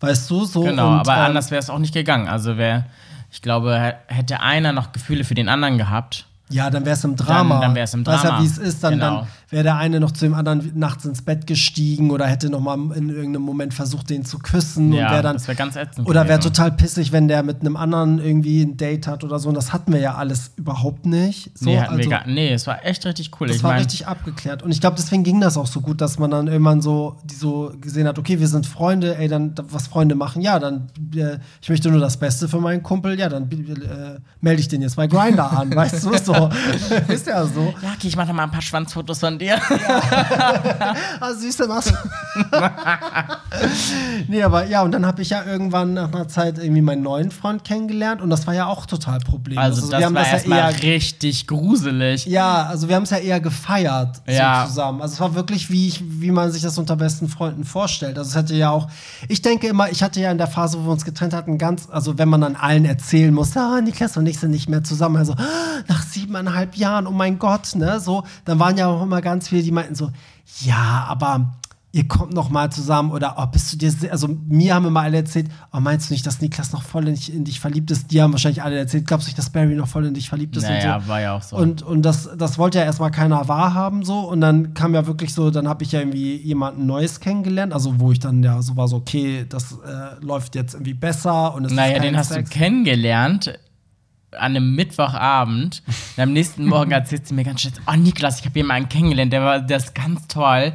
Weißt 0.00 0.28
du, 0.30 0.44
so. 0.44 0.62
Genau, 0.62 0.88
und, 0.94 1.00
aber 1.00 1.14
ähm, 1.16 1.22
anders 1.26 1.50
wäre 1.50 1.60
es 1.60 1.70
auch 1.70 1.78
nicht 1.78 1.94
gegangen. 1.94 2.26
Also 2.28 2.56
wär, 2.56 2.86
ich 3.30 3.40
glaube, 3.42 3.78
hä- 3.78 3.94
hätte 4.06 4.40
einer 4.40 4.72
noch 4.72 4.92
Gefühle 4.92 5.24
für 5.24 5.34
den 5.34 5.48
anderen 5.48 5.78
gehabt. 5.78 6.26
Ja, 6.48 6.68
dann 6.70 6.84
wäre 6.84 6.94
es 6.96 7.04
im 7.04 7.16
Drama. 7.16 7.54
Dann- 7.56 7.60
dann 7.62 7.74
wär's 7.76 7.94
im 7.94 8.04
Weißt 8.04 8.24
ja, 8.24 8.30
Drama. 8.30 8.42
wie 8.42 8.46
es 8.46 8.58
ist, 8.58 8.82
dann, 8.84 8.94
Genau. 8.94 9.18
dann 9.20 9.26
wäre 9.52 9.64
der 9.64 9.76
eine 9.76 10.00
noch 10.00 10.12
zu 10.12 10.24
dem 10.24 10.32
anderen 10.32 10.72
nachts 10.74 11.04
ins 11.04 11.20
Bett 11.20 11.46
gestiegen 11.46 12.10
oder 12.10 12.26
hätte 12.26 12.48
noch 12.48 12.60
mal 12.60 12.74
in 12.96 13.10
irgendeinem 13.10 13.42
Moment 13.42 13.74
versucht, 13.74 14.08
den 14.08 14.24
zu 14.24 14.38
küssen 14.38 14.94
Ja, 14.94 15.06
und 15.06 15.12
wäre 15.12 15.22
dann 15.22 15.36
das 15.36 15.46
wäre 15.46 15.56
ganz 15.56 15.76
ätzend. 15.76 16.08
oder 16.08 16.26
wäre 16.26 16.40
total 16.40 16.72
pissig, 16.72 17.12
wenn 17.12 17.28
der 17.28 17.42
mit 17.42 17.60
einem 17.60 17.76
anderen 17.76 18.18
irgendwie 18.18 18.62
ein 18.62 18.78
Date 18.78 19.06
hat 19.06 19.24
oder 19.24 19.38
so. 19.38 19.50
Und 19.50 19.54
das 19.54 19.74
hatten 19.74 19.92
wir 19.92 20.00
ja 20.00 20.14
alles 20.14 20.52
überhaupt 20.56 21.04
nicht. 21.04 21.50
So, 21.54 21.66
nee, 21.66 21.78
also, 21.78 22.08
gar, 22.08 22.26
nee, 22.26 22.50
es 22.50 22.66
war 22.66 22.82
echt 22.84 23.04
richtig 23.04 23.30
cool. 23.38 23.48
das 23.48 23.58
ich 23.58 23.62
war 23.62 23.72
mein, 23.72 23.82
richtig 23.82 24.06
abgeklärt. 24.06 24.62
Und 24.62 24.70
ich 24.70 24.80
glaube, 24.80 24.96
deswegen 24.96 25.22
ging 25.22 25.38
das 25.38 25.58
auch 25.58 25.66
so 25.66 25.82
gut, 25.82 26.00
dass 26.00 26.18
man 26.18 26.30
dann 26.30 26.46
irgendwann 26.46 26.80
so, 26.80 27.18
die 27.24 27.34
so 27.34 27.74
gesehen 27.78 28.08
hat, 28.08 28.18
okay, 28.18 28.40
wir 28.40 28.48
sind 28.48 28.66
Freunde, 28.66 29.18
ey, 29.18 29.28
dann 29.28 29.54
was 29.68 29.86
Freunde 29.86 30.14
machen, 30.14 30.40
ja, 30.40 30.58
dann 30.58 30.88
äh, 31.14 31.36
ich 31.60 31.68
möchte 31.68 31.90
nur 31.90 32.00
das 32.00 32.16
Beste 32.16 32.48
für 32.48 32.58
meinen 32.58 32.82
Kumpel, 32.82 33.18
ja, 33.18 33.28
dann 33.28 33.50
äh, 33.50 34.18
melde 34.40 34.60
ich 34.60 34.68
den 34.68 34.80
jetzt 34.80 34.96
bei 34.96 35.06
Grinder 35.06 35.52
an, 35.52 35.74
weißt 35.74 36.04
du 36.06 36.16
so. 36.16 36.50
Ist 37.08 37.26
ja 37.26 37.44
so. 37.44 37.74
ja, 37.82 37.90
okay, 37.94 38.08
ich 38.08 38.16
mache 38.16 38.32
mal 38.32 38.44
ein 38.44 38.50
paar 38.50 38.62
Schwanzfotos 38.62 39.18
von 39.18 39.41
dir. 39.42 39.60
Ah, 41.20 41.32
süße 41.34 41.68
was. 41.68 41.92
nee, 44.28 44.42
aber 44.42 44.66
ja, 44.66 44.82
und 44.82 44.92
dann 44.92 45.06
habe 45.06 45.22
ich 45.22 45.30
ja 45.30 45.44
irgendwann 45.44 45.94
nach 45.94 46.12
einer 46.12 46.28
Zeit 46.28 46.58
irgendwie 46.58 46.82
meinen 46.82 47.02
neuen 47.02 47.30
Freund 47.30 47.64
kennengelernt 47.64 48.20
und 48.20 48.30
das 48.30 48.46
war 48.46 48.54
ja 48.54 48.66
auch 48.66 48.86
total 48.86 49.18
problemlos. 49.20 49.64
Also, 49.64 49.90
das 49.90 50.00
wir 50.00 50.06
haben 50.06 50.14
war 50.14 50.22
das 50.22 50.32
erstmal 50.32 50.58
ja 50.58 50.70
eher 50.70 50.82
richtig 50.82 51.46
gruselig. 51.46 52.26
Ja, 52.26 52.64
also 52.64 52.88
wir 52.88 52.96
haben 52.96 53.02
es 53.04 53.10
ja 53.10 53.18
eher 53.18 53.40
gefeiert 53.40 54.22
Ja. 54.26 54.62
so 54.62 54.68
zusammen. 54.70 55.02
Also 55.02 55.14
es 55.14 55.20
war 55.20 55.34
wirklich, 55.34 55.70
wie, 55.70 55.88
ich, 55.88 56.02
wie 56.04 56.30
man 56.30 56.50
sich 56.50 56.62
das 56.62 56.78
unter 56.78 56.96
besten 56.96 57.28
Freunden 57.28 57.64
vorstellt. 57.64 58.18
Also 58.18 58.30
es 58.30 58.36
hätte 58.36 58.54
ja 58.54 58.70
auch, 58.70 58.88
ich 59.28 59.42
denke 59.42 59.66
immer, 59.68 59.90
ich 59.90 60.02
hatte 60.02 60.20
ja 60.20 60.30
in 60.30 60.38
der 60.38 60.46
Phase, 60.48 60.78
wo 60.78 60.84
wir 60.86 60.92
uns 60.92 61.04
getrennt 61.04 61.34
hatten, 61.34 61.58
ganz, 61.58 61.88
also 61.90 62.18
wenn 62.18 62.28
man 62.28 62.40
dann 62.40 62.56
allen 62.56 62.84
erzählen 62.84 63.32
muss, 63.32 63.56
ah, 63.56 63.80
Niklas 63.80 64.16
und 64.16 64.26
ich 64.26 64.38
sind 64.38 64.50
nicht 64.50 64.68
mehr 64.68 64.82
zusammen, 64.84 65.16
also 65.16 65.34
ah, 65.34 65.82
nach 65.88 66.02
siebeneinhalb 66.02 66.76
Jahren, 66.76 67.06
oh 67.06 67.10
mein 67.12 67.38
Gott, 67.38 67.74
ne, 67.74 68.00
so, 68.00 68.24
dann 68.44 68.58
waren 68.58 68.76
ja 68.76 68.86
auch 68.86 69.02
immer 69.02 69.20
ganz 69.20 69.31
viele, 69.40 69.62
die 69.62 69.72
meinten 69.72 69.94
so, 69.94 70.10
ja, 70.60 71.06
aber 71.08 71.54
ihr 71.92 72.08
kommt 72.08 72.32
noch 72.32 72.48
mal 72.48 72.72
zusammen 72.72 73.12
oder 73.12 73.34
oh, 73.38 73.46
bist 73.46 73.72
du 73.72 73.76
dir 73.76 73.92
also 74.10 74.26
mir 74.48 74.74
haben 74.74 74.86
immer 74.86 75.00
alle 75.00 75.18
erzählt 75.18 75.48
oh 75.72 75.80
meinst 75.80 76.08
du 76.08 76.14
nicht 76.14 76.26
dass 76.26 76.40
Niklas 76.40 76.72
noch 76.72 76.82
voll 76.82 77.06
in 77.06 77.14
dich, 77.14 77.32
in 77.32 77.44
dich 77.44 77.60
verliebt 77.60 77.90
ist 77.90 78.10
die 78.10 78.22
haben 78.22 78.32
wahrscheinlich 78.32 78.62
alle 78.62 78.78
erzählt 78.78 79.06
glaubst 79.06 79.26
du 79.26 79.28
nicht 79.28 79.38
dass 79.38 79.50
Barry 79.50 79.74
noch 79.74 79.88
voll 79.88 80.06
in 80.06 80.14
dich 80.14 80.30
verliebt 80.30 80.56
ist 80.56 80.62
und 80.62 80.68
so 80.68 80.74
Naja, 80.74 81.06
war 81.06 81.20
ja 81.20 81.36
auch 81.36 81.42
so. 81.42 81.56
und, 81.56 81.82
und 81.82 82.02
das, 82.02 82.30
das 82.36 82.58
wollte 82.58 82.78
ja 82.78 82.84
erstmal 82.84 83.10
keiner 83.10 83.46
wahrhaben 83.48 84.04
so. 84.04 84.20
Und 84.20 84.40
dann 84.40 84.74
kam 84.74 84.94
ja 84.94 85.06
wirklich 85.06 85.34
so, 85.34 85.50
dann 85.50 85.68
habe 85.68 85.84
ich 85.84 85.92
ja 85.92 86.00
irgendwie 86.00 86.36
jemanden 86.36 86.86
Neues 86.86 87.20
kennengelernt, 87.20 87.72
also 87.72 88.00
wo 88.00 88.12
ich 88.12 88.18
dann 88.18 88.42
ja 88.42 88.62
so 88.62 88.76
war 88.76 88.88
so, 88.88 88.96
okay, 88.96 89.44
das 89.48 89.72
äh, 89.72 90.24
läuft 90.24 90.54
jetzt 90.54 90.74
irgendwie 90.74 90.94
besser 90.94 91.54
und 91.54 91.66
es 91.66 91.72
naja, 91.72 91.98
den 91.98 92.16
hast 92.16 92.32
Sex. 92.32 92.48
du 92.48 92.58
kennengelernt 92.58 93.58
an 94.32 94.56
einem 94.56 94.74
Mittwochabend. 94.74 95.82
Und 96.16 96.22
am 96.22 96.32
nächsten 96.32 96.66
Morgen 96.66 96.90
erzählt 96.92 97.26
sie 97.26 97.34
mir 97.34 97.44
ganz 97.44 97.60
schnell, 97.62 97.74
oh 97.86 97.96
Niklas, 97.96 98.40
ich 98.40 98.46
habe 98.46 98.58
jemanden 98.58 98.88
kennengelernt, 98.88 99.32
der 99.32 99.42
war, 99.42 99.60
der 99.60 99.76
ist 99.78 99.94
ganz 99.94 100.26
toll. 100.28 100.72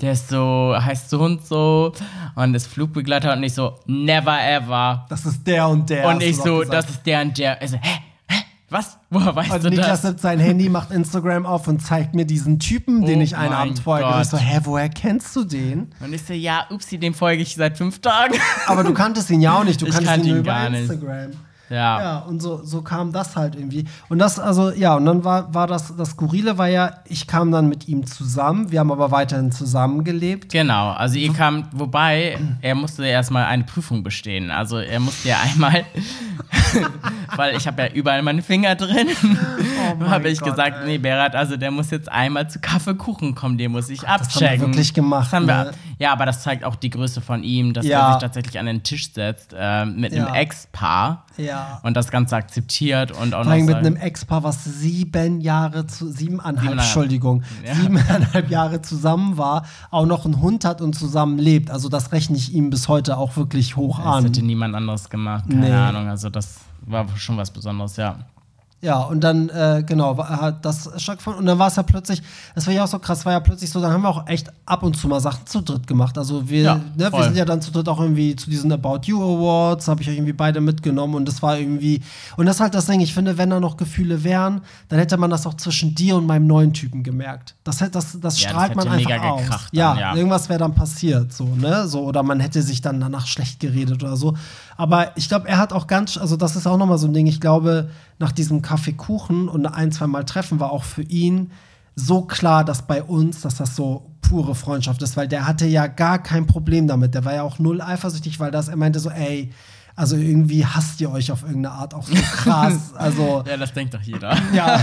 Der 0.00 0.12
ist 0.12 0.28
so, 0.30 0.74
heißt 0.78 1.10
so 1.10 1.20
und 1.20 1.44
so 1.46 1.92
und 2.34 2.54
ist 2.54 2.68
Flugbegleiter 2.68 3.34
und 3.34 3.42
ich 3.42 3.52
so, 3.52 3.78
never 3.86 4.38
ever. 4.42 5.04
Das 5.10 5.26
ist 5.26 5.46
der 5.46 5.68
und 5.68 5.90
der. 5.90 6.08
und 6.08 6.22
ich 6.22 6.36
so, 6.38 6.64
das 6.64 6.88
ist 6.88 7.04
der 7.04 7.20
und 7.20 7.36
der. 7.36 7.60
Ich 7.62 7.70
so, 7.70 7.76
hä? 7.76 7.98
Hä? 8.26 8.36
Was? 8.70 8.96
Woher 9.10 9.36
weißt 9.36 9.50
Und 9.52 9.64
du 9.64 9.68
Niklas 9.68 9.88
das? 10.00 10.04
nimmt 10.04 10.20
sein 10.20 10.38
Handy, 10.38 10.68
macht 10.70 10.90
Instagram 10.90 11.44
auf 11.44 11.68
und 11.68 11.80
zeigt 11.82 12.14
mir 12.14 12.24
diesen 12.24 12.58
Typen, 12.58 13.04
den 13.04 13.18
Oh 13.18 13.22
ich 13.22 13.36
einen 13.36 13.52
Abend 13.52 13.78
vorher 13.80 14.06
gesehen 14.06 14.14
habe. 14.14 14.22
Ich 14.22 14.30
so, 14.30 14.36
Gott. 14.38 14.46
hä, 14.46 14.60
woher 14.64 14.88
kennst 14.88 15.36
du 15.36 15.44
den? 15.44 15.88
Und 16.00 16.14
ich 16.14 16.22
so, 16.22 16.32
ja, 16.32 16.66
upsi, 16.70 16.96
dem 16.96 17.12
folge 17.12 17.42
ich 17.42 17.54
seit 17.54 17.76
fünf 17.76 18.00
Tagen. 18.00 18.36
Aber 18.68 18.82
du 18.84 18.94
kanntest 18.94 19.28
ihn 19.28 19.42
ja 19.42 19.58
auch 19.58 19.64
nicht, 19.64 19.82
du 19.82 19.86
Ich 19.86 19.92
kanntest 19.92 20.12
kannte 20.14 20.28
ihn 20.28 20.36
ihn 20.36 20.40
über 20.40 20.52
gar 20.52 20.70
nicht. 20.70 20.90
Ja. 21.70 22.00
Ja, 22.02 22.18
und 22.20 22.42
so, 22.42 22.60
so 22.64 22.82
kam 22.82 23.12
das 23.12 23.36
halt 23.36 23.54
irgendwie. 23.54 23.84
Und 24.08 24.18
das, 24.18 24.38
also, 24.38 24.70
ja, 24.72 24.94
und 24.96 25.06
dann 25.06 25.24
war, 25.24 25.54
war 25.54 25.66
das, 25.68 25.96
das 25.96 26.10
Skurrile 26.10 26.58
war 26.58 26.66
ja, 26.68 26.94
ich 27.06 27.26
kam 27.28 27.52
dann 27.52 27.68
mit 27.68 27.86
ihm 27.88 28.06
zusammen, 28.06 28.70
wir 28.72 28.80
haben 28.80 28.90
aber 28.90 29.10
weiterhin 29.12 29.52
zusammengelebt. 29.52 30.50
Genau, 30.52 30.90
also 30.90 31.16
ihr 31.16 31.32
kam, 31.32 31.64
wobei, 31.72 32.38
er 32.60 32.74
musste 32.74 33.04
erstmal 33.06 33.44
eine 33.44 33.64
Prüfung 33.64 34.02
bestehen. 34.02 34.50
Also 34.50 34.78
er 34.78 34.98
musste 35.00 35.28
ja 35.28 35.36
einmal, 35.44 35.84
weil 37.36 37.56
ich 37.56 37.66
habe 37.66 37.82
ja 37.82 37.88
überall 37.92 38.22
meine 38.22 38.42
Finger 38.42 38.74
drin, 38.74 39.08
Oh 40.00 40.04
habe 40.10 40.28
ich 40.28 40.40
Gott, 40.40 40.50
gesagt, 40.50 40.76
ey. 40.82 40.86
nee, 40.86 40.98
Berat, 40.98 41.34
also 41.34 41.56
der 41.56 41.70
muss 41.70 41.90
jetzt 41.90 42.10
einmal 42.10 42.48
zu 42.50 42.58
Kaffeekuchen 42.60 43.34
kommen, 43.34 43.58
den 43.58 43.72
muss 43.72 43.88
ich 43.88 44.00
das 44.00 44.08
haben 44.08 44.18
wir 44.18 44.26
abchecken. 44.26 44.60
wirklich 44.66 44.94
gemacht, 44.94 45.26
Das 45.26 45.32
haben 45.32 45.46
wir, 45.46 45.64
ne? 45.64 45.70
Ja, 46.00 46.12
aber 46.12 46.24
das 46.24 46.42
zeigt 46.42 46.64
auch 46.64 46.76
die 46.76 46.88
Größe 46.88 47.20
von 47.20 47.44
ihm, 47.44 47.74
dass 47.74 47.84
Ja. 47.84 48.06
er 48.06 48.12
sich 48.14 48.22
tatsächlich 48.22 48.58
an 48.58 48.64
den 48.64 48.82
Tisch 48.82 49.12
setzt 49.12 49.54
äh, 49.56 49.84
mit 49.84 50.12
einem 50.14 50.28
Ja. 50.28 50.34
Ex-Paar 50.34 51.26
Ja. 51.36 51.78
und 51.82 51.94
das 51.94 52.10
Ganze 52.10 52.36
akzeptiert 52.36 53.12
und 53.12 53.34
auch 53.34 53.44
Vor 53.44 53.52
allem 53.52 53.66
noch 53.66 53.76
mit 53.76 53.86
einem 53.86 53.96
Ex-Paar, 53.96 54.42
was 54.42 54.64
sieben 54.64 55.42
Jahre 55.42 55.86
zu, 55.86 56.10
siebeneinhalb, 56.10 56.56
Siebeneinhalb. 56.60 56.86
Entschuldigung, 56.86 57.42
Ja. 57.64 57.74
siebeneinhalb 57.74 58.50
Jahre 58.50 58.80
zusammen 58.80 59.36
war, 59.36 59.66
auch 59.90 60.06
noch 60.06 60.24
einen 60.24 60.40
Hund 60.40 60.64
hat 60.64 60.80
und 60.80 60.94
zusammen 60.94 61.38
lebt. 61.38 61.70
Also 61.70 61.90
das 61.90 62.12
rechne 62.12 62.36
ich 62.38 62.54
ihm 62.54 62.70
bis 62.70 62.88
heute 62.88 63.18
auch 63.18 63.36
wirklich 63.36 63.76
hoch 63.76 63.98
Das 63.98 64.06
an. 64.06 64.24
hätte 64.24 64.42
niemand 64.42 64.74
anderes 64.74 65.10
gemacht, 65.10 65.44
keine 65.50 65.60
Nee. 65.68 65.70
Ahnung. 65.72 66.08
Also 66.08 66.30
das 66.30 66.60
war 66.86 67.06
schon 67.18 67.36
was 67.36 67.50
Besonderes, 67.50 67.96
ja. 67.96 68.16
Ja, 68.82 69.00
und 69.00 69.20
dann, 69.22 69.50
äh, 69.50 69.84
genau, 69.86 70.16
war, 70.16 70.28
hat 70.40 70.64
das 70.64 70.88
stattgefunden. 70.96 71.40
Und 71.40 71.46
dann 71.46 71.58
war 71.58 71.66
es 71.68 71.76
ja 71.76 71.82
plötzlich, 71.82 72.22
das 72.54 72.66
war 72.66 72.72
ja 72.72 72.84
auch 72.84 72.88
so 72.88 72.98
krass, 72.98 73.26
war 73.26 73.32
ja 73.34 73.40
plötzlich 73.40 73.68
so, 73.68 73.78
dann 73.78 73.92
haben 73.92 74.00
wir 74.00 74.08
auch 74.08 74.26
echt 74.26 74.50
ab 74.64 74.82
und 74.82 74.96
zu 74.96 75.06
mal 75.06 75.20
Sachen 75.20 75.46
zu 75.46 75.60
dritt 75.60 75.86
gemacht. 75.86 76.16
Also 76.16 76.48
wir, 76.48 76.62
Ja, 76.62 76.74
ne, 76.96 77.12
wir 77.12 77.24
sind 77.24 77.36
ja 77.36 77.44
dann 77.44 77.60
zu 77.60 77.72
dritt 77.72 77.86
auch 77.90 78.00
irgendwie 78.00 78.34
zu 78.36 78.48
diesen 78.48 78.72
About 78.72 79.00
You 79.04 79.20
Awards, 79.22 79.86
habe 79.86 80.00
ich 80.00 80.08
euch 80.08 80.14
irgendwie 80.16 80.32
beide 80.32 80.62
mitgenommen 80.62 81.14
und 81.14 81.28
das 81.28 81.42
war 81.42 81.58
irgendwie, 81.58 82.00
und 82.38 82.46
das 82.46 82.56
ist 82.56 82.60
halt 82.62 82.74
das 82.74 82.86
Ding, 82.86 83.00
ich 83.00 83.12
finde, 83.12 83.36
wenn 83.36 83.50
da 83.50 83.60
noch 83.60 83.76
Gefühle 83.76 84.24
wären, 84.24 84.62
dann 84.88 84.98
hätte 84.98 85.18
man 85.18 85.28
das 85.28 85.46
auch 85.46 85.54
zwischen 85.54 85.94
dir 85.94 86.16
und 86.16 86.24
meinem 86.26 86.46
neuen 86.46 86.72
Typen 86.72 87.02
gemerkt. 87.02 87.56
Das, 87.64 87.82
hätte- 87.82 87.90
das, 87.90 88.18
das 88.18 88.40
Ja, 88.40 88.48
das 88.48 88.50
strahlt 88.62 88.76
man 88.76 88.90
hätte 88.90 89.12
einfach 89.12 89.30
aus. 89.32 89.40
gekracht 89.42 89.68
ja, 89.72 89.90
dann, 89.90 89.98
ja. 89.98 90.14
irgendwas 90.14 90.48
wäre 90.48 90.58
dann 90.58 90.74
passiert, 90.74 91.34
so, 91.34 91.44
ne, 91.44 91.86
so, 91.86 92.00
oder 92.04 92.22
man 92.22 92.40
hätte 92.40 92.62
sich 92.62 92.80
dann 92.80 92.98
danach 92.98 93.26
schlecht 93.26 93.60
geredet 93.60 94.02
oder 94.02 94.16
so. 94.16 94.34
Aber 94.78 95.14
ich 95.18 95.28
glaube, 95.28 95.48
er 95.48 95.58
hat 95.58 95.74
auch 95.74 95.86
ganz, 95.86 96.16
also 96.16 96.36
das 96.36 96.56
ist 96.56 96.66
auch 96.66 96.78
nochmal 96.78 96.96
so 96.96 97.06
ein 97.06 97.12
Ding, 97.12 97.26
ich 97.26 97.42
glaube, 97.42 97.90
nach 98.20 98.32
diesem 98.32 98.62
Kaffeekuchen 98.62 99.48
und 99.48 99.66
ein, 99.66 99.90
zwei 99.90 100.06
Mal 100.06 100.24
Treffen 100.24 100.60
war 100.60 100.70
auch 100.70 100.84
für 100.84 101.02
ihn 101.02 101.50
so 101.96 102.22
klar, 102.22 102.64
dass 102.64 102.86
bei 102.86 103.02
uns, 103.02 103.40
dass 103.40 103.56
das 103.56 103.74
so 103.74 104.12
pure 104.20 104.54
Freundschaft 104.54 105.02
ist, 105.02 105.16
weil 105.16 105.26
der 105.26 105.46
hatte 105.46 105.66
ja 105.66 105.86
gar 105.86 106.22
kein 106.22 106.46
Problem 106.46 106.86
damit. 106.86 107.14
Der 107.14 107.24
war 107.24 107.34
ja 107.34 107.42
auch 107.42 107.58
null 107.58 107.80
eifersüchtig, 107.80 108.38
weil 108.38 108.50
das, 108.50 108.68
er 108.68 108.76
meinte 108.76 109.00
so, 109.00 109.10
ey, 109.10 109.50
also 110.00 110.16
irgendwie 110.16 110.64
hasst 110.64 110.98
ihr 111.02 111.10
euch 111.12 111.30
auf 111.30 111.42
irgendeine 111.42 111.74
Art 111.74 111.92
auch 111.92 112.06
so 112.06 112.14
krass. 112.14 112.74
Also 112.96 113.44
Ja, 113.46 113.56
das 113.58 113.72
denkt 113.74 113.92
doch 113.94 114.00
jeder. 114.00 114.34
ja, 114.54 114.66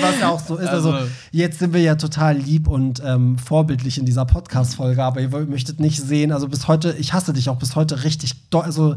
was 0.00 0.20
ja 0.20 0.28
auch 0.28 0.38
so 0.40 0.56
ist. 0.56 0.68
Also, 0.68 0.92
Also- 0.92 1.08
jetzt 1.32 1.58
sind 1.60 1.72
wir 1.72 1.80
ja 1.80 1.94
total 1.94 2.36
lieb 2.36 2.68
und 2.68 3.02
ähm, 3.04 3.38
vorbildlich 3.38 3.96
in 3.98 4.04
dieser 4.04 4.24
Podcast-Folge, 4.26 5.02
aber 5.02 5.20
ihr 5.20 5.30
möchtet 5.46 5.80
nicht 5.80 5.96
sehen, 6.00 6.30
also 6.32 6.46
bis 6.48 6.68
heute, 6.68 6.94
ich 6.98 7.12
hasse 7.14 7.32
dich 7.32 7.48
auch 7.48 7.56
bis 7.56 7.74
heute 7.74 8.04
richtig, 8.04 8.34
also 8.52 8.96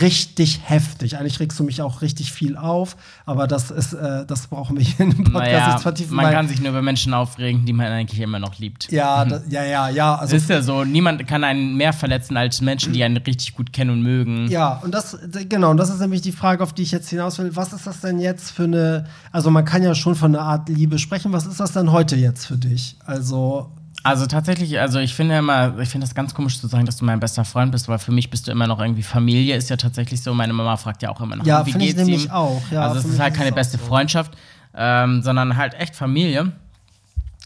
richtig 0.00 0.60
heftig. 0.64 1.16
Eigentlich 1.18 1.38
regst 1.40 1.58
du 1.60 1.64
mich 1.64 1.80
auch 1.82 2.02
richtig 2.02 2.32
viel 2.32 2.56
auf, 2.56 2.96
aber 3.26 3.46
das 3.46 3.70
ist, 3.70 3.92
äh, 3.92 4.26
das 4.26 4.46
brauchen 4.48 4.76
wir 4.76 4.84
hier 4.84 5.00
in 5.06 5.10
dem 5.10 5.24
Podcast 5.24 5.52
Naja, 5.52 5.78
vertiefen. 5.78 6.16
man 6.16 6.32
kann 6.32 6.48
sich 6.48 6.60
nur 6.60 6.70
über 6.70 6.82
Menschen 6.82 7.14
aufregen, 7.14 7.64
die 7.66 7.72
man 7.72 7.86
eigentlich 7.86 8.20
immer 8.20 8.38
noch 8.38 8.58
liebt. 8.58 8.90
ja, 8.90 9.24
da, 9.24 9.40
ja, 9.48 9.62
ja, 9.64 9.88
ja, 9.88 10.14
also 10.16 10.34
Es 10.34 10.42
ist 10.42 10.50
ja 10.50 10.62
so, 10.62 10.84
niemand 10.84 11.26
kann 11.26 11.44
einen 11.44 11.76
mehr 11.76 11.92
verletzen 11.92 12.36
als 12.36 12.60
Menschen, 12.60 12.92
die 12.92 13.04
einen 13.04 13.16
richtig 13.18 13.54
gut 13.54 13.72
kennen 13.72 13.90
und 13.90 14.02
mögen. 14.02 14.48
Ja, 14.48 14.80
und 14.82 14.92
das, 14.92 15.03
genau, 15.48 15.70
und 15.70 15.76
das 15.76 15.90
ist 15.90 16.00
nämlich 16.00 16.20
die 16.22 16.32
Frage, 16.32 16.62
auf 16.62 16.72
die 16.72 16.82
ich 16.82 16.90
jetzt 16.92 17.08
hinaus 17.10 17.38
will. 17.38 17.54
Was 17.56 17.72
ist 17.72 17.86
das 17.86 18.00
denn 18.00 18.18
jetzt 18.18 18.50
für 18.50 18.64
eine, 18.64 19.06
also 19.32 19.50
man 19.50 19.64
kann 19.64 19.82
ja 19.82 19.94
schon 19.94 20.14
von 20.14 20.34
einer 20.34 20.44
Art 20.44 20.68
Liebe 20.68 20.98
sprechen. 20.98 21.32
Was 21.32 21.46
ist 21.46 21.60
das 21.60 21.72
denn 21.72 21.92
heute 21.92 22.16
jetzt 22.16 22.46
für 22.46 22.56
dich? 22.56 22.96
Also, 23.04 23.70
Also 24.02 24.26
tatsächlich, 24.26 24.78
also 24.80 24.98
ich 24.98 25.14
finde 25.14 25.36
immer, 25.38 25.78
ich 25.78 25.88
finde 25.88 26.06
das 26.06 26.14
ganz 26.14 26.34
komisch 26.34 26.60
zu 26.60 26.66
sagen, 26.66 26.84
dass 26.86 26.96
du 26.98 27.04
mein 27.04 27.20
bester 27.20 27.44
Freund 27.44 27.72
bist, 27.72 27.88
weil 27.88 27.98
für 27.98 28.12
mich 28.12 28.28
bist 28.30 28.46
du 28.46 28.52
immer 28.52 28.66
noch 28.66 28.80
irgendwie 28.80 29.02
Familie, 29.02 29.56
ist 29.56 29.70
ja 29.70 29.76
tatsächlich 29.76 30.22
so. 30.22 30.34
Meine 30.34 30.52
Mama 30.52 30.76
fragt 30.76 31.02
ja 31.02 31.08
auch 31.10 31.20
immer 31.20 31.36
nach, 31.36 31.46
Ja, 31.46 31.64
wie 31.64 31.72
finde 31.72 31.86
ich 31.86 31.94
geht's 31.94 32.06
nämlich 32.06 32.24
ihm? 32.26 32.30
auch, 32.30 32.62
ja, 32.70 32.82
also 32.82 32.98
es 32.98 33.04
ist 33.06 33.18
halt 33.20 33.32
ist 33.32 33.38
keine 33.38 33.50
auch 33.52 33.54
beste 33.56 33.78
so. 33.78 33.84
Freundschaft, 33.84 34.32
ähm, 34.74 35.22
sondern 35.22 35.56
halt 35.56 35.74
echt 35.74 35.94
Familie, 35.96 36.52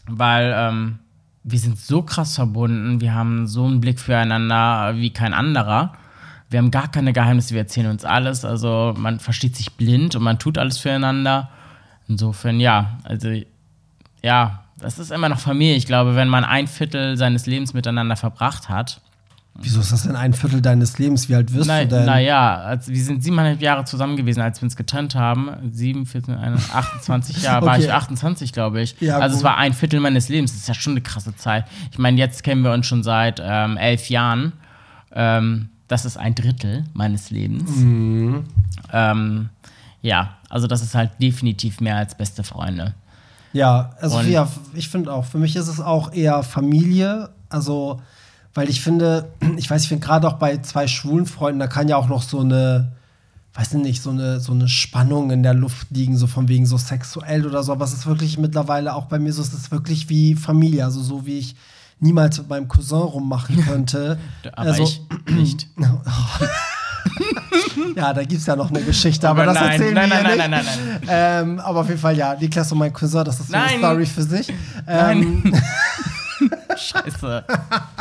weil 0.07 0.53
ähm, 0.55 0.99
wir 1.43 1.59
sind 1.59 1.79
so 1.79 2.01
krass 2.01 2.35
verbunden, 2.35 2.99
wir 2.99 3.13
haben 3.13 3.47
so 3.47 3.65
einen 3.65 3.79
Blick 3.79 3.99
füreinander 3.99 4.95
wie 4.95 5.11
kein 5.11 5.33
anderer. 5.33 5.93
Wir 6.49 6.59
haben 6.59 6.71
gar 6.71 6.89
keine 6.89 7.13
Geheimnisse, 7.13 7.53
wir 7.53 7.61
erzählen 7.61 7.87
uns 7.91 8.05
alles. 8.05 8.43
Also 8.45 8.93
man 8.97 9.19
versteht 9.19 9.55
sich 9.55 9.73
blind 9.73 10.15
und 10.15 10.23
man 10.23 10.39
tut 10.39 10.57
alles 10.57 10.77
füreinander. 10.79 11.49
Insofern 12.07 12.59
ja, 12.59 12.97
also 13.03 13.29
ja, 14.23 14.63
das 14.77 14.97
ist 14.97 15.11
immer 15.11 15.29
noch 15.29 15.39
Familie. 15.39 15.75
Ich 15.75 15.85
glaube, 15.85 16.15
wenn 16.15 16.27
man 16.27 16.43
ein 16.43 16.67
Viertel 16.67 17.17
seines 17.17 17.45
Lebens 17.45 17.73
miteinander 17.73 18.15
verbracht 18.15 18.67
hat, 18.69 19.01
wieso 19.61 19.81
ist 19.81 19.91
das 19.91 20.03
denn 20.03 20.15
ein 20.15 20.33
Viertel 20.33 20.61
deines 20.61 20.97
Lebens? 20.97 21.27
Wie 21.29 21.35
alt 21.35 21.53
wirst 21.53 21.67
na, 21.67 21.81
du 21.81 21.87
denn? 21.89 22.05
naja, 22.05 22.55
als, 22.61 22.87
wir 22.87 23.03
sind 23.03 23.21
siebeneinhalb 23.23 23.61
Jahre 23.61 23.83
zusammen 23.83 24.15
gewesen, 24.15 24.41
als 24.41 24.61
wir 24.61 24.65
uns 24.65 24.75
getrennt 24.77 25.15
haben. 25.15 25.51
Sieben, 25.71 26.05
14, 26.05 26.33
21, 26.35 26.73
28 26.73 27.43
Jahre, 27.43 27.65
war 27.65 27.75
Okay. 27.75 27.85
ich 27.85 27.91
28, 27.93 28.53
glaube 28.53 28.81
ich. 28.81 28.95
Ja, 29.01 29.19
also 29.19 29.35
es 29.35 29.41
gut. 29.41 29.49
war 29.49 29.57
ein 29.57 29.73
Viertel 29.73 29.99
meines 29.99 30.29
Lebens. 30.29 30.53
Das 30.53 30.61
ist 30.61 30.67
ja 30.67 30.73
schon 30.73 30.93
eine 30.93 31.01
krasse 31.01 31.35
Zeit. 31.35 31.65
Ich 31.91 31.97
meine, 31.99 32.17
jetzt 32.17 32.43
kennen 32.43 32.63
wir 32.63 32.71
uns 32.71 32.87
schon 32.87 33.03
seit 33.03 33.41
ähm, 33.43 33.75
elf 33.77 34.09
Jahren. 34.09 34.53
Ähm, 35.11 35.69
das 35.89 36.05
ist 36.05 36.17
ein 36.17 36.35
Drittel 36.35 36.85
meines 36.93 37.31
Lebens. 37.31 37.69
Mhm. 37.75 38.45
Ähm, 38.93 39.49
ja, 40.01 40.37
also 40.47 40.67
das 40.67 40.81
ist 40.81 40.95
halt 40.95 41.11
definitiv 41.21 41.81
mehr 41.81 41.97
als 41.97 42.15
beste 42.15 42.43
Freunde. 42.43 42.93
Ja, 43.51 43.91
also 43.99 44.21
ja, 44.21 44.47
ich 44.75 44.87
finde 44.87 45.11
auch, 45.11 45.25
für 45.25 45.39
mich 45.39 45.55
ist 45.55 45.67
es 45.67 45.81
auch 45.81 46.13
eher 46.13 46.43
Familie, 46.43 47.31
also 47.49 47.99
weil 48.53 48.69
ich 48.69 48.81
finde, 48.81 49.33
ich 49.57 49.69
weiß, 49.69 49.83
ich 49.83 49.89
finde 49.89 50.05
gerade 50.05 50.27
auch 50.27 50.33
bei 50.33 50.57
zwei 50.59 50.87
schwulen 50.87 51.25
Freunden, 51.25 51.59
da 51.59 51.67
kann 51.67 51.89
ja 51.89 51.97
auch 51.97 52.07
noch 52.07 52.21
so 52.21 52.39
eine, 52.39 52.91
weiß 53.55 53.73
ich 53.73 53.81
nicht, 53.81 54.03
so 54.03 54.11
eine, 54.11 54.39
so 54.39 54.51
eine 54.51 54.67
Spannung 54.67 55.31
in 55.31 55.41
der 55.41 55.55
Luft 55.55 55.87
liegen, 55.89 56.17
so 56.17 56.27
von 56.27 56.47
wegen 56.47 56.67
so 56.67 56.77
sexuell 56.77 57.47
oder 57.47 57.63
so, 57.63 57.71
aber 57.71 57.85
es 57.85 57.93
ist 57.93 58.05
wirklich 58.05 58.37
mittlerweile 58.37 58.93
auch 58.93 59.05
bei 59.05 59.17
mir 59.17 59.33
so, 59.33 59.41
es 59.41 59.53
ist 59.53 59.71
wirklich 59.71 60.07
wie 60.09 60.35
Familie, 60.35 60.85
also 60.85 61.01
so 61.01 61.25
wie 61.25 61.39
ich 61.39 61.55
niemals 61.99 62.37
mit 62.37 62.49
meinem 62.49 62.67
Cousin 62.67 62.99
rummachen 62.99 63.63
könnte. 63.65 64.17
Aber 64.53 64.69
also, 64.69 64.83
ich 64.83 65.01
nicht. 65.27 65.67
ja, 67.95 68.13
da 68.13 68.21
gibt 68.21 68.41
es 68.41 68.45
ja 68.45 68.55
noch 68.55 68.69
eine 68.69 68.81
Geschichte, 68.81 69.27
aber, 69.27 69.43
Aber 69.43 69.53
das 69.53 69.61
nein, 69.61 69.71
erzählen 69.71 69.93
nein, 69.93 70.09
wir 70.09 70.15
nein, 70.15 70.37
nein, 70.37 70.51
nicht. 70.51 70.65
nein, 70.65 70.65
nein, 70.65 70.99
nein. 71.05 71.49
Ähm, 71.49 71.59
aber 71.59 71.79
auf 71.81 71.87
jeden 71.87 71.99
Fall, 71.99 72.15
ja, 72.17 72.35
Niklas 72.35 72.71
und 72.71 72.77
mein 72.77 72.93
Cousin, 72.93 73.23
das 73.23 73.39
ist 73.39 73.47
so 73.49 73.53
eine 73.53 73.65
Nein. 73.65 73.77
Story 73.79 74.05
für 74.05 74.23
sich. 74.23 74.49
Ähm, 74.87 75.41
Nein. 75.43 75.63
Scheiße. 76.89 77.43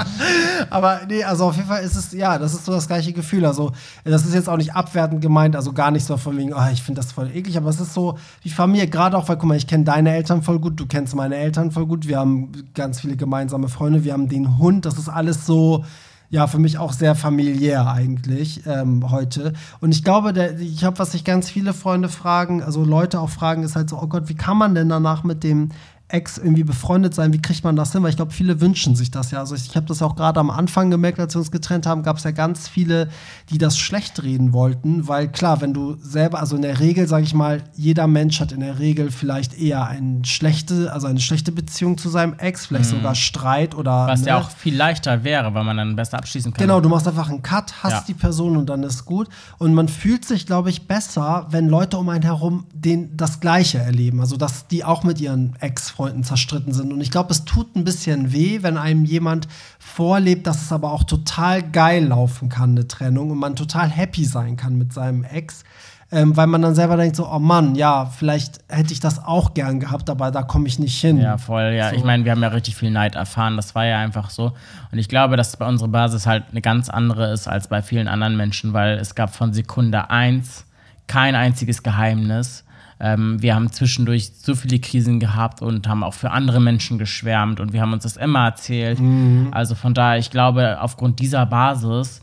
Aber 0.70 1.00
nee, 1.08 1.22
also 1.24 1.46
auf 1.46 1.56
jeden 1.56 1.68
Fall 1.68 1.82
ist 1.82 1.94
es, 1.94 2.12
ja, 2.12 2.38
das 2.38 2.54
ist 2.54 2.64
so 2.64 2.72
das 2.72 2.86
gleiche 2.86 3.12
Gefühl. 3.12 3.44
Also, 3.44 3.72
das 4.04 4.24
ist 4.24 4.34
jetzt 4.34 4.48
auch 4.48 4.56
nicht 4.56 4.74
abwertend 4.74 5.20
gemeint, 5.20 5.56
also 5.56 5.72
gar 5.72 5.90
nicht 5.90 6.04
so 6.04 6.16
von 6.16 6.36
wegen, 6.36 6.54
ah, 6.54 6.70
ich 6.70 6.82
finde 6.82 7.00
das 7.00 7.12
voll 7.12 7.30
eklig, 7.34 7.56
aber 7.56 7.68
es 7.68 7.80
ist 7.80 7.94
so 7.94 8.18
wie 8.42 8.50
Familie, 8.50 8.88
gerade 8.88 9.16
auch, 9.16 9.28
weil, 9.28 9.36
guck 9.36 9.48
mal, 9.48 9.56
ich 9.56 9.66
kenne 9.66 9.84
deine 9.84 10.14
Eltern 10.14 10.42
voll 10.42 10.58
gut, 10.58 10.80
du 10.80 10.86
kennst 10.86 11.14
meine 11.14 11.36
Eltern 11.36 11.70
voll 11.70 11.86
gut, 11.86 12.08
wir 12.08 12.18
haben 12.18 12.52
ganz 12.74 13.00
viele 13.00 13.16
gemeinsame 13.16 13.68
Freunde, 13.68 14.04
wir 14.04 14.12
haben 14.12 14.28
den 14.28 14.58
Hund, 14.58 14.86
das 14.86 14.98
ist 14.98 15.08
alles 15.08 15.46
so. 15.46 15.84
Ja, 16.30 16.46
für 16.46 16.58
mich 16.58 16.76
auch 16.76 16.92
sehr 16.92 17.14
familiär 17.14 17.90
eigentlich 17.90 18.66
ähm, 18.66 19.10
heute. 19.10 19.54
Und 19.80 19.92
ich 19.92 20.04
glaube, 20.04 20.34
der, 20.34 20.60
ich 20.60 20.84
habe, 20.84 20.98
was 20.98 21.12
sich 21.12 21.24
ganz 21.24 21.48
viele 21.48 21.72
Freunde 21.72 22.10
fragen, 22.10 22.62
also 22.62 22.84
Leute 22.84 23.18
auch 23.18 23.30
fragen, 23.30 23.62
ist 23.62 23.76
halt 23.76 23.88
so, 23.88 23.98
oh 23.98 24.08
Gott, 24.08 24.28
wie 24.28 24.34
kann 24.34 24.58
man 24.58 24.74
denn 24.74 24.90
danach 24.90 25.24
mit 25.24 25.42
dem 25.42 25.70
Ex 26.08 26.38
irgendwie 26.38 26.64
befreundet 26.64 27.14
sein, 27.14 27.32
wie 27.32 27.40
kriegt 27.42 27.64
man 27.64 27.76
das 27.76 27.92
hin? 27.92 28.02
Weil 28.02 28.10
ich 28.10 28.16
glaube, 28.16 28.32
viele 28.32 28.60
wünschen 28.60 28.96
sich 28.96 29.10
das 29.10 29.30
ja. 29.30 29.40
Also 29.40 29.54
ich, 29.54 29.66
ich 29.66 29.76
habe 29.76 29.86
das 29.86 30.00
auch 30.02 30.16
gerade 30.16 30.40
am 30.40 30.50
Anfang 30.50 30.90
gemerkt, 30.90 31.20
als 31.20 31.34
wir 31.34 31.40
uns 31.40 31.50
getrennt 31.50 31.86
haben, 31.86 32.02
gab 32.02 32.16
es 32.16 32.24
ja 32.24 32.30
ganz 32.30 32.66
viele, 32.68 33.08
die 33.50 33.58
das 33.58 33.78
schlecht 33.78 34.22
reden 34.22 34.52
wollten, 34.52 35.06
weil 35.06 35.28
klar, 35.28 35.60
wenn 35.60 35.74
du 35.74 35.96
selber, 36.00 36.40
also 36.40 36.56
in 36.56 36.62
der 36.62 36.80
Regel, 36.80 37.06
sage 37.06 37.24
ich 37.24 37.34
mal, 37.34 37.62
jeder 37.76 38.06
Mensch 38.06 38.40
hat 38.40 38.52
in 38.52 38.60
der 38.60 38.78
Regel 38.78 39.10
vielleicht 39.10 39.58
eher 39.58 39.86
eine 39.86 40.24
schlechte, 40.24 40.92
also 40.92 41.06
eine 41.06 41.20
schlechte 41.20 41.52
Beziehung 41.52 41.98
zu 41.98 42.08
seinem 42.08 42.34
Ex, 42.38 42.66
vielleicht 42.66 42.86
sogar 42.86 43.14
Streit 43.14 43.74
oder 43.74 44.06
Was 44.06 44.20
ne? 44.22 44.28
ja 44.28 44.38
auch 44.38 44.50
viel 44.50 44.76
leichter 44.76 45.24
wäre, 45.24 45.52
weil 45.52 45.64
man 45.64 45.76
dann 45.76 45.94
besser 45.96 46.18
abschließen 46.18 46.52
kann. 46.52 46.62
Genau, 46.66 46.80
du 46.80 46.88
machst 46.88 47.06
einfach 47.06 47.28
einen 47.28 47.42
Cut, 47.42 47.82
hast 47.82 47.92
Ja. 47.92 48.04
die 48.08 48.14
Person 48.14 48.56
und 48.56 48.68
dann 48.70 48.82
ist 48.82 49.04
gut. 49.04 49.28
Und 49.58 49.74
man 49.74 49.88
fühlt 49.88 50.24
sich, 50.24 50.46
glaube 50.46 50.70
ich, 50.70 50.86
besser, 50.86 51.46
wenn 51.50 51.68
Leute 51.68 51.98
um 51.98 52.08
einen 52.08 52.22
herum 52.22 52.64
den, 52.72 53.16
das 53.16 53.40
Gleiche 53.40 53.78
erleben. 53.78 54.20
Also, 54.20 54.36
dass 54.36 54.68
die 54.68 54.84
auch 54.84 55.02
mit 55.04 55.20
ihren 55.20 55.54
Ex-Freunden 55.98 56.22
zerstritten 56.22 56.72
sind. 56.72 56.92
Und 56.92 57.00
ich 57.00 57.10
glaube, 57.10 57.32
es 57.32 57.44
tut 57.44 57.74
ein 57.74 57.84
bisschen 57.84 58.32
weh, 58.32 58.62
wenn 58.62 58.76
einem 58.76 59.04
jemand 59.04 59.48
vorlebt, 59.78 60.46
dass 60.46 60.62
es 60.62 60.72
aber 60.72 60.92
auch 60.92 61.04
total 61.04 61.62
geil 61.62 62.06
laufen 62.06 62.48
kann, 62.48 62.70
eine 62.70 62.86
Trennung, 62.86 63.30
und 63.30 63.38
man 63.38 63.56
total 63.56 63.88
happy 63.90 64.24
sein 64.24 64.56
kann 64.56 64.78
mit 64.78 64.92
seinem 64.92 65.24
Ex. 65.24 65.64
Ähm, 66.10 66.34
weil 66.38 66.46
man 66.46 66.62
dann 66.62 66.74
selber 66.74 66.96
denkt, 66.96 67.16
so, 67.16 67.28
oh 67.28 67.38
Mann, 67.38 67.74
ja, 67.74 68.06
vielleicht 68.06 68.60
hätte 68.68 68.94
ich 68.94 69.00
das 69.00 69.22
auch 69.22 69.52
gern 69.52 69.78
gehabt, 69.78 70.08
aber 70.08 70.30
da 70.30 70.42
komme 70.42 70.66
ich 70.66 70.78
nicht 70.78 70.98
hin. 70.98 71.18
Ja, 71.18 71.36
voll, 71.36 71.74
ja. 71.76 71.90
So. 71.90 71.96
Ich 71.96 72.04
meine, 72.04 72.24
wir 72.24 72.32
haben 72.32 72.40
ja 72.40 72.48
richtig 72.48 72.76
viel 72.76 72.90
Neid 72.90 73.14
erfahren. 73.14 73.56
Das 73.56 73.74
war 73.74 73.84
ja 73.84 73.98
einfach 73.98 74.30
so. 74.30 74.52
Und 74.90 74.98
ich 74.98 75.10
glaube, 75.10 75.36
dass 75.36 75.54
bei 75.58 75.68
unserer 75.68 75.88
Basis 75.88 76.26
halt 76.26 76.44
eine 76.50 76.62
ganz 76.62 76.88
andere 76.88 77.30
ist 77.30 77.46
als 77.46 77.68
bei 77.68 77.82
vielen 77.82 78.08
anderen 78.08 78.38
Menschen, 78.38 78.72
weil 78.72 78.96
es 78.96 79.14
gab 79.14 79.34
von 79.34 79.52
Sekunde 79.52 80.08
eins 80.08 80.64
kein 81.08 81.34
einziges 81.34 81.82
Geheimnis. 81.82 82.64
Ähm, 83.00 83.40
wir 83.40 83.54
haben 83.54 83.70
zwischendurch 83.70 84.32
so 84.34 84.54
viele 84.54 84.80
Krisen 84.80 85.20
gehabt 85.20 85.62
und 85.62 85.86
haben 85.86 86.02
auch 86.02 86.14
für 86.14 86.32
andere 86.32 86.60
Menschen 86.60 86.98
geschwärmt 86.98 87.60
und 87.60 87.72
wir 87.72 87.80
haben 87.80 87.92
uns 87.92 88.02
das 88.02 88.16
immer 88.16 88.44
erzählt. 88.46 88.98
Mhm. 88.98 89.48
Also 89.52 89.74
von 89.74 89.94
daher, 89.94 90.18
ich 90.18 90.30
glaube, 90.30 90.80
aufgrund 90.80 91.20
dieser 91.20 91.46
Basis 91.46 92.20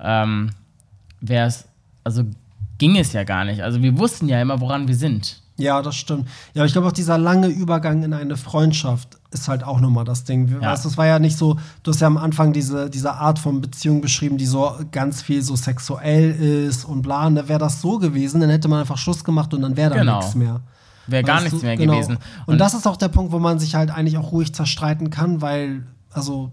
ähm, 0.00 0.50
wäre 1.20 1.46
es, 1.46 1.68
also 2.02 2.24
ging 2.78 2.96
es 2.96 3.12
ja 3.12 3.24
gar 3.24 3.44
nicht. 3.44 3.62
Also 3.62 3.82
wir 3.82 3.96
wussten 3.98 4.28
ja 4.28 4.40
immer, 4.40 4.60
woran 4.60 4.88
wir 4.88 4.96
sind. 4.96 5.40
Ja, 5.56 5.82
das 5.82 5.96
stimmt. 5.96 6.28
Ja, 6.54 6.64
ich 6.64 6.72
glaube 6.72 6.88
auch 6.88 6.92
dieser 6.92 7.18
lange 7.18 7.48
Übergang 7.48 8.02
in 8.02 8.12
eine 8.12 8.36
Freundschaft 8.36 9.17
ist 9.30 9.48
halt 9.48 9.62
auch 9.62 9.80
nochmal 9.80 10.04
das 10.04 10.24
Ding. 10.24 10.48
Ja. 10.48 10.72
Weißt, 10.72 10.84
du, 10.84 10.88
es 10.88 10.96
war 10.96 11.06
ja 11.06 11.18
nicht 11.18 11.36
so, 11.36 11.56
du 11.82 11.90
hast 11.90 12.00
ja 12.00 12.06
am 12.06 12.16
Anfang 12.16 12.52
diese, 12.52 12.88
diese 12.88 13.12
Art 13.12 13.38
von 13.38 13.60
Beziehung 13.60 14.00
beschrieben, 14.00 14.38
die 14.38 14.46
so 14.46 14.72
ganz 14.90 15.20
viel 15.22 15.42
so 15.42 15.54
sexuell 15.56 16.30
ist 16.66 16.84
und 16.84 17.02
bla. 17.02 17.26
Und 17.26 17.34
da 17.34 17.48
wäre 17.48 17.58
das 17.58 17.80
so 17.82 17.98
gewesen, 17.98 18.40
dann 18.40 18.50
hätte 18.50 18.68
man 18.68 18.80
einfach 18.80 18.96
Schluss 18.98 19.24
gemacht 19.24 19.52
und 19.52 19.62
dann 19.62 19.76
wäre 19.76 19.90
da 19.90 19.96
Genau. 20.00 20.18
nichts 20.18 20.34
mehr. 20.34 20.60
Wäre 21.06 21.22
gar 21.24 21.40
nichts 21.42 21.62
mehr 21.62 21.76
Genau. 21.76 21.92
gewesen. 21.94 22.18
Und, 22.46 22.58
das 22.58 22.74
ist 22.74 22.86
auch 22.86 22.96
der 22.96 23.08
Punkt, 23.08 23.32
wo 23.32 23.38
man 23.38 23.58
sich 23.58 23.74
halt 23.74 23.90
eigentlich 23.90 24.16
auch 24.18 24.32
ruhig 24.32 24.54
zerstreiten 24.54 25.10
kann, 25.10 25.40
weil, 25.42 25.86
also, 26.12 26.50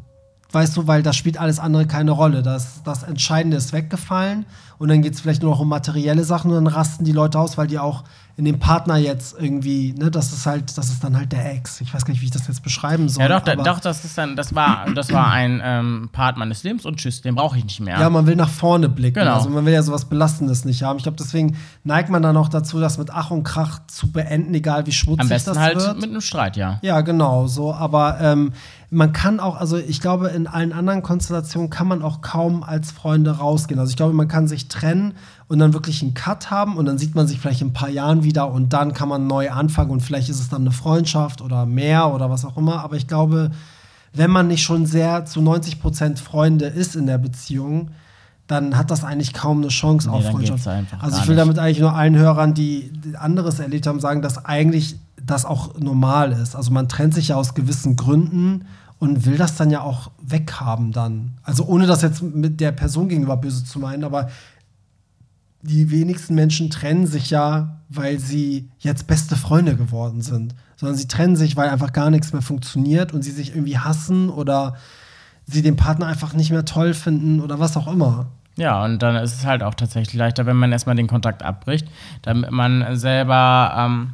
weißt 0.56 0.78
du, 0.78 0.88
weil 0.88 1.04
das 1.04 1.15
spielt 1.15 1.38
alles 1.38 1.60
andere 1.60 1.86
keine 1.86 2.12
Rolle. 2.12 2.41
Das, 2.41 2.82
das 2.84 3.04
Entscheidende 3.04 3.58
ist 3.58 3.74
weggefallen 3.74 4.46
und 4.78 4.89
dann 4.89 5.02
geht 5.02 5.13
es 5.13 5.22
vielleicht 5.22 5.41
nur 5.41 5.52
noch 5.52 5.60
um 5.60 5.70
materielle 5.70 6.24
Sachen 6.24 6.52
und 6.52 6.56
dann 6.56 6.68
rasten 6.68 7.04
die 7.04 7.12
Leute 7.12 7.39
aus, 7.39 7.58
weil 7.58 7.68
die 7.68 7.80
auch 7.80 8.04
in 8.38 8.44
dem 8.44 8.60
Partner 8.60 8.98
jetzt 8.98 9.38
irgendwie, 9.39 9.94
ne, 9.94 10.12
das 10.12 10.34
ist 10.34 10.46
halt, 10.46 10.78
das 10.78 10.89
ist 10.89 11.02
dann 11.02 11.15
halt 11.15 11.32
der 11.32 11.54
Ex. 11.54 11.80
Ich 11.80 11.94
weiß 11.94 12.04
gar 12.04 12.12
nicht, 12.12 12.20
wie 12.22 12.26
ich 12.26 12.32
das 12.32 12.48
jetzt 12.50 12.63
beschreiben 12.63 13.08
soll. 13.08 13.24
Ja, 13.24 13.30
doch, 13.30 13.39
da, 13.39 13.56
doch, 13.56 13.80
das 13.80 14.04
ist 14.04 14.18
dann, 14.18 14.36
das 14.36 14.54
war, 14.54 14.88
das 14.94 15.13
war 15.13 15.32
ein 15.32 15.62
ähm, 15.63 16.10
Part 16.12 16.36
meines 16.36 16.62
Lebens 16.63 16.86
und 16.86 16.98
tschüss, 16.98 17.22
den 17.22 17.36
brauche 17.36 17.58
ich 17.58 17.63
nicht 17.63 17.80
mehr. 17.80 17.98
Ja, 17.98 18.10
man 18.10 18.28
will 18.28 18.36
nach 18.36 18.50
vorne 18.50 18.89
blicken. 18.89 19.20
Genau. 19.20 19.36
Also 19.36 19.50
man 19.50 19.65
will 19.65 19.72
ja 19.72 19.82
sowas 19.82 20.04
Belastendes 20.06 20.65
nicht 20.65 20.84
haben. 20.84 20.98
Ich 20.98 21.04
glaube, 21.04 21.18
deswegen 21.18 21.56
neigt 21.86 22.10
man 22.10 22.22
dann 22.22 22.36
auch 22.36 22.50
dazu, 22.50 22.82
das 22.82 22.98
mit 22.98 23.10
Ach 23.10 23.32
und 23.32 23.44
Krach 23.44 23.80
zu 23.88 24.12
beenden, 24.12 24.54
egal 24.54 24.86
wie 24.86 24.91
schmutzig 24.91 25.22
Am 25.22 25.30
besten 25.30 25.52
das 25.52 25.60
halt 25.60 25.78
wird. 25.78 26.02
mit 26.02 26.10
einem 26.10 26.22
Streit, 26.22 26.58
ja. 26.58 26.80
Ja, 26.82 27.00
genau, 27.02 27.48
so. 27.48 27.74
Aber 27.74 28.20
ähm, 28.20 28.52
man 28.89 29.13
kann 29.13 29.39
auch, 29.39 29.58
also 29.58 29.78
ich 29.78 30.00
glaube, 30.00 30.28
in 30.30 30.48
allen 30.48 30.71
anderen 30.71 31.02
Konstellationen 31.02 31.69
kann 31.69 31.88
man 31.88 32.02
auch 32.02 32.21
kaum 32.21 32.63
als 32.63 32.91
Freunde 32.91 33.32
rausgehen. 33.32 33.80
Also 33.80 33.89
ich 33.89 33.98
glaube, 33.98 34.13
man 34.13 34.28
kann 34.28 34.48
sich 34.48 34.67
trennen 34.67 35.13
und 35.48 35.60
dann 35.60 35.74
wirklich 35.74 36.02
einen 36.02 36.13
Cut 36.13 36.52
haben 36.52 36.78
und 36.78 36.86
dann 36.86 36.98
sieht 36.98 37.15
man 37.15 37.28
sich 37.28 37.39
vielleicht 37.39 37.62
in 37.62 37.69
ein 37.69 37.74
paar 37.74 37.89
Jahren 37.89 38.24
wieder 38.24 38.52
und 38.52 38.74
dann 38.74 38.93
kann 38.93 39.10
man 39.10 39.28
neu 39.28 39.52
anfangen 39.52 39.91
und 39.91 40.02
vielleicht 40.02 40.30
ist 40.30 40.39
es 40.39 40.50
dann 40.50 40.62
eine 40.62 40.71
Freundschaft 40.71 41.41
oder 41.41 41.65
mehr 41.65 42.13
oder 42.13 42.30
was 42.30 42.45
auch 42.45 42.58
immer. 42.58 42.84
Aber 42.84 42.96
ich 42.96 43.08
glaube, 43.08 43.52
wenn 44.13 44.31
man 44.31 44.48
nicht 44.48 44.63
schon 44.63 44.86
sehr 44.86 45.25
zu 45.25 45.42
90 45.42 45.81
Prozent 45.81 46.19
Freunde 46.19 46.65
ist 46.65 46.96
in 46.96 47.06
der 47.06 47.17
Beziehung, 47.17 47.90
dann 48.48 48.77
hat 48.77 48.92
das 48.92 49.04
eigentlich 49.04 49.33
kaum 49.33 49.58
eine 49.60 49.69
Chance 49.69 50.10
Nee, 50.10 50.17
auf 50.17 50.25
Freundschaft. 50.25 50.67
Also 51.00 51.17
ich 51.17 51.27
will 51.27 51.36
nicht. 51.36 51.42
damit 51.42 51.60
eigentlich 51.60 51.79
nur 51.79 51.96
allen 51.96 52.15
Hörern, 52.15 52.54
die 52.54 52.92
anderes 53.17 53.60
erlebt 53.60 53.88
haben, 53.88 54.00
sagen, 54.00 54.21
dass 54.21 54.46
eigentlich 54.46 54.98
das 55.26 55.46
auch 55.46 55.78
normal 55.80 56.32
ist. 56.32 56.56
Also 56.56 56.71
man 56.71 56.88
trennt 56.88 57.13
sich 57.13 57.30
ja 57.30 57.36
aus 57.36 57.54
gewissen 57.54 57.96
Gründen 57.96 58.65
und 59.00 59.26
will 59.26 59.38
das 59.38 59.56
dann 59.56 59.71
ja 59.71 59.82
auch 59.82 60.12
weghaben 60.21 60.92
dann. 60.92 61.34
Also 61.44 61.65
ohne 61.65 61.88
das 61.88 62.02
jetzt 62.02 62.21
mit 62.21 62.62
der 62.62 62.71
Person 62.71 63.10
gegenüber 63.10 63.38
böse 63.38 63.63
zu 63.63 63.80
meinen, 63.80 64.04
aber 64.04 64.30
die 65.62 65.90
wenigsten 65.90 66.36
Menschen 66.36 66.69
trennen 66.69 67.08
sich 67.08 67.32
ja, 67.32 67.80
weil 67.90 68.19
sie 68.19 68.69
jetzt 68.80 69.08
beste 69.08 69.36
Freunde 69.36 69.76
geworden 69.76 70.21
sind, 70.21 70.54
sondern 70.78 70.98
sie 70.98 71.08
trennen 71.08 71.36
sich, 71.36 71.58
weil 71.58 71.69
einfach 71.69 71.92
gar 71.92 72.10
nichts 72.12 72.34
mehr 72.34 72.44
funktioniert 72.44 73.13
und 73.13 73.23
sie 73.23 73.32
sich 73.32 73.50
irgendwie 73.50 73.80
hassen 73.80 74.30
oder 74.30 74.76
sie 75.46 75.62
den 75.62 75.76
Partner 75.76 76.08
einfach 76.08 76.34
nicht 76.34 76.52
mehr 76.52 76.65
toll 76.65 76.94
finden 76.94 77.40
oder 77.40 77.60
was 77.60 77.78
auch 77.78 77.88
immer. 77.88 78.28
Ja, 78.58 78.86
und 78.86 79.00
dann 79.00 79.15
ist 79.17 79.38
es 79.38 79.46
halt 79.46 79.63
auch 79.63 79.73
tatsächlich 79.73 80.13
leichter, 80.13 80.46
wenn 80.46 80.56
man 80.56 80.71
erstmal 80.71 80.96
den 80.96 81.08
Kontakt 81.08 81.44
abbricht, 81.44 81.88
damit 82.21 82.52
man 82.52 82.96
selber 82.96 83.73
ähm, 83.78 84.13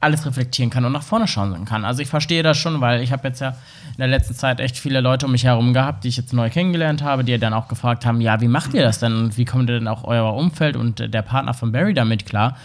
alles 0.00 0.24
reflektieren 0.26 0.70
kann 0.70 0.84
und 0.84 0.92
nach 0.92 1.02
vorne 1.02 1.26
schauen 1.26 1.64
kann. 1.64 1.84
Also 1.84 2.02
ich 2.02 2.08
verstehe 2.08 2.42
das 2.42 2.56
schon, 2.56 2.80
weil 2.80 3.02
ich 3.02 3.10
habe 3.10 3.26
jetzt 3.26 3.40
ja 3.40 3.48
in 3.48 3.98
der 3.98 4.06
letzten 4.06 4.34
Zeit 4.34 4.60
echt 4.60 4.76
viele 4.76 5.00
Leute 5.00 5.26
um 5.26 5.32
mich 5.32 5.44
herum 5.44 5.74
gehabt, 5.74 6.04
die 6.04 6.08
ich 6.08 6.16
jetzt 6.16 6.32
neu 6.32 6.50
kennengelernt 6.50 7.02
habe, 7.02 7.24
die 7.24 7.36
dann 7.38 7.52
auch 7.52 7.66
gefragt 7.66 8.06
haben, 8.06 8.20
ja, 8.20 8.40
wie 8.40 8.48
macht 8.48 8.74
ihr 8.74 8.82
das 8.82 9.00
denn 9.00 9.16
und 9.16 9.36
wie 9.36 9.44
kommt 9.44 9.68
denn 9.68 9.88
auch 9.88 10.04
euer 10.04 10.32
Umfeld 10.34 10.76
und 10.76 11.12
der 11.12 11.22
Partner 11.22 11.52
von 11.52 11.72
Barry 11.72 11.94
damit 11.94 12.26
klar? 12.26 12.56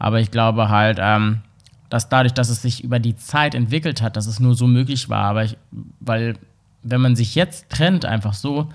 Aber 0.00 0.18
ich 0.18 0.32
glaube 0.32 0.68
halt, 0.68 0.98
ähm, 1.00 1.42
dass 1.90 2.08
dadurch, 2.08 2.34
dass 2.34 2.48
es 2.48 2.62
sich 2.62 2.82
über 2.82 2.98
die 2.98 3.16
Zeit 3.16 3.54
entwickelt 3.54 4.02
hat, 4.02 4.16
dass 4.16 4.26
es 4.26 4.40
nur 4.40 4.54
so 4.54 4.66
möglich 4.66 5.08
war, 5.08 5.24
aber 5.24 5.44
ich, 5.44 5.56
weil 6.00 6.34
wenn 6.82 7.00
man 7.00 7.14
sich 7.14 7.34
jetzt 7.34 7.70
trennt, 7.70 8.04
einfach 8.04 8.34
so, 8.34 8.68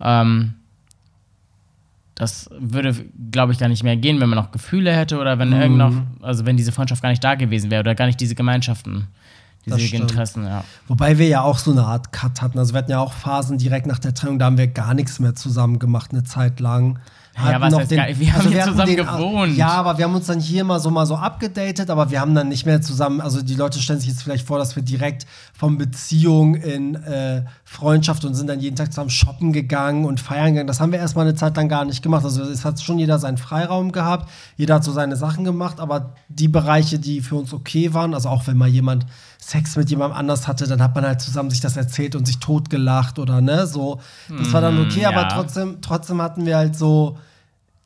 ähm, 0.00 0.54
das 2.20 2.50
würde, 2.58 2.94
glaube 3.32 3.52
ich, 3.52 3.58
gar 3.58 3.68
nicht 3.68 3.82
mehr 3.82 3.96
gehen, 3.96 4.20
wenn 4.20 4.28
man 4.28 4.38
noch 4.38 4.50
Gefühle 4.50 4.92
hätte 4.92 5.18
oder 5.18 5.38
wenn 5.38 5.52
irgend 5.52 5.78
noch, 5.78 5.94
also 6.20 6.44
wenn 6.44 6.58
diese 6.58 6.70
Freundschaft 6.70 7.00
gar 7.00 7.08
nicht 7.08 7.24
da 7.24 7.34
gewesen 7.34 7.70
wäre 7.70 7.80
oder 7.80 7.94
gar 7.94 8.04
nicht 8.04 8.20
diese 8.20 8.34
Gemeinschaften, 8.34 9.06
diese. 9.64 9.96
Interessen, 9.96 10.44
ja. 10.44 10.62
Wobei 10.86 11.16
wir 11.16 11.28
ja 11.28 11.40
auch 11.40 11.56
so 11.56 11.70
eine 11.70 11.84
Art 11.84 12.12
Cut 12.12 12.42
hatten. 12.42 12.58
Also 12.58 12.74
wir 12.74 12.78
hatten 12.78 12.90
ja 12.90 13.00
auch 13.00 13.14
Phasen 13.14 13.56
direkt 13.56 13.86
nach 13.86 13.98
der 13.98 14.12
Trennung, 14.12 14.38
da 14.38 14.44
haben 14.44 14.58
wir 14.58 14.66
gar 14.66 14.92
nichts 14.92 15.18
mehr 15.18 15.34
zusammen 15.34 15.78
gemacht, 15.78 16.10
eine 16.12 16.22
Zeit 16.22 16.60
lang. 16.60 16.98
Ja, 17.40 17.54
Hatten 17.54 17.62
was 17.62 17.72
noch 17.72 17.96
gar 17.96 18.06
nicht? 18.06 18.20
Wir 18.20 18.32
haben 18.32 18.48
hier 18.48 18.62
hatten 18.62 18.72
zusammen 18.72 18.96
gewohnt. 18.96 19.56
Ja, 19.56 19.68
aber 19.68 19.98
wir 19.98 20.04
haben 20.04 20.14
uns 20.14 20.26
dann 20.26 20.40
hier 20.40 20.64
mal 20.64 20.80
so 20.80 20.90
mal 20.90 21.06
so 21.06 21.16
abgedatet, 21.16 21.90
aber 21.90 22.10
wir 22.10 22.20
haben 22.20 22.34
dann 22.34 22.48
nicht 22.48 22.66
mehr 22.66 22.82
zusammen, 22.82 23.20
also 23.20 23.42
die 23.42 23.54
Leute 23.54 23.78
stellen 23.78 24.00
sich 24.00 24.08
jetzt 24.08 24.22
vielleicht 24.22 24.46
vor, 24.46 24.58
dass 24.58 24.76
wir 24.76 24.82
direkt 24.82 25.26
von 25.52 25.78
Beziehung 25.78 26.54
in 26.54 26.94
äh, 26.96 27.44
Freundschaft 27.64 28.24
und 28.24 28.34
sind 28.34 28.48
dann 28.48 28.60
jeden 28.60 28.76
Tag 28.76 28.92
zusammen 28.92 29.10
shoppen 29.10 29.52
gegangen 29.52 30.04
und 30.04 30.20
feiern 30.20 30.52
gegangen. 30.52 30.66
Das 30.66 30.80
haben 30.80 30.92
wir 30.92 30.98
erstmal 30.98 31.26
eine 31.26 31.34
Zeit 31.34 31.56
lang 31.56 31.68
gar 31.68 31.84
nicht 31.84 32.02
gemacht. 32.02 32.24
Also 32.24 32.42
es 32.42 32.64
hat 32.64 32.80
schon 32.80 32.98
jeder 32.98 33.18
seinen 33.18 33.38
Freiraum 33.38 33.92
gehabt, 33.92 34.28
jeder 34.56 34.76
hat 34.76 34.84
so 34.84 34.92
seine 34.92 35.16
Sachen 35.16 35.44
gemacht, 35.44 35.80
aber 35.80 36.14
die 36.28 36.48
Bereiche, 36.48 36.98
die 36.98 37.20
für 37.20 37.36
uns 37.36 37.52
okay 37.52 37.94
waren, 37.94 38.14
also 38.14 38.28
auch 38.28 38.46
wenn 38.46 38.56
mal 38.56 38.68
jemand 38.68 39.06
Sex 39.40 39.76
mit 39.76 39.90
jemandem 39.90 40.18
anders 40.18 40.46
hatte, 40.46 40.66
dann 40.66 40.82
hat 40.82 40.94
man 40.94 41.04
halt 41.04 41.20
zusammen 41.20 41.50
sich 41.50 41.60
das 41.60 41.76
erzählt 41.76 42.14
und 42.14 42.26
sich 42.26 42.38
totgelacht 42.38 43.18
oder 43.18 43.40
ne, 43.40 43.66
so. 43.66 44.00
Das 44.28 44.52
war 44.52 44.60
dann 44.60 44.78
okay, 44.80 45.06
aber 45.06 45.22
ja. 45.22 45.28
trotzdem, 45.28 45.78
trotzdem 45.80 46.20
hatten 46.20 46.44
wir 46.46 46.56
halt 46.56 46.76
so 46.76 47.18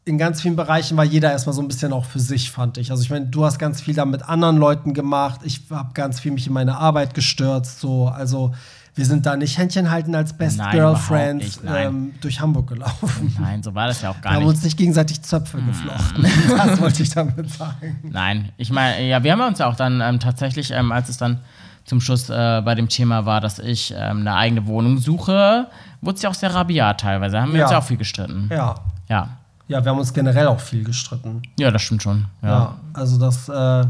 in 0.07 0.19
ganz 0.19 0.43
vielen 0.43 0.57
Bereichen 0.57 0.97
war 0.97 1.05
jeder 1.05 1.31
erstmal 1.33 1.55
so 1.55 1.63
ein 1.63 1.69
bisschen 1.69 1.93
auch 1.93 2.05
für 2.05 2.21
sich, 2.21 2.51
fand 2.51 2.77
ich. 2.79 2.91
Also 2.91 3.03
ich 3.03 3.11
meine, 3.11 3.27
du 3.27 3.45
hast 3.45 3.59
ganz 3.59 3.81
viel 3.81 3.95
da 3.95 4.05
mit 4.05 4.23
anderen 4.29 4.59
Leuten 4.59 4.93
gemacht. 4.93 5.41
Ich 5.45 5.63
habe 5.71 5.95
ganz 5.95 6.21
viel 6.21 6.33
mich 6.33 6.47
in 6.47 6.53
meine 6.53 6.77
Arbeit 6.77 7.15
gestürzt. 7.15 7.81
So, 7.81 8.09
also 8.09 8.53
wir 8.95 9.07
sind 9.07 9.25
da 9.27 9.35
nicht 9.37 9.57
Händchen 9.57 9.91
halten 9.91 10.15
als 10.15 10.35
Best 10.35 10.59
Nein, 10.59 10.73
Girlfriends 10.73 11.63
nicht, 11.63 11.75
ähm, 11.75 12.13
durch 12.21 12.39
Hamburg 12.41 12.69
gelaufen. 12.69 13.35
Nein, 13.41 13.63
so 13.63 13.75
war 13.75 13.87
das 13.87 14.03
ja 14.03 14.11
auch 14.11 14.17
Wir 14.17 14.21
gar 14.21 14.33
haben 14.35 14.41
nicht. 14.41 14.49
uns 14.51 14.63
nicht 14.63 14.77
gegenseitig 14.77 15.23
Zöpfe 15.23 15.59
geflochten. 15.63 16.27
Das 16.57 16.81
wollte 16.81 17.03
ich 17.03 17.09
damit 17.11 17.51
sagen. 17.51 17.99
Nein, 18.03 18.51
ich 18.59 18.71
meine, 18.71 19.03
ja, 19.09 19.23
wir 19.25 19.33
haben 19.33 19.41
uns 19.41 19.59
ja 19.59 19.67
auch 19.69 19.75
dann 19.77 20.01
ähm, 20.03 20.21
tatsächlich, 20.21 20.71
ähm, 20.71 20.93
als 20.93 21.09
es 21.09 21.17
dann 21.17 21.41
zum 21.87 22.01
Schluss 22.01 22.29
äh, 22.31 22.63
bei 22.65 22.75
dem 22.75 22.89
Thema 22.89 23.25
war, 23.27 23.41
dass 23.41 23.59
ich 23.59 23.93
ähm, 23.97 24.21
eine 24.21 24.35
eigene 24.37 24.67
Wohnung 24.67 24.99
suche, 24.99 25.67
wurde 26.03 26.17
es 26.17 26.23
ja 26.23 26.29
auch 26.31 26.35
sehr 26.35 26.55
rabiat 26.55 27.01
teilweise. 27.01 27.41
Haben 27.41 27.53
wir 27.53 27.59
Ja. 27.61 27.65
uns 27.65 27.73
ja 27.73 27.79
auch 27.79 27.85
viel 27.85 27.97
gestritten. 27.97 28.49
Ja. 28.53 28.75
Ja. 29.09 29.29
Ja, 29.69 29.83
wir 29.85 29.91
haben 29.91 29.99
uns 29.99 30.13
generell 30.13 30.47
auch 30.47 30.61
viel 30.61 30.85
gestritten. 30.85 31.43
Ja, 31.59 31.71
das 31.71 31.83
stimmt 31.83 32.03
schon. 32.03 32.27
Ja. 32.43 32.49
Ja. 32.49 32.75
Also 32.93 33.19
das, 33.19 33.49
äh, 33.49 33.87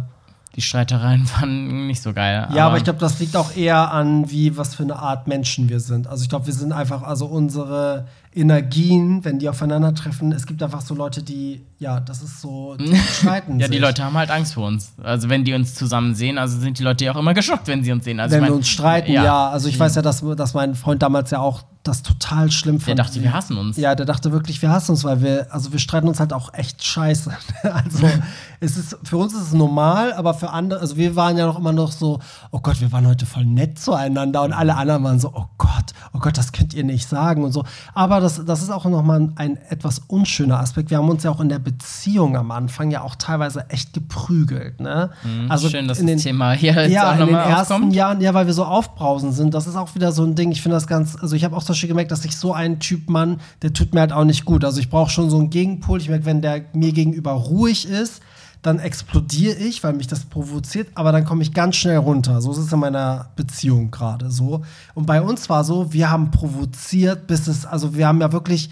Die 0.54 0.60
Streitereien 0.60 1.28
waren 1.40 1.86
nicht 1.88 2.00
so 2.02 2.12
geil. 2.12 2.48
Ja, 2.52 2.66
aber 2.68 2.76
ich 2.76 2.84
glaube, 2.84 3.00
das 3.00 3.18
liegt 3.18 3.34
auch 3.36 3.56
eher 3.56 3.90
an, 3.90 4.30
wie 4.30 4.56
was 4.56 4.74
für 4.76 4.84
eine 4.84 4.96
Art 4.96 5.26
Menschen 5.26 5.68
wir 5.68 5.80
sind. 5.80 6.06
Also 6.06 6.22
ich 6.22 6.28
glaube, 6.28 6.46
wir 6.46 6.54
sind 6.54 6.72
einfach, 6.72 7.02
also 7.02 7.26
unsere 7.26 8.06
Energien, 8.34 9.24
wenn 9.24 9.38
die 9.38 9.48
aufeinandertreffen, 9.48 10.32
es 10.32 10.46
gibt 10.46 10.62
einfach 10.62 10.80
so 10.80 10.94
Leute, 10.94 11.22
die, 11.22 11.64
ja, 11.78 12.00
das 12.00 12.22
ist 12.22 12.40
so, 12.40 12.76
die 12.76 12.96
streiten 13.18 13.60
Ja, 13.60 13.68
die 13.68 13.74
sich. 13.74 13.82
Leute 13.82 14.04
haben 14.04 14.16
halt 14.16 14.30
Angst 14.30 14.54
vor 14.54 14.66
uns. 14.66 14.92
Also 15.02 15.28
wenn 15.28 15.44
die 15.44 15.54
uns 15.54 15.74
zusammen 15.74 16.14
sehen, 16.14 16.36
also 16.38 16.58
sind 16.58 16.78
die 16.78 16.82
Leute 16.82 17.04
ja 17.04 17.12
auch 17.12 17.18
immer 17.18 17.34
geschockt, 17.34 17.68
wenn 17.68 17.84
sie 17.84 17.92
uns 17.92 18.04
sehen. 18.04 18.18
Also 18.18 18.32
wenn 18.34 18.38
ich 18.38 18.42
mein, 18.42 18.52
wir 18.52 18.56
uns 18.56 18.68
streiten, 18.68 19.12
ja. 19.12 19.48
Also 19.50 19.68
ich 19.68 19.78
weiß 19.78 19.94
ja, 19.94 20.02
dass, 20.02 20.24
dass 20.36 20.54
mein 20.54 20.74
Freund 20.74 21.02
damals 21.02 21.30
ja 21.30 21.38
auch 21.38 21.62
das 21.84 22.02
total 22.02 22.50
schlimm 22.50 22.78
Der 22.78 22.86
fand. 22.86 22.98
dachte, 22.98 23.22
wir 23.22 23.32
hassen 23.34 23.58
uns. 23.58 23.76
Ja, 23.76 23.94
der 23.94 24.06
dachte 24.06 24.32
wirklich, 24.32 24.62
wir 24.62 24.70
hassen 24.70 24.92
uns, 24.92 25.04
weil 25.04 25.20
wir, 25.20 25.46
also 25.50 25.70
wir 25.70 25.78
streiten 25.78 26.08
uns 26.08 26.18
halt 26.18 26.32
auch 26.32 26.52
echt 26.54 26.82
scheiße. 26.82 27.30
Also 27.62 28.08
es 28.60 28.76
ist, 28.76 28.96
für 29.04 29.16
uns 29.16 29.34
ist 29.34 29.42
es 29.42 29.52
normal, 29.52 30.12
aber 30.14 30.34
für 30.34 30.50
andere, 30.50 30.80
also 30.80 30.96
wir 30.96 31.14
waren 31.16 31.36
ja 31.36 31.46
noch 31.46 31.58
immer 31.58 31.72
noch 31.72 31.92
so, 31.92 32.20
oh 32.50 32.60
Gott, 32.60 32.80
wir 32.80 32.90
waren 32.92 33.06
heute 33.06 33.26
voll 33.26 33.44
nett 33.44 33.78
zueinander 33.78 34.42
und 34.42 34.52
alle 34.52 34.76
anderen 34.76 35.02
waren 35.04 35.18
so, 35.20 35.30
oh 35.34 35.46
Gott, 35.58 35.92
oh 36.12 36.18
Gott, 36.18 36.38
das 36.38 36.52
könnt 36.52 36.72
ihr 36.74 36.84
nicht 36.84 37.08
sagen 37.08 37.44
und 37.44 37.52
so. 37.52 37.64
Aber 37.94 38.20
das, 38.24 38.44
das 38.44 38.62
ist 38.62 38.70
auch 38.70 38.84
nochmal 38.84 39.20
ein, 39.20 39.32
ein 39.36 39.58
etwas 39.68 40.00
unschöner 40.08 40.58
Aspekt. 40.58 40.90
Wir 40.90 40.98
haben 40.98 41.08
uns 41.08 41.22
ja 41.22 41.30
auch 41.30 41.40
in 41.40 41.48
der 41.48 41.58
Beziehung 41.58 42.36
am 42.36 42.50
Anfang 42.50 42.90
ja 42.90 43.02
auch 43.02 43.14
teilweise 43.14 43.68
echt 43.70 43.92
geprügelt, 43.92 44.80
ne? 44.80 45.10
Also 45.48 45.68
Schön, 45.68 45.86
dass 45.86 45.98
in 45.98 46.06
den, 46.06 46.16
das 46.16 46.24
Thema 46.24 46.52
hier 46.52 46.72
jetzt 46.74 46.90
ja, 46.92 47.08
auch 47.08 47.12
in 47.12 47.18
den 47.18 47.26
nochmal 47.26 47.48
ersten 47.50 47.74
aufkommt. 47.74 47.94
Jahren, 47.94 48.20
ja, 48.20 48.34
weil 48.34 48.46
wir 48.46 48.54
so 48.54 48.64
aufbrausend 48.64 49.34
sind. 49.34 49.54
Das 49.54 49.66
ist 49.66 49.76
auch 49.76 49.94
wieder 49.94 50.10
so 50.12 50.24
ein 50.24 50.34
Ding. 50.34 50.50
Ich 50.50 50.62
finde 50.62 50.76
das 50.76 50.86
ganz, 50.86 51.16
also 51.20 51.36
ich 51.36 51.44
habe 51.44 51.56
auch 51.56 51.62
zum 51.62 51.74
Beispiel 51.74 51.88
gemerkt, 51.88 52.10
dass 52.10 52.24
ich 52.24 52.36
so 52.36 52.52
ein 52.52 52.80
Typ 52.80 53.08
Mann, 53.08 53.40
der 53.62 53.72
tut 53.72 53.94
mir 53.94 54.00
halt 54.00 54.12
auch 54.12 54.24
nicht 54.24 54.44
gut. 54.44 54.64
Also 54.64 54.80
ich 54.80 54.90
brauche 54.90 55.10
schon 55.10 55.30
so 55.30 55.38
einen 55.38 55.50
Gegenpol. 55.50 56.00
Ich 56.00 56.08
merke, 56.08 56.24
wenn 56.24 56.42
der 56.42 56.62
mir 56.72 56.92
gegenüber 56.92 57.32
ruhig 57.32 57.88
ist, 57.88 58.22
dann 58.64 58.78
explodiere 58.78 59.56
ich, 59.56 59.84
weil 59.84 59.92
mich 59.92 60.06
das 60.06 60.24
provoziert, 60.24 60.88
aber 60.94 61.12
dann 61.12 61.26
komme 61.26 61.42
ich 61.42 61.52
ganz 61.52 61.76
schnell 61.76 61.98
runter. 61.98 62.40
So 62.40 62.50
ist 62.50 62.58
es 62.58 62.72
in 62.72 62.78
meiner 62.78 63.28
Beziehung 63.36 63.90
gerade 63.90 64.30
so. 64.30 64.62
Und 64.94 65.04
bei 65.04 65.20
uns 65.20 65.50
war 65.50 65.64
so, 65.64 65.92
wir 65.92 66.10
haben 66.10 66.30
provoziert, 66.30 67.26
bis 67.26 67.46
es, 67.46 67.66
also 67.66 67.94
wir 67.94 68.08
haben 68.08 68.22
ja 68.22 68.32
wirklich, 68.32 68.70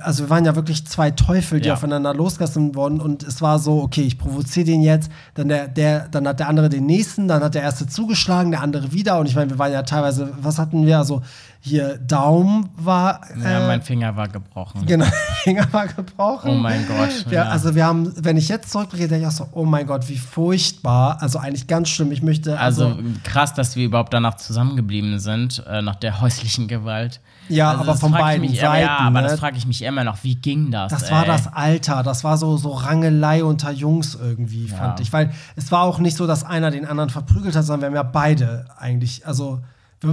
also 0.00 0.24
wir 0.24 0.30
waren 0.30 0.44
ja 0.44 0.56
wirklich 0.56 0.86
zwei 0.86 1.10
Teufel, 1.12 1.60
die 1.60 1.68
Ja. 1.68 1.74
aufeinander 1.74 2.12
losgelassen 2.14 2.74
wurden 2.74 3.00
und 3.00 3.22
es 3.22 3.40
war 3.40 3.58
so, 3.58 3.80
okay, 3.82 4.02
ich 4.02 4.18
provoziere 4.18 4.66
den 4.66 4.82
jetzt, 4.82 5.10
dann 5.34 5.48
der, 5.48 5.68
der, 5.68 6.08
dann 6.08 6.26
hat 6.26 6.40
der 6.40 6.48
andere 6.48 6.68
den 6.68 6.86
nächsten, 6.86 7.28
dann 7.28 7.42
hat 7.42 7.54
der 7.54 7.62
erste 7.62 7.86
zugeschlagen, 7.86 8.50
der 8.50 8.62
andere 8.62 8.92
wieder 8.92 9.18
und 9.20 9.26
ich 9.26 9.34
meine, 9.36 9.50
wir 9.50 9.58
waren 9.58 9.72
ja 9.72 9.82
teilweise, 9.82 10.32
was 10.40 10.58
hatten 10.58 10.84
wir, 10.86 10.98
also 10.98 11.22
hier 11.60 11.98
Daumen 11.98 12.68
war, 12.76 13.20
Ja, 13.42 13.64
äh, 13.64 13.66
mein 13.66 13.82
Finger 13.82 14.16
war 14.16 14.28
gebrochen. 14.28 14.86
genau, 14.86 15.06
Finger 15.42 15.66
war 15.72 15.86
gebrochen. 15.88 16.50
Oh 16.52 16.54
mein 16.54 16.86
Gott. 16.86 17.24
Wir, 17.28 17.38
ja. 17.38 17.42
Also 17.44 17.74
wir 17.74 17.84
haben, 17.84 18.12
wenn 18.24 18.36
ich 18.36 18.48
jetzt 18.48 18.70
zurückblicke, 18.70 19.08
denke 19.08 19.22
ich 19.22 19.28
auch 19.28 19.32
so, 19.36 19.48
oh 19.52 19.64
mein 19.64 19.86
Gott, 19.86 20.08
wie 20.08 20.18
furchtbar, 20.18 21.18
also 21.20 21.38
eigentlich 21.38 21.66
ganz 21.66 21.88
schlimm. 21.88 22.10
Ich 22.12 22.22
möchte, 22.22 22.58
Also 22.58 22.86
also, 22.86 22.98
krass, 23.24 23.54
dass 23.54 23.76
wir 23.76 23.84
überhaupt 23.84 24.14
danach 24.14 24.36
zusammengeblieben 24.36 25.18
sind, 25.18 25.62
äh, 25.68 25.82
nach 25.82 25.96
der 25.96 26.20
häuslichen 26.20 26.68
Gewalt. 26.68 27.20
Ja, 27.48 27.70
also 27.70 27.82
aber 27.82 27.94
von 27.96 28.12
beiden 28.12 28.46
Seiten, 28.54 28.82
Ja, 28.84 28.98
aber 28.98 29.22
ne? 29.22 29.28
das 29.28 29.40
frage 29.40 29.56
ich 29.56 29.66
mich 29.68 29.82
immer 29.82 30.04
noch. 30.04 30.24
Wie 30.24 30.34
ging 30.34 30.70
das? 30.70 30.90
Das 30.90 31.10
war 31.10 31.22
ey? 31.22 31.28
das 31.28 31.46
Alter, 31.46 32.02
das 32.02 32.24
war 32.24 32.36
so, 32.36 32.56
so 32.56 32.70
Rangelei 32.70 33.44
unter 33.44 33.70
Jungs 33.70 34.16
irgendwie, 34.20 34.68
fand 34.68 35.00
ich. 35.00 35.12
Weil 35.12 35.30
es 35.54 35.70
war 35.70 35.82
auch 35.82 35.98
nicht 35.98 36.16
so, 36.16 36.26
dass 36.26 36.44
einer 36.44 36.70
den 36.70 36.86
anderen 36.86 37.10
verprügelt 37.10 37.54
hat, 37.54 37.64
sondern 37.64 37.92
wir 37.92 37.98
haben 37.98 38.06
ja 38.06 38.10
beide 38.10 38.64
eigentlich, 38.78 39.26
also 39.26 39.60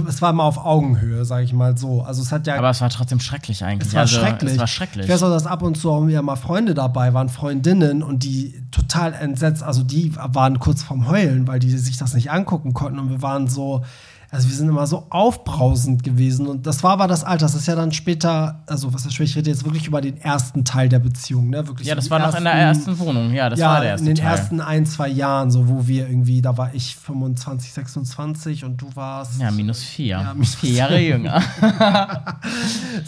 es 0.08 0.20
war 0.20 0.30
immer 0.30 0.42
auf 0.42 0.58
Augenhöhe, 0.58 1.24
sage 1.24 1.44
ich 1.44 1.52
mal 1.52 1.78
so. 1.78 2.02
Also 2.02 2.20
es 2.20 2.32
hat 2.32 2.46
ja 2.48 2.56
Aber 2.56 2.70
es 2.70 2.80
war 2.80 2.90
trotzdem 2.90 3.20
schrecklich 3.20 3.62
eigentlich. 3.62 3.88
Es 3.88 3.94
war 3.94 4.02
also, 4.02 4.18
schrecklich. 4.18 4.52
Es 4.54 4.58
war 4.58 4.66
schrecklich. 4.66 5.06
Ich 5.06 5.12
weiß 5.12 5.22
auch, 5.22 5.30
dass 5.30 5.46
ab 5.46 5.62
und 5.62 5.76
zu 5.76 5.92
auch 5.92 6.04
wieder 6.06 6.22
mal 6.22 6.34
Freunde 6.34 6.74
dabei 6.74 7.14
waren, 7.14 7.28
Freundinnen, 7.28 8.02
und 8.02 8.24
die 8.24 8.60
total 8.72 9.12
entsetzt, 9.12 9.62
also 9.62 9.84
die 9.84 10.16
waren 10.16 10.58
kurz 10.58 10.82
vorm 10.82 11.08
Heulen, 11.08 11.46
weil 11.46 11.60
die 11.60 11.70
sich 11.70 11.96
das 11.96 12.14
nicht 12.14 12.32
angucken 12.32 12.74
konnten. 12.74 12.98
Und 12.98 13.10
wir 13.10 13.22
waren 13.22 13.46
so, 13.46 13.84
also 14.30 14.48
wir 14.48 14.56
sind 14.56 14.68
immer 14.68 14.86
so 14.86 15.06
aufbrausend 15.10 16.02
gewesen 16.02 16.48
und 16.48 16.66
das 16.66 16.82
war 16.82 16.92
aber 16.92 17.06
das 17.06 17.22
Alter. 17.22 17.46
Das 17.46 17.54
ist 17.54 17.66
ja 17.66 17.76
dann 17.76 17.92
später, 17.92 18.62
also 18.66 18.92
was 18.92 19.06
ich 19.06 19.36
rede 19.36 19.48
jetzt 19.48 19.64
wirklich 19.64 19.86
über 19.86 20.00
den 20.00 20.20
ersten 20.20 20.64
Teil 20.64 20.88
der 20.88 20.98
Beziehung, 20.98 21.48
ne? 21.48 21.66
Wirklich 21.68 21.86
Ja, 21.86 21.94
so 21.94 22.00
das 22.00 22.10
war 22.10 22.18
noch 22.18 22.36
in 22.36 22.42
der 22.42 22.52
ersten 22.52 22.98
Wohnung. 22.98 23.32
Ja, 23.32 23.48
das 23.48 23.60
ja, 23.60 23.68
war 23.68 23.80
der 23.80 23.90
erste 23.90 24.08
in 24.08 24.14
den 24.14 24.24
Teil. 24.24 24.36
ersten 24.36 24.60
ein, 24.60 24.84
zwei 24.84 25.08
Jahren, 25.08 25.52
so 25.52 25.68
wo 25.68 25.86
wir 25.86 26.08
irgendwie, 26.08 26.42
da 26.42 26.58
war 26.58 26.74
ich 26.74 26.96
25, 26.96 27.72
26 27.72 28.64
und 28.64 28.82
du 28.82 28.88
warst 28.94 29.40
ja, 29.40 29.52
minus 29.52 29.82
vier. 29.82 30.18
Ja, 30.18 30.34
minus 30.34 30.56
vier 30.56 30.72
Jahre 30.72 30.98
jünger. 30.98 31.40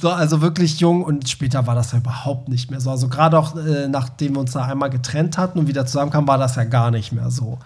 so, 0.00 0.10
also 0.10 0.40
wirklich 0.40 0.78
jung 0.78 1.02
und 1.02 1.28
später 1.28 1.66
war 1.66 1.74
das 1.74 1.92
ja 1.92 1.98
überhaupt 1.98 2.48
nicht 2.48 2.70
mehr 2.70 2.80
so. 2.80 2.90
Also 2.90 3.08
gerade 3.08 3.38
auch 3.38 3.56
äh, 3.56 3.88
nachdem 3.88 4.34
wir 4.34 4.40
uns 4.40 4.52
da 4.52 4.64
einmal 4.64 4.90
getrennt 4.90 5.36
hatten 5.36 5.58
und 5.58 5.66
wieder 5.66 5.84
zusammenkamen, 5.84 6.28
war 6.28 6.38
das 6.38 6.54
ja 6.54 6.64
gar 6.64 6.92
nicht 6.92 7.12
mehr 7.12 7.30
so. 7.30 7.58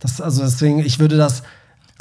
Das, 0.00 0.20
also 0.20 0.42
deswegen, 0.42 0.80
ich 0.80 0.98
würde 0.98 1.16
das 1.16 1.42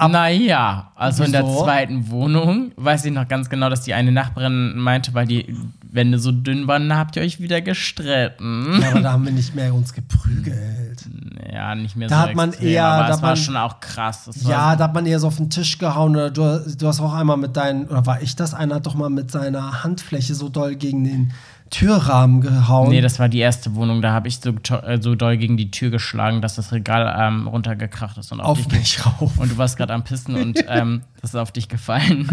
Naja, 0.08 0.92
also 0.96 1.24
in 1.24 1.32
der 1.32 1.44
Wieso? 1.44 1.64
zweiten 1.64 2.10
Wohnung 2.10 2.72
weiß 2.78 3.06
ich 3.06 3.12
noch 3.12 3.28
ganz 3.28 3.50
genau, 3.50 3.70
dass 3.70 3.82
die 3.82 3.94
eine 3.94 4.12
Nachbarin 4.12 4.78
meinte, 4.78 5.14
weil 5.14 5.28
die 5.28 5.56
Wände 5.92 6.20
so 6.20 6.32
dünn 6.32 6.68
waren, 6.68 6.88
da 6.88 6.98
habt 6.98 7.16
ihr 7.16 7.22
euch 7.24 7.40
wieder 7.42 7.62
gestritten. 7.62 8.80
Ja, 8.82 8.92
aber 8.92 9.02
da 9.02 9.12
haben 9.14 9.26
wir 9.26 9.32
nicht 9.32 9.56
mehr 9.56 9.74
uns 9.74 9.94
geprügelt. 9.94 11.06
Ja, 11.52 11.74
nicht 11.76 11.96
mehr 11.96 12.08
Da 12.08 12.16
so 12.24 12.28
hat 12.30 12.36
man 12.36 12.50
extrem, 12.50 12.68
eher- 12.70 12.86
aber 12.86 13.08
da 13.08 13.14
es 13.16 13.22
war 13.22 13.30
man- 13.30 13.38
schon 13.38 13.58
auch 13.58 13.80
krass. 13.80 14.26
Das 14.26 14.44
Ja, 14.44 14.76
da 14.76 14.86
hat 14.86 14.94
man 14.94 15.06
eher 15.06 15.20
so 15.20 15.28
auf 15.28 15.38
den 15.38 15.50
Tisch 15.50 15.78
gehauen 15.80 16.12
oder 16.16 16.30
du, 16.30 16.64
du 16.78 16.88
hast 16.88 17.00
auch 17.02 17.14
einmal 17.14 17.38
mit 17.38 17.58
deinen, 17.58 17.88
oder 17.88 18.06
war 18.06 18.22
ich 18.22 18.36
das? 18.36 18.54
Einer 18.54 18.76
hat 18.76 18.86
doch 18.86 18.96
mal 18.96 19.10
mit 19.10 19.32
seiner 19.32 19.84
Handfläche 19.84 20.36
so 20.36 20.50
doll 20.50 20.76
gegen 20.76 21.04
den 21.04 21.32
Türrahmen 21.70 22.42
gehauen. 22.42 22.90
Nee, 22.90 23.02
das 23.02 23.20
war 23.20 23.30
die 23.30 23.40
erste 23.40 23.76
Wohnung. 23.76 24.02
Da 24.02 24.12
habe 24.12 24.28
ich 24.28 24.40
so, 24.40 24.52
äh, 24.52 25.02
so 25.02 25.16
doll 25.16 25.38
gegen 25.38 25.58
die 25.58 25.72
Tür 25.72 25.90
geschlagen, 25.90 26.42
dass 26.42 26.56
das 26.56 26.72
Regal 26.72 27.16
ähm, 27.20 27.48
runtergekracht 27.48 28.18
ist 28.18 28.32
und 28.32 28.42
auf, 28.42 28.60
auf 28.60 28.72
mich 28.72 29.06
rauf. 29.06 29.38
Und 29.38 29.52
du 29.52 29.58
warst 29.58 29.78
gerade 29.78 29.94
am 29.94 30.04
Pissen 30.04 30.36
und 30.36 30.64
ähm, 30.68 31.04
das 31.22 31.32
ist 31.32 31.36
auf 31.36 31.52
dich 31.52 31.70
gefallen. 31.70 32.30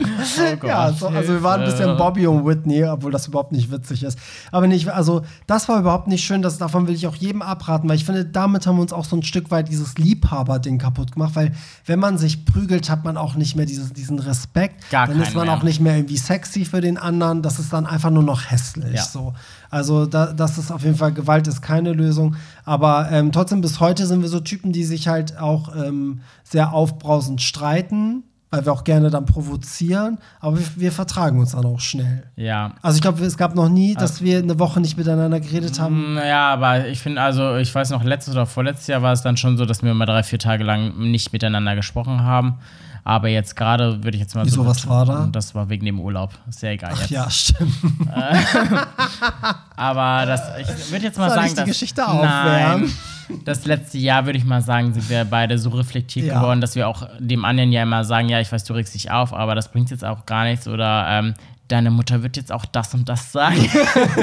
Oh 0.00 0.66
Ja, 0.66 0.92
so, 0.92 1.08
also 1.08 1.32
wir 1.32 1.42
waren 1.42 1.60
ein 1.60 1.66
bisschen. 1.66 1.96
Bobby 1.96 2.26
und 2.26 2.46
Whitney, 2.46 2.84
obwohl 2.84 3.12
das 3.12 3.26
überhaupt 3.26 3.52
nicht 3.52 3.70
witzig 3.70 4.02
ist. 4.02 4.18
Aber 4.52 4.66
nicht, 4.66 4.88
also 4.88 5.22
das 5.46 5.68
war 5.68 5.80
überhaupt 5.80 6.08
nicht 6.08 6.24
schön, 6.24 6.42
das, 6.42 6.58
davon 6.58 6.86
will 6.86 6.94
ich 6.94 7.06
auch 7.06 7.16
jedem 7.16 7.42
abraten, 7.42 7.88
weil 7.88 7.96
ich 7.96 8.04
finde, 8.04 8.24
damit 8.24 8.66
haben 8.66 8.76
wir 8.76 8.82
uns 8.82 8.92
auch 8.92 9.04
so 9.04 9.16
ein 9.16 9.22
Stück 9.22 9.50
weit 9.50 9.68
dieses 9.68 9.98
Liebhaber-Ding 9.98 10.78
kaputt 10.78 11.12
gemacht, 11.12 11.34
weil 11.34 11.52
wenn 11.86 11.98
man 11.98 12.18
sich 12.18 12.44
prügelt, 12.44 12.90
hat 12.90 13.04
man 13.04 13.16
auch 13.16 13.34
nicht 13.34 13.56
mehr 13.56 13.66
dieses, 13.66 13.92
diesen 13.92 14.18
Respekt. 14.18 14.90
Gar 14.90 15.08
dann 15.08 15.20
ist 15.20 15.34
man 15.34 15.46
mehr. 15.46 15.56
auch 15.56 15.62
nicht 15.62 15.80
mehr 15.80 15.96
irgendwie 15.96 16.16
sexy 16.16 16.64
für 16.64 16.80
den 16.80 16.98
anderen, 16.98 17.42
das 17.42 17.58
ist 17.58 17.72
dann 17.72 17.86
einfach 17.86 18.10
nur 18.10 18.22
noch 18.22 18.50
hässlich. 18.50 18.94
Ja. 18.94 19.02
So. 19.02 19.34
Also 19.70 20.06
da, 20.06 20.32
das 20.32 20.58
ist 20.58 20.70
auf 20.70 20.82
jeden 20.82 20.96
Fall, 20.96 21.12
Gewalt 21.12 21.46
ist 21.46 21.60
keine 21.60 21.92
Lösung. 21.92 22.36
Aber 22.64 23.10
ähm, 23.10 23.32
trotzdem 23.32 23.60
bis 23.60 23.80
heute 23.80 24.06
sind 24.06 24.22
wir 24.22 24.28
so 24.28 24.40
Typen, 24.40 24.72
die 24.72 24.84
sich 24.84 25.08
halt 25.08 25.38
auch 25.38 25.74
ähm, 25.74 26.20
sehr 26.44 26.72
aufbrausend 26.72 27.42
streiten, 27.42 28.24
weil 28.50 28.64
wir 28.64 28.72
auch 28.72 28.84
gerne 28.84 29.10
dann 29.10 29.26
provozieren, 29.26 30.18
aber 30.40 30.58
wir, 30.58 30.66
wir 30.76 30.92
vertragen 30.92 31.38
uns 31.38 31.52
dann 31.52 31.64
auch 31.66 31.80
schnell. 31.80 32.24
Ja. 32.36 32.72
Also 32.82 32.96
ich 32.96 33.02
glaube, 33.02 33.22
es 33.24 33.36
gab 33.36 33.54
noch 33.54 33.68
nie, 33.68 33.94
dass 33.94 34.22
wir 34.22 34.38
eine 34.38 34.58
Woche 34.58 34.80
nicht 34.80 34.96
miteinander 34.96 35.40
geredet 35.40 35.78
haben. 35.80 36.14
Naja, 36.14 36.52
aber 36.52 36.88
ich 36.88 37.00
finde, 37.00 37.20
also, 37.20 37.56
ich 37.56 37.74
weiß 37.74 37.90
noch, 37.90 38.04
letztes 38.04 38.34
oder 38.34 38.46
vorletztes 38.46 38.86
Jahr 38.86 39.02
war 39.02 39.12
es 39.12 39.22
dann 39.22 39.36
schon 39.36 39.56
so, 39.56 39.66
dass 39.66 39.82
wir 39.82 39.92
mal 39.92 40.06
drei, 40.06 40.22
vier 40.22 40.38
Tage 40.38 40.64
lang 40.64 40.96
nicht 40.98 41.32
miteinander 41.32 41.76
gesprochen 41.76 42.22
haben. 42.22 42.58
Aber 43.08 43.28
jetzt 43.28 43.56
gerade 43.56 44.04
würde 44.04 44.16
ich 44.16 44.20
jetzt 44.20 44.34
mal 44.34 44.44
Wieso, 44.44 44.62
so. 44.62 44.66
was 44.68 44.86
war 44.86 45.06
da? 45.06 45.28
Das 45.32 45.54
war 45.54 45.70
wegen 45.70 45.86
dem 45.86 45.98
Urlaub. 45.98 46.30
Ist 46.46 46.60
ja 46.62 46.68
egal 46.72 46.90
Ach 46.92 47.00
jetzt. 47.00 47.08
ja, 47.10 47.30
stimmt. 47.30 47.72
Aber 49.76 50.26
das, 50.26 50.42
ich 50.60 50.90
würde 50.92 51.06
jetzt 51.06 51.16
mal 51.18 51.28
Soll 51.30 51.36
sagen, 51.36 51.46
ich 51.46 51.52
die 51.54 51.56
dass, 51.60 51.66
Geschichte 51.68 52.06
aufwärmen? 52.06 52.92
Nein, 53.28 53.40
das 53.46 53.64
letzte 53.64 53.96
Jahr 53.96 54.26
würde 54.26 54.38
ich 54.38 54.44
mal 54.44 54.60
sagen, 54.60 54.92
sind 54.92 55.08
wir 55.08 55.24
beide 55.24 55.58
so 55.58 55.70
reflektiert 55.70 56.26
Ja. 56.26 56.40
geworden, 56.40 56.60
dass 56.60 56.74
wir 56.74 56.86
auch 56.86 57.08
dem 57.18 57.46
anderen 57.46 57.72
ja 57.72 57.82
immer 57.82 58.04
sagen, 58.04 58.28
ja, 58.28 58.40
ich 58.40 58.52
weiß, 58.52 58.64
du 58.64 58.74
regst 58.74 58.94
dich 58.94 59.10
auf, 59.10 59.32
aber 59.32 59.54
das 59.54 59.70
bringt 59.70 59.90
jetzt 59.90 60.04
auch 60.04 60.26
gar 60.26 60.44
nichts 60.44 60.68
oder 60.68 61.06
ähm, 61.08 61.34
deine 61.68 61.90
Mutter 61.90 62.22
wird 62.22 62.36
jetzt 62.36 62.50
auch 62.50 62.64
das 62.64 62.94
und 62.94 63.08
das 63.08 63.30
sagen. 63.32 63.68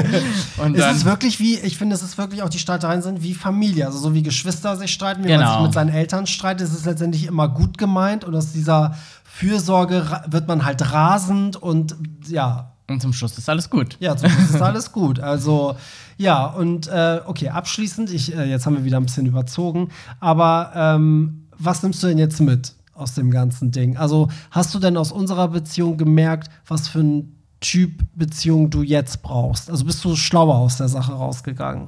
und 0.58 0.76
Es 0.76 0.98
ist 0.98 1.06
wirklich 1.06 1.40
wie, 1.40 1.58
ich 1.60 1.78
finde, 1.78 1.96
es 1.96 2.02
ist 2.04 2.18
wirklich 2.18 2.42
auch 2.44 2.50
die 2.50 2.60
Streitereien 2.60 3.02
sind 3.02 3.22
wie 3.24 3.34
Familie. 3.34 3.86
Also 3.86 4.00
so 4.00 4.14
wie 4.14 4.24
Geschwister 4.24 4.76
sich 4.76 4.92
streiten, 4.92 5.24
wie 5.24 5.30
man 5.30 5.40
Genau. 5.40 5.54
sich 5.54 5.62
mit 5.64 5.74
seinen 5.74 5.90
Eltern 5.90 6.28
streitet, 6.28 6.68
ist 6.68 6.74
es 6.74 6.86
letztendlich 6.86 7.26
immer 7.26 7.48
gut 7.50 7.78
gemeint 7.78 8.24
und 8.24 8.36
aus 8.36 8.52
dieser 8.52 8.96
Fürsorge 9.24 10.06
wird 10.28 10.48
man 10.48 10.66
halt 10.66 10.92
rasend 10.92 11.56
und 11.58 11.96
ja, 12.28 12.72
und 12.88 13.02
zum 13.02 13.14
Schluss 13.14 13.38
ist 13.38 13.50
alles 13.50 13.70
gut. 13.70 13.98
Ja, 14.00 14.16
zum 14.16 14.30
Schluss 14.30 14.50
ist 14.52 14.62
alles 14.62 14.92
gut. 14.92 15.20
Also, 15.20 15.76
ja, 16.18 16.46
und 16.46 16.88
äh, 16.88 17.20
okay, 17.26 17.50
abschließend, 17.50 18.12
ich, 18.12 18.36
äh, 18.36 18.46
jetzt 18.50 18.66
haben 18.66 18.78
wir 18.78 18.86
wieder 18.86 18.98
ein 18.98 19.06
bisschen 19.06 19.26
überzogen, 19.26 19.90
aber 20.20 20.72
ähm, 20.76 21.48
was 21.58 21.82
nimmst 21.84 22.04
du 22.04 22.08
denn 22.08 22.18
jetzt 22.20 22.40
mit 22.42 22.74
aus 22.94 23.14
dem 23.16 23.32
ganzen 23.32 23.72
Ding? 23.72 23.98
Also, 23.98 24.28
hast 24.52 24.74
du 24.76 24.80
denn 24.80 24.98
aus 24.98 25.12
unserer 25.12 25.48
Beziehung 25.48 25.98
gemerkt, 25.98 26.50
was 26.68 26.88
für 26.88 27.00
ein 27.00 27.35
Typ 27.62 28.04
Beziehung 28.16 28.70
du 28.70 28.84
jetzt 28.84 29.24
brauchst? 29.24 29.70
Also, 29.70 29.86
bist 29.86 30.04
du 30.06 30.16
schlauer 30.16 30.56
aus 30.56 30.78
der 30.78 30.88
Sache 30.88 31.14
rausgegangen? 31.14 31.88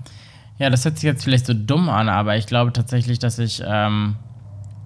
Ja, 0.60 0.70
das 0.70 0.86
hört 0.86 0.96
sich 0.98 1.04
jetzt 1.04 1.24
vielleicht 1.24 1.46
so 1.46 1.54
dumm 1.54 1.88
an, 1.90 2.10
aber 2.10 2.36
ich 2.36 2.48
glaube 2.48 2.74
tatsächlich, 2.74 3.20
dass 3.20 3.38
ich 3.38 3.62
ähm, 3.66 4.16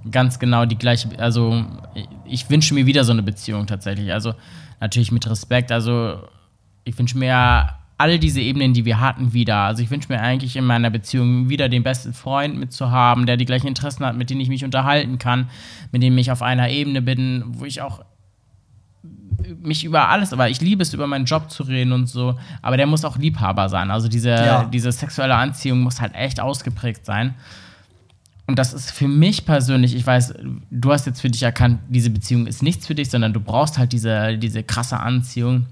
ganz 0.09 0.39
genau 0.39 0.65
die 0.65 0.77
gleiche, 0.77 1.07
also 1.17 1.63
ich, 2.25 2.49
wünsche 2.49 2.73
mir 2.73 2.85
wieder 2.85 3.03
so 3.03 3.11
eine 3.11 3.23
Beziehung 3.23 3.67
tatsächlich. 3.67 4.11
Also 4.11 4.33
natürlich 4.79 5.11
mit 5.11 5.29
Respekt. 5.29 5.71
Also 5.71 6.23
ich 6.83 6.97
wünsche 6.97 7.17
mir 7.17 7.69
all 7.97 8.17
diese 8.19 8.41
Ebenen, 8.41 8.73
die 8.73 8.83
wir 8.83 8.99
hatten, 8.99 9.31
wieder. 9.31 9.57
Also 9.57 9.83
ich 9.83 9.91
wünsche 9.91 10.11
mir 10.11 10.19
eigentlich 10.19 10.55
in 10.55 10.65
meiner 10.65 10.89
Beziehung 10.89 11.49
wieder 11.49 11.69
den 11.69 11.83
besten 11.83 12.13
Freund 12.13 12.57
mitzuhaben, 12.57 13.25
der 13.25 13.37
die 13.37 13.45
gleichen 13.45 13.67
Interessen 13.67 14.05
hat, 14.05 14.17
mit 14.17 14.29
dem 14.29 14.39
ich 14.39 14.49
mich 14.49 14.65
unterhalten 14.65 15.19
kann, 15.19 15.49
mit 15.91 16.01
dem 16.01 16.17
ich 16.17 16.31
auf 16.31 16.41
einer 16.41 16.69
Ebene 16.69 17.01
bin, 17.01 17.43
wo 17.47 17.65
ich 17.65 17.81
auch 17.81 18.03
mich 19.61 19.83
über 19.83 20.09
alles, 20.09 20.33
aber 20.33 20.49
ich 20.49 20.61
liebe 20.61 20.81
es, 20.83 20.93
über 20.93 21.07
meinen 21.07 21.25
Job 21.25 21.49
zu 21.51 21.63
reden 21.63 21.91
und 21.91 22.07
so, 22.07 22.37
aber 22.61 22.77
der 22.77 22.87
muss 22.87 23.05
auch 23.05 23.17
Liebhaber 23.17 23.69
sein. 23.69 23.91
Also 23.91 24.07
diese, 24.07 24.29
Ja. 24.29 24.65
diese 24.65 24.91
sexuelle 24.91 25.35
Anziehung 25.35 25.81
muss 25.81 26.01
halt 26.01 26.13
echt 26.15 26.39
ausgeprägt 26.39 27.05
sein. 27.05 27.33
Und 28.47 28.57
das 28.59 28.73
ist 28.73 28.91
für 28.91 29.07
mich 29.07 29.45
persönlich, 29.45 29.95
ich 29.95 30.05
weiß, 30.05 30.33
du 30.71 30.91
hast 30.91 31.05
jetzt 31.05 31.21
für 31.21 31.29
dich 31.29 31.43
erkannt, 31.43 31.79
diese 31.89 32.09
Beziehung 32.09 32.47
ist 32.47 32.61
nichts 32.63 32.85
für 32.87 32.95
dich, 32.95 33.09
sondern 33.09 33.31
du 33.33 33.39
brauchst 33.39 33.77
halt 33.77 33.93
diese, 33.93 34.37
diese 34.37 34.63
krasse 34.63 34.99
Anziehung. 34.99 35.67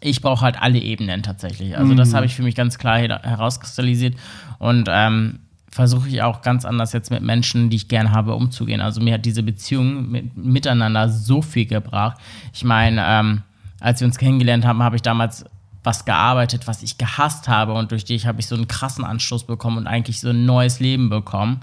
Ich 0.00 0.20
brauche 0.20 0.42
halt 0.44 0.60
alle 0.60 0.78
Ebenen 0.78 1.22
tatsächlich. 1.22 1.76
Also 1.76 1.94
das 1.94 2.14
habe 2.14 2.26
ich 2.26 2.34
für 2.34 2.42
mich 2.42 2.54
ganz 2.54 2.78
klar 2.78 2.98
her- 2.98 3.20
herauskristallisiert 3.22 4.16
und 4.58 4.88
ähm, 4.90 5.38
versuche 5.70 6.08
ich 6.08 6.22
auch 6.22 6.42
ganz 6.42 6.64
anders 6.64 6.92
jetzt 6.92 7.10
mit 7.10 7.22
Menschen, 7.22 7.70
die 7.70 7.76
ich 7.76 7.88
gern 7.88 8.12
habe, 8.12 8.34
umzugehen. 8.34 8.80
Also 8.80 9.00
mir 9.00 9.14
hat 9.14 9.24
diese 9.24 9.42
Beziehung 9.42 10.10
mit, 10.10 10.36
miteinander 10.36 11.08
so 11.08 11.42
viel 11.42 11.66
gebracht. 11.66 12.18
Ich 12.52 12.64
meine, 12.64 13.02
ähm, 13.06 13.42
als 13.80 14.00
wir 14.00 14.06
uns 14.06 14.18
kennengelernt 14.18 14.64
haben, 14.64 14.82
habe 14.82 14.96
ich 14.96 15.02
damals 15.02 15.44
was 15.84 16.04
gearbeitet, 16.04 16.66
was 16.66 16.82
ich 16.82 16.98
gehasst 16.98 17.48
habe 17.48 17.72
und 17.74 17.92
durch 17.92 18.04
dich 18.04 18.26
habe 18.26 18.40
ich 18.40 18.46
so 18.46 18.54
einen 18.54 18.68
krassen 18.68 19.04
Anstoß 19.04 19.46
bekommen 19.46 19.78
und 19.78 19.86
eigentlich 19.86 20.20
so 20.20 20.30
ein 20.30 20.44
neues 20.44 20.80
Leben 20.80 21.08
bekommen. 21.08 21.60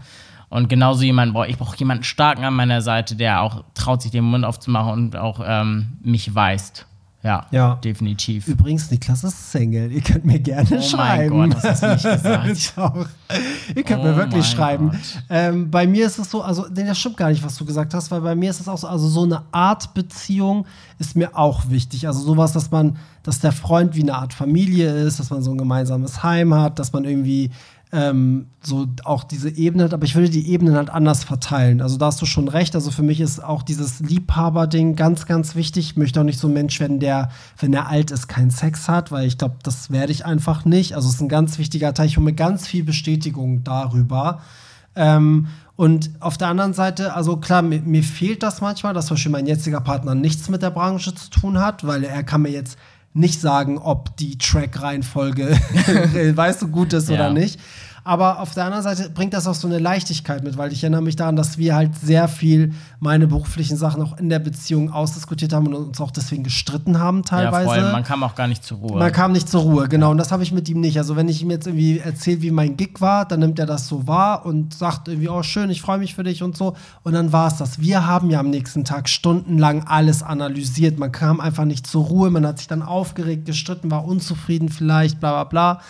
Und 0.50 0.70
genauso 0.70 1.04
jemanden, 1.04 1.34
boah, 1.34 1.48
ich 1.48 1.58
brauche 1.58 1.78
jemanden 1.78 2.04
starken 2.04 2.46
an 2.46 2.54
meiner 2.54 2.82
Seite, 2.82 3.16
der 3.16 3.42
auch 3.42 3.64
traut, 3.74 4.02
sich 4.02 4.12
den 4.12 4.24
Mund 4.24 4.46
aufzumachen 4.46 4.94
und 4.94 5.16
auch 5.16 5.42
ähm, 5.46 5.98
mich 6.02 6.34
weist. 6.34 6.86
Ja, 7.26 7.48
Ja. 7.52 7.76
definitiv. 7.84 8.48
Übrigens, 8.48 8.90
Niklas 8.92 9.24
ist 9.24 9.52
Single. 9.52 9.92
Ihr 9.92 10.02
könnt 10.02 10.26
mir 10.26 10.40
gerne 10.40 10.68
Oh 10.72 10.74
mein 10.76 10.84
schreiben. 10.84 11.50
Gott, 11.52 11.64
das 11.64 11.82
hast 11.82 11.84
du 11.84 11.88
nicht 11.94 12.04
gesagt. 12.24 12.48
Ich 12.52 12.74
auch. 12.78 13.06
Ihr 13.76 13.84
könnt 13.84 14.02
Oh 14.02 14.04
mir 14.04 14.16
wirklich 14.16 14.44
mein 14.46 14.56
schreiben. 14.56 14.92
Ähm, 15.30 15.72
bei 15.72 15.88
mir 15.88 16.06
ist 16.06 16.20
es 16.20 16.30
so, 16.30 16.42
also, 16.44 16.68
das 16.70 17.00
stimmt 17.00 17.18
gar 17.18 17.30
nicht, 17.30 17.44
was 17.44 17.56
du 17.58 17.66
gesagt 17.66 17.94
hast, 17.96 18.12
weil 18.12 18.22
bei 18.22 18.36
mir 18.36 18.50
ist 18.52 18.60
es 18.60 18.68
auch 18.68 18.78
so, 18.78 18.88
also 18.88 19.08
so 19.08 19.24
eine 19.24 19.42
Art 19.52 19.94
Beziehung 19.96 20.68
ist 21.00 21.16
mir 21.16 21.36
auch 21.36 21.70
wichtig. 21.70 22.08
Also 22.08 22.20
sowas, 22.22 22.54
dass 22.54 22.70
man, 22.72 22.98
dass 23.24 23.40
der 23.40 23.52
Freund 23.52 23.96
wie 23.96 24.04
eine 24.04 24.14
Art 24.16 24.34
Familie 24.34 24.92
ist, 24.96 25.20
dass 25.20 25.32
man 25.32 25.42
so 25.42 25.52
ein 25.52 25.58
gemeinsames 25.58 26.22
Heim 26.22 26.54
hat, 26.54 26.78
dass 26.80 26.94
man 26.94 27.06
irgendwie 27.06 27.50
ähm, 27.92 28.48
so 28.62 28.88
auch 29.04 29.24
diese 29.24 29.50
Ebene 29.50 29.86
aber 29.92 30.04
ich 30.06 30.16
würde 30.16 30.30
die 30.30 30.50
Ebenen 30.50 30.76
halt 30.76 30.90
anders 30.90 31.24
verteilen. 31.24 31.82
Also 31.82 31.98
da 31.98 32.08
hast 32.08 32.22
du 32.22 32.26
schon 32.26 32.48
recht. 32.48 32.76
Also 32.76 32.92
für 32.92 33.04
mich 33.04 33.22
ist 33.22 33.44
auch 33.44 33.64
dieses 33.64 34.00
Liebhaber-Ding 34.00 34.96
ganz, 34.96 35.26
ganz 35.26 35.56
wichtig. 35.56 35.92
Ich 35.92 35.98
möchte 35.98 36.20
auch 36.20 36.26
nicht 36.26 36.40
so 36.40 36.48
ein 36.48 36.54
Mensch 36.54 36.80
werden, 36.80 37.00
der, 37.00 37.30
wenn 37.60 37.74
er 37.74 37.88
alt 37.88 38.12
ist, 38.12 38.28
keinen 38.28 38.50
Sex 38.50 38.90
hat, 38.90 39.12
weil 39.12 39.28
ich 39.28 39.38
glaube, 39.38 39.56
das 39.64 39.92
werde 39.92 40.12
ich 40.12 40.26
einfach 40.26 40.66
nicht. 40.66 40.96
Also 40.96 41.08
es 41.08 41.16
ist 41.16 41.22
ein 41.22 41.30
ganz 41.30 41.58
wichtiger 41.58 41.94
Teil. 41.94 42.08
Ich 42.08 42.18
hole 42.18 42.26
mir 42.26 42.34
ganz 42.34 42.68
viel 42.68 42.84
Bestätigung 42.84 43.64
darüber. 43.64 44.42
Ähm, 44.96 45.48
und 45.76 46.12
auf 46.22 46.38
der 46.38 46.48
anderen 46.48 46.74
Seite, 46.74 47.14
also 47.14 47.38
klar, 47.38 47.62
mir, 47.62 47.82
mir 47.82 48.04
fehlt 48.04 48.44
das 48.44 48.62
manchmal, 48.62 48.94
dass 48.94 49.08
zum 49.08 49.16
Beispiel 49.16 49.32
mein 49.32 49.46
jetziger 49.46 49.82
Partner 49.82 50.16
nichts 50.16 50.50
mit 50.50 50.62
der 50.62 50.70
Branche 50.72 51.14
zu 51.14 51.30
tun 51.30 51.60
hat, 51.60 51.86
weil 51.86 52.04
er 52.04 52.24
kann 52.24 52.42
mir 52.42 52.52
jetzt 52.52 52.78
nicht 53.16 53.40
sagen, 53.42 53.78
ob 53.78 54.16
die 54.18 54.38
Track-Reihenfolge, 54.38 55.48
weißt 56.36 56.62
du, 56.62 56.68
gut 56.68 56.94
ist 56.94 57.10
Ja. 57.10 57.16
oder 57.16 57.30
nicht. 57.34 57.60
Aber 58.08 58.40
auf 58.40 58.54
der 58.54 58.66
anderen 58.66 58.84
Seite 58.84 59.10
bringt 59.10 59.34
das 59.34 59.48
auch 59.48 59.56
so 59.56 59.68
eine 59.68 59.80
Leichtigkeit 59.80 60.44
mit, 60.44 60.60
weil 60.60 60.72
ich 60.72 60.84
erinnere 60.84 61.02
mich 61.02 61.16
daran, 61.16 61.36
dass 61.36 61.58
wir 61.58 61.74
halt 61.74 61.96
sehr 61.96 62.28
viel 62.28 62.72
meine 63.00 63.26
beruflichen 63.26 63.78
Sachen 63.78 64.04
auch 64.04 64.20
in 64.20 64.30
der 64.30 64.38
Beziehung 64.38 64.92
ausdiskutiert 64.92 65.54
haben 65.54 65.66
und 65.66 65.74
uns 65.74 66.00
auch 66.00 66.12
deswegen 66.12 66.44
gestritten 66.44 67.00
haben 67.00 67.24
teilweise. 67.24 67.76
Ja, 67.76 67.82
voll. 67.82 67.92
Man 67.92 68.04
kam 68.04 68.22
auch 68.22 68.36
gar 68.36 68.48
nicht 68.48 68.64
zur 68.64 68.78
Ruhe. 68.78 69.00
Man 69.00 69.12
kam 69.12 69.32
nicht 69.32 69.50
zur 69.50 69.64
Ruhe, 69.64 69.90
genau. 69.90 70.12
Und 70.12 70.20
das 70.20 70.32
habe 70.32 70.44
ich 70.44 70.52
mit 70.52 70.70
ihm 70.70 70.82
nicht. 70.82 71.00
Also 71.00 71.16
wenn 71.16 71.28
ich 71.28 71.42
ihm 71.42 71.50
jetzt 71.50 71.66
irgendwie 71.66 71.98
erzähle, 71.98 72.44
wie 72.44 72.52
mein 72.52 72.78
Gig 72.78 73.02
war, 73.02 73.28
dann 73.28 73.40
nimmt 73.40 73.58
er 73.58 73.66
das 73.66 73.88
so 73.88 74.08
wahr 74.08 74.46
und 74.46 74.76
sagt 74.76 75.08
irgendwie, 75.08 75.30
oh 75.30 75.42
schön, 75.42 75.72
ich 75.72 75.82
freue 75.82 75.98
mich 75.98 76.14
für 76.14 76.24
dich 76.24 76.44
und 76.44 76.56
so. 76.56 76.76
Und 77.02 77.14
dann 77.14 77.34
war 77.34 77.48
es 77.48 77.58
das. 77.58 77.80
Wir 77.80 78.06
haben 78.06 78.30
ja 78.30 78.40
am 78.40 78.52
nächsten 78.52 78.86
Tag 78.86 79.10
stundenlang 79.10 79.88
alles 79.88 80.22
analysiert. 80.22 81.00
Man 81.00 81.12
kam 81.12 81.40
einfach 81.40 81.66
nicht 81.66 81.88
zur 81.88 82.06
Ruhe. 82.06 82.30
Man 82.30 82.46
hat 82.46 82.60
sich 82.60 82.68
dann 82.68 82.84
aufgeregt, 82.84 83.48
gestritten, 83.48 83.90
war 83.90 84.06
unzufrieden 84.06 84.70
vielleicht, 84.70 85.20
bla 85.20 85.32
bla 85.32 85.44
bla. 85.46 85.82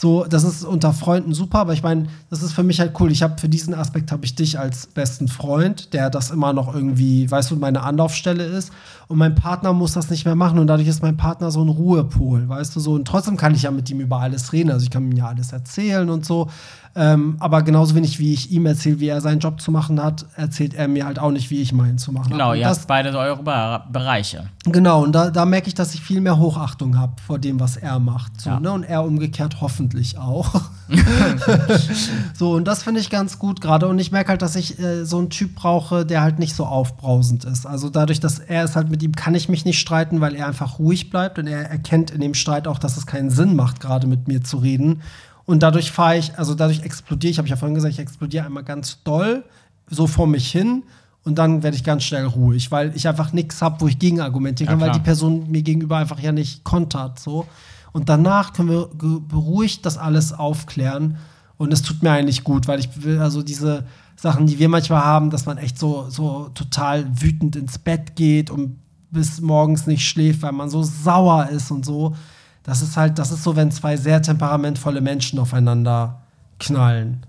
So, 0.00 0.24
das 0.26 0.44
ist 0.44 0.62
unter 0.64 0.92
Freunden 0.92 1.34
super, 1.34 1.58
aber 1.58 1.72
ich 1.72 1.82
meine, 1.82 2.06
das 2.30 2.44
ist 2.44 2.52
für 2.52 2.62
mich 2.62 2.78
halt 2.78 2.92
cool. 3.00 3.10
Ich 3.10 3.24
habe 3.24 3.36
für 3.36 3.48
diesen 3.48 3.74
Aspekt 3.74 4.12
habe 4.12 4.24
ich 4.24 4.36
dich 4.36 4.56
als 4.56 4.86
besten 4.86 5.26
Freund, 5.26 5.92
der 5.92 6.08
das 6.08 6.30
immer 6.30 6.52
noch 6.52 6.72
irgendwie, 6.72 7.28
weißt 7.28 7.50
du, 7.50 7.56
meine 7.56 7.82
Anlaufstelle 7.82 8.44
ist. 8.44 8.70
Und 9.08 9.16
mein 9.16 9.34
Partner 9.34 9.72
muss 9.72 9.92
das 9.94 10.10
nicht 10.10 10.26
mehr 10.26 10.34
machen 10.34 10.58
und 10.58 10.66
dadurch 10.66 10.86
ist 10.86 11.02
mein 11.02 11.16
Partner 11.16 11.50
so 11.50 11.62
ein 11.64 11.68
Ruhepol, 11.70 12.46
weißt 12.46 12.76
du 12.76 12.80
so. 12.80 12.92
Und 12.92 13.08
trotzdem 13.08 13.38
kann 13.38 13.54
ich 13.54 13.62
ja 13.62 13.70
mit 13.70 13.88
ihm 13.88 14.00
über 14.00 14.18
alles 14.20 14.52
reden. 14.52 14.70
Also 14.70 14.84
ich 14.84 14.90
kann 14.90 15.10
ihm 15.10 15.16
ja 15.16 15.28
alles 15.28 15.50
erzählen 15.52 16.10
und 16.10 16.26
so. 16.26 16.50
Ähm, 16.94 17.36
aber 17.38 17.62
genauso 17.62 17.94
wenig 17.94 18.18
wie 18.18 18.34
ich 18.34 18.50
ihm 18.50 18.66
erzähle, 18.66 19.00
wie 19.00 19.08
er 19.08 19.22
seinen 19.22 19.38
Job 19.38 19.62
zu 19.62 19.70
machen 19.70 20.02
hat, 20.02 20.26
erzählt 20.36 20.74
er 20.74 20.88
mir 20.88 21.06
halt 21.06 21.18
auch 21.18 21.30
nicht, 21.30 21.48
wie 21.48 21.62
ich 21.62 21.72
meinen 21.72 21.96
zu 21.96 22.12
machen 22.12 22.32
genau, 22.32 22.46
habe. 22.48 22.58
ihr 22.58 22.68
habt 22.68 22.86
beide 22.86 23.16
eure 23.16 23.42
Be 23.42 23.80
Bereiche. 23.90 24.48
Genau, 24.64 25.04
und 25.04 25.12
da, 25.12 25.30
da 25.30 25.46
merke 25.46 25.68
ich, 25.68 25.74
dass 25.74 25.94
ich 25.94 26.02
viel 26.02 26.20
mehr 26.20 26.38
Hochachtung 26.38 26.98
habe 26.98 27.12
vor 27.26 27.38
dem, 27.38 27.60
was 27.60 27.76
er 27.78 27.98
macht. 28.00 28.38
So, 28.40 28.50
Ja. 28.50 28.60
ne? 28.60 28.72
Und 28.72 28.82
er 28.82 29.04
umgekehrt 29.04 29.62
hoffentlich 29.62 30.18
auch. 30.18 30.60
so, 32.34 32.52
und 32.52 32.64
das 32.64 32.82
finde 32.82 33.00
ich 33.00 33.10
ganz 33.10 33.38
gut 33.38 33.60
gerade. 33.60 33.88
Und 33.88 33.98
ich 33.98 34.12
merke 34.12 34.30
halt, 34.30 34.42
dass 34.42 34.56
ich 34.56 34.78
äh, 34.78 35.04
so 35.04 35.18
einen 35.18 35.30
Typ 35.30 35.54
brauche, 35.54 36.06
der 36.06 36.22
halt 36.22 36.38
nicht 36.38 36.54
so 36.54 36.64
aufbrausend 36.64 37.44
ist. 37.44 37.66
Also 37.66 37.90
dadurch, 37.90 38.20
dass 38.20 38.38
er 38.38 38.64
ist 38.64 38.76
halt 38.76 38.90
mit 38.90 39.02
ihm, 39.02 39.12
kann 39.12 39.34
ich 39.34 39.48
mich 39.48 39.64
nicht 39.64 39.78
streiten, 39.78 40.20
weil 40.20 40.34
er 40.34 40.46
einfach 40.46 40.78
ruhig 40.78 41.10
bleibt 41.10 41.38
und 41.38 41.46
er 41.46 41.68
erkennt 41.70 42.10
in 42.10 42.20
dem 42.20 42.34
Streit 42.34 42.66
auch, 42.66 42.78
dass 42.78 42.96
es 42.96 43.06
keinen 43.06 43.30
Sinn 43.30 43.56
macht, 43.56 43.80
gerade 43.80 44.06
mit 44.06 44.28
mir 44.28 44.42
zu 44.42 44.58
reden. 44.58 45.02
Und 45.44 45.62
dadurch 45.62 45.92
fahre 45.92 46.18
ich, 46.18 46.38
also 46.38 46.54
dadurch 46.54 46.82
explodiere 46.82 47.30
ich, 47.30 47.38
habe 47.38 47.46
ich 47.46 47.50
ja 47.50 47.56
vorhin 47.56 47.74
gesagt, 47.74 47.94
ich 47.94 48.00
explodiere 48.00 48.44
einmal 48.44 48.64
ganz 48.64 49.02
doll, 49.02 49.44
so 49.88 50.06
vor 50.06 50.26
mich 50.26 50.50
hin. 50.50 50.82
Und 51.24 51.36
dann 51.36 51.62
werde 51.62 51.76
ich 51.76 51.84
ganz 51.84 52.04
schnell 52.04 52.24
ruhig, 52.24 52.70
weil 52.70 52.92
ich 52.94 53.06
einfach 53.06 53.32
nichts 53.32 53.60
habe, 53.60 53.80
wo 53.80 53.88
ich 53.88 53.98
gegen 53.98 54.20
argumentieren 54.20 54.68
Ja, 54.68 54.72
kann, 54.72 54.80
weil 54.80 54.88
klar. 54.90 54.98
die 54.98 55.04
Person 55.04 55.50
mir 55.50 55.62
gegenüber 55.62 55.98
einfach 55.98 56.20
ja 56.20 56.32
nicht 56.32 56.64
kontert. 56.64 57.18
So. 57.18 57.46
Und 57.92 58.08
danach 58.08 58.52
können 58.52 58.68
wir 58.68 58.88
beruhigt 58.92 59.86
das 59.86 59.98
alles 59.98 60.32
aufklären. 60.32 61.16
Und 61.56 61.72
es 61.72 61.82
tut 61.82 62.02
mir 62.02 62.12
eigentlich 62.12 62.44
gut, 62.44 62.68
weil 62.68 62.78
ich 62.78 63.02
will 63.02 63.18
also 63.18 63.42
diese 63.42 63.84
Sachen, 64.16 64.46
die 64.46 64.58
wir 64.58 64.68
manchmal 64.68 65.04
haben, 65.04 65.30
dass 65.30 65.46
man 65.46 65.58
echt 65.58 65.78
so, 65.78 66.08
so 66.10 66.50
total 66.54 67.06
wütend 67.20 67.56
ins 67.56 67.78
Bett 67.78 68.16
geht 68.16 68.50
und 68.50 68.78
bis 69.10 69.40
morgens 69.40 69.86
nicht 69.86 70.06
schläft, 70.06 70.42
weil 70.42 70.52
man 70.52 70.70
so 70.70 70.82
sauer 70.82 71.48
ist 71.48 71.70
und 71.70 71.84
so. 71.84 72.14
Das 72.62 72.82
ist 72.82 72.96
halt, 72.96 73.18
das 73.18 73.32
ist 73.32 73.42
so, 73.42 73.56
wenn 73.56 73.70
zwei 73.70 73.96
sehr 73.96 74.20
temperamentvolle 74.20 75.00
Menschen 75.00 75.38
aufeinander 75.38 76.22
knallen. 76.58 77.24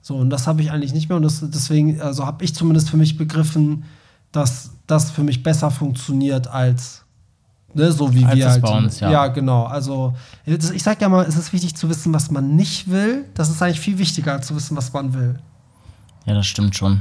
So, 0.00 0.16
und 0.16 0.30
das 0.30 0.46
habe 0.46 0.60
ich 0.60 0.70
eigentlich 0.70 0.92
nicht 0.92 1.08
mehr. 1.08 1.16
Und 1.16 1.22
das, 1.22 1.40
deswegen, 1.42 2.00
also 2.00 2.26
habe 2.26 2.44
ich 2.44 2.54
zumindest 2.54 2.90
für 2.90 2.96
mich 2.98 3.16
begriffen, 3.16 3.84
dass 4.32 4.72
das 4.86 5.10
für 5.10 5.24
mich 5.24 5.42
besser 5.42 5.70
funktioniert 5.70 6.46
als 6.46 7.03
ne, 7.74 7.92
so 7.92 8.12
wie 8.14 8.24
Als 8.24 8.36
wir 8.36 8.50
halt. 8.50 8.62
bei 8.62 8.76
uns, 8.76 9.00
ja. 9.00 9.10
ja, 9.10 9.26
genau. 9.28 9.64
Also, 9.64 10.14
ich 10.46 10.82
sage 10.82 11.00
ja 11.00 11.08
mal, 11.08 11.24
es 11.26 11.36
ist 11.36 11.52
wichtig 11.52 11.74
zu 11.74 11.88
wissen, 11.88 12.12
was 12.12 12.30
man 12.30 12.56
nicht 12.56 12.90
will. 12.90 13.24
Das 13.34 13.50
ist 13.50 13.62
eigentlich 13.62 13.80
viel 13.80 13.98
wichtiger, 13.98 14.32
als 14.32 14.46
zu 14.46 14.56
wissen, 14.56 14.76
was 14.76 14.92
man 14.92 15.14
will. 15.14 15.38
Ja, 16.26 16.34
das 16.34 16.46
stimmt 16.46 16.74
schon. 16.76 17.00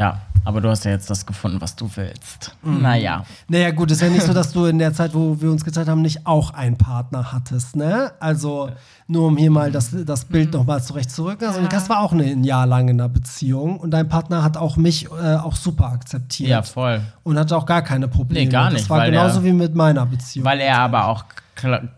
Ja, 0.00 0.22
aber 0.46 0.62
du 0.62 0.70
hast 0.70 0.84
ja 0.86 0.92
jetzt 0.92 1.10
das 1.10 1.26
gefunden, 1.26 1.60
was 1.60 1.76
du 1.76 1.88
willst. 1.94 2.56
Mhm. 2.62 2.80
Naja. 2.80 3.24
Naja, 3.48 3.70
gut, 3.70 3.90
ist 3.90 4.00
ja 4.00 4.08
nicht 4.08 4.22
so, 4.24 4.32
dass 4.32 4.50
du 4.52 4.64
in 4.64 4.78
der 4.78 4.94
Zeit, 4.94 5.12
wo 5.14 5.38
wir 5.40 5.50
uns 5.50 5.62
gezeigt 5.62 5.88
haben, 5.88 6.00
nicht 6.00 6.26
auch 6.26 6.54
einen 6.54 6.78
Partner 6.78 7.32
hattest, 7.32 7.76
ne? 7.76 8.10
Also, 8.18 8.70
nur 9.06 9.26
um 9.26 9.36
hier 9.36 9.50
mal 9.50 9.70
das, 9.70 9.90
das 10.06 10.26
Mhm. 10.28 10.32
Bild 10.32 10.52
nochmal 10.54 10.82
zurechtzurücken. 10.82 11.46
Also, 11.46 11.60
das 11.66 11.90
war 11.90 12.00
auch 12.00 12.12
eine, 12.12 12.24
ein 12.24 12.44
Jahr 12.44 12.66
lang 12.66 12.88
in 12.88 12.98
einer 12.98 13.10
Beziehung 13.10 13.78
und 13.78 13.90
dein 13.90 14.08
Partner 14.08 14.42
hat 14.42 14.56
auch 14.56 14.78
mich 14.78 15.06
äh, 15.22 15.34
auch 15.36 15.54
super 15.56 15.92
akzeptiert. 15.92 16.48
Ja, 16.48 16.62
voll. 16.62 17.02
Und 17.22 17.38
hatte 17.38 17.54
auch 17.54 17.66
gar 17.66 17.82
keine 17.82 18.08
Probleme. 18.08 18.46
Nee, 18.46 18.50
gar 18.50 18.64
Das 18.70 18.72
nicht, 18.80 18.88
war 18.90 19.00
weil 19.00 19.10
genauso 19.10 19.40
er- 19.40 19.44
wie 19.44 19.52
mit 19.52 19.74
meiner 19.74 20.06
Beziehung. 20.06 20.46
Weil 20.46 20.60
er 20.60 20.78
aber 20.78 21.08
auch 21.08 21.24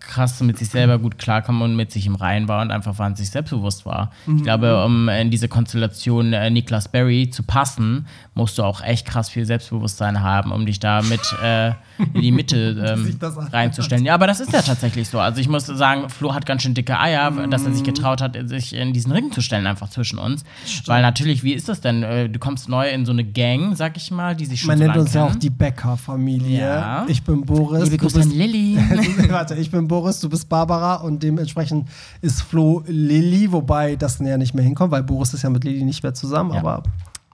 krass 0.00 0.40
mit 0.40 0.58
sich 0.58 0.68
selber 0.68 0.98
gut 0.98 1.18
klarkam 1.18 1.62
und 1.62 1.76
mit 1.76 1.90
sich 1.92 2.06
im 2.06 2.14
Reinen 2.14 2.48
war 2.48 2.62
und 2.62 2.70
einfach 2.70 2.98
wahnsinnig 2.98 3.30
selbstbewusst 3.30 3.86
war. 3.86 4.10
Mhm. 4.26 4.36
Ich 4.38 4.42
glaube, 4.42 4.84
um 4.84 5.08
in 5.08 5.30
diese 5.30 5.48
Konstellation 5.48 6.32
äh, 6.32 6.50
Niklas 6.50 6.88
Berry 6.88 7.30
zu 7.30 7.42
passen, 7.42 8.06
musst 8.34 8.58
du 8.58 8.62
auch 8.62 8.82
echt 8.82 9.06
krass 9.06 9.28
viel 9.28 9.44
Selbstbewusstsein 9.44 10.20
haben, 10.22 10.52
um 10.52 10.66
dich 10.66 10.80
da 10.80 11.02
mit 11.02 11.20
äh, 11.42 11.72
in 12.14 12.20
die 12.22 12.32
Mitte 12.32 12.96
ähm, 12.96 13.18
reinzustellen. 13.52 14.04
Ja, 14.04 14.14
aber 14.14 14.26
das 14.26 14.40
ist 14.40 14.52
ja 14.52 14.62
tatsächlich 14.62 15.08
so. 15.08 15.18
Also 15.20 15.40
ich 15.40 15.48
muss 15.48 15.66
sagen, 15.66 16.08
Flo 16.08 16.34
hat 16.34 16.46
ganz 16.46 16.62
schön 16.62 16.74
dicke 16.74 16.98
Eier, 16.98 17.30
dass 17.48 17.62
Mhm. 17.62 17.68
er 17.68 17.74
sich 17.74 17.84
getraut 17.84 18.20
hat, 18.20 18.36
sich 18.48 18.74
in 18.74 18.92
diesen 18.92 19.12
Ring 19.12 19.30
zu 19.32 19.40
stellen, 19.40 19.66
einfach 19.66 19.88
zwischen 19.90 20.18
uns. 20.18 20.44
Weil 20.86 21.02
natürlich, 21.02 21.42
wie 21.44 21.52
ist 21.52 21.68
das 21.68 21.80
denn? 21.80 22.02
Äh, 22.02 22.28
Du 22.28 22.38
kommst 22.38 22.68
neu 22.68 22.88
in 22.88 23.04
so 23.04 23.12
eine 23.12 23.24
Gang, 23.24 23.76
sag 23.76 23.96
ich 23.96 24.10
mal, 24.10 24.34
die 24.34 24.46
sich 24.46 24.60
schon 24.60 24.68
Man 24.68 24.78
so 24.78 24.84
nennt 24.84 24.96
uns 24.96 25.12
ja 25.14 25.24
auch 25.24 25.28
kennen. 25.28 25.40
die 25.40 25.50
Becker-Familie. 25.50 26.60
Ja. 26.60 27.04
Ich 27.08 27.22
bin 27.22 27.42
Boris. 27.44 27.84
Liebe 27.84 27.98
Grüße 27.98 28.20
an 28.20 28.30
Lilly. 28.30 28.78
Warte, 29.28 29.51
ich 29.58 29.70
bin 29.70 29.88
Boris, 29.88 30.20
du 30.20 30.28
bist 30.28 30.48
Barbara 30.48 30.96
und 30.96 31.22
dementsprechend 31.22 31.88
ist 32.20 32.42
Flo 32.42 32.82
Lilly, 32.86 33.50
wobei 33.52 33.96
das 33.96 34.18
ja 34.18 34.36
nicht 34.36 34.54
mehr 34.54 34.64
hinkommt, 34.64 34.90
weil 34.92 35.02
Boris 35.02 35.34
ist 35.34 35.42
ja 35.42 35.50
mit 35.50 35.64
Lilly 35.64 35.84
nicht 35.84 36.02
mehr 36.02 36.14
zusammen, 36.14 36.52
Ja. 36.54 36.60
aber 36.60 36.82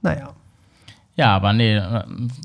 naja. 0.03 0.31
Ja, 1.17 1.35
aber 1.37 1.53
nee, 1.53 1.75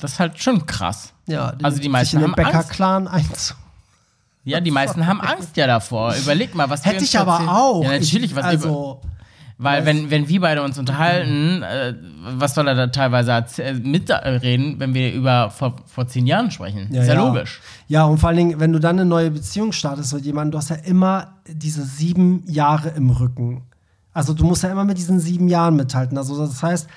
das 0.01 0.13
ist 0.13 0.19
halt 0.19 0.39
schon 0.39 0.65
krass. 0.65 1.13
Ja, 1.27 1.53
Also 1.61 1.79
die 1.79 1.89
meisten 1.89 2.15
in 2.17 2.21
den 2.23 2.31
haben 2.31 2.39
Angst. 2.39 2.53
Becker-Clan 2.53 3.07
einzu. 3.07 3.53
Ja, 4.45 4.59
die 4.59 4.71
meisten 4.71 5.05
haben 5.07 5.21
Angst 5.21 5.55
ja 5.55 5.67
davor. 5.67 6.13
Überleg 6.15 6.53
mal, 6.55 6.69
was 6.69 6.83
Hätte 6.83 7.03
ich 7.03 7.17
aber 7.17 7.39
auch. 7.55 7.83
Ja, 7.83 7.91
natürlich, 7.91 8.31
ich, 8.31 8.35
was 8.35 8.43
also, 8.45 8.99
Weil 9.63 9.85
wenn, 9.85 10.11
wenn 10.11 10.27
wir 10.27 10.41
beide 10.41 10.61
uns 10.61 10.77
unterhalten, 10.77 11.63
äh, 11.63 11.93
was 12.37 12.53
soll 12.53 12.67
er 12.67 12.75
da 12.75 12.87
teilweise 12.87 13.31
äh, 13.61 13.73
mitreden, 13.73 14.79
wenn 14.79 14.93
wir 14.93 15.13
über 15.13 15.49
vor, 15.49 15.77
vor 15.85 16.07
zehn 16.07 16.27
Jahren 16.27 16.51
sprechen? 16.51 16.93
ist 16.93 17.07
ja, 17.07 17.13
logisch. 17.13 17.61
Ja, 17.87 18.03
und 18.05 18.17
vor 18.17 18.29
allen 18.29 18.37
Dingen, 18.37 18.59
wenn 18.59 18.73
du 18.73 18.79
dann 18.79 18.99
eine 18.99 19.05
neue 19.05 19.31
Beziehung 19.31 19.71
startest 19.71 20.13
mit 20.13 20.25
jemandem, 20.25 20.51
du 20.51 20.57
hast 20.57 20.69
ja 20.69 20.75
immer 20.75 21.35
diese 21.47 21.83
sieben 21.83 22.43
Jahre 22.47 22.89
im 22.89 23.09
Rücken. 23.09 23.63
Also 24.13 24.33
du 24.33 24.45
musst 24.45 24.63
ja 24.63 24.71
immer 24.71 24.83
mit 24.83 24.97
diesen 24.97 25.19
sieben 25.19 25.47
Jahren 25.47 25.75
mithalten. 25.75 26.17
Also 26.17 26.37
das 26.37 26.61
heißt, 26.61 26.87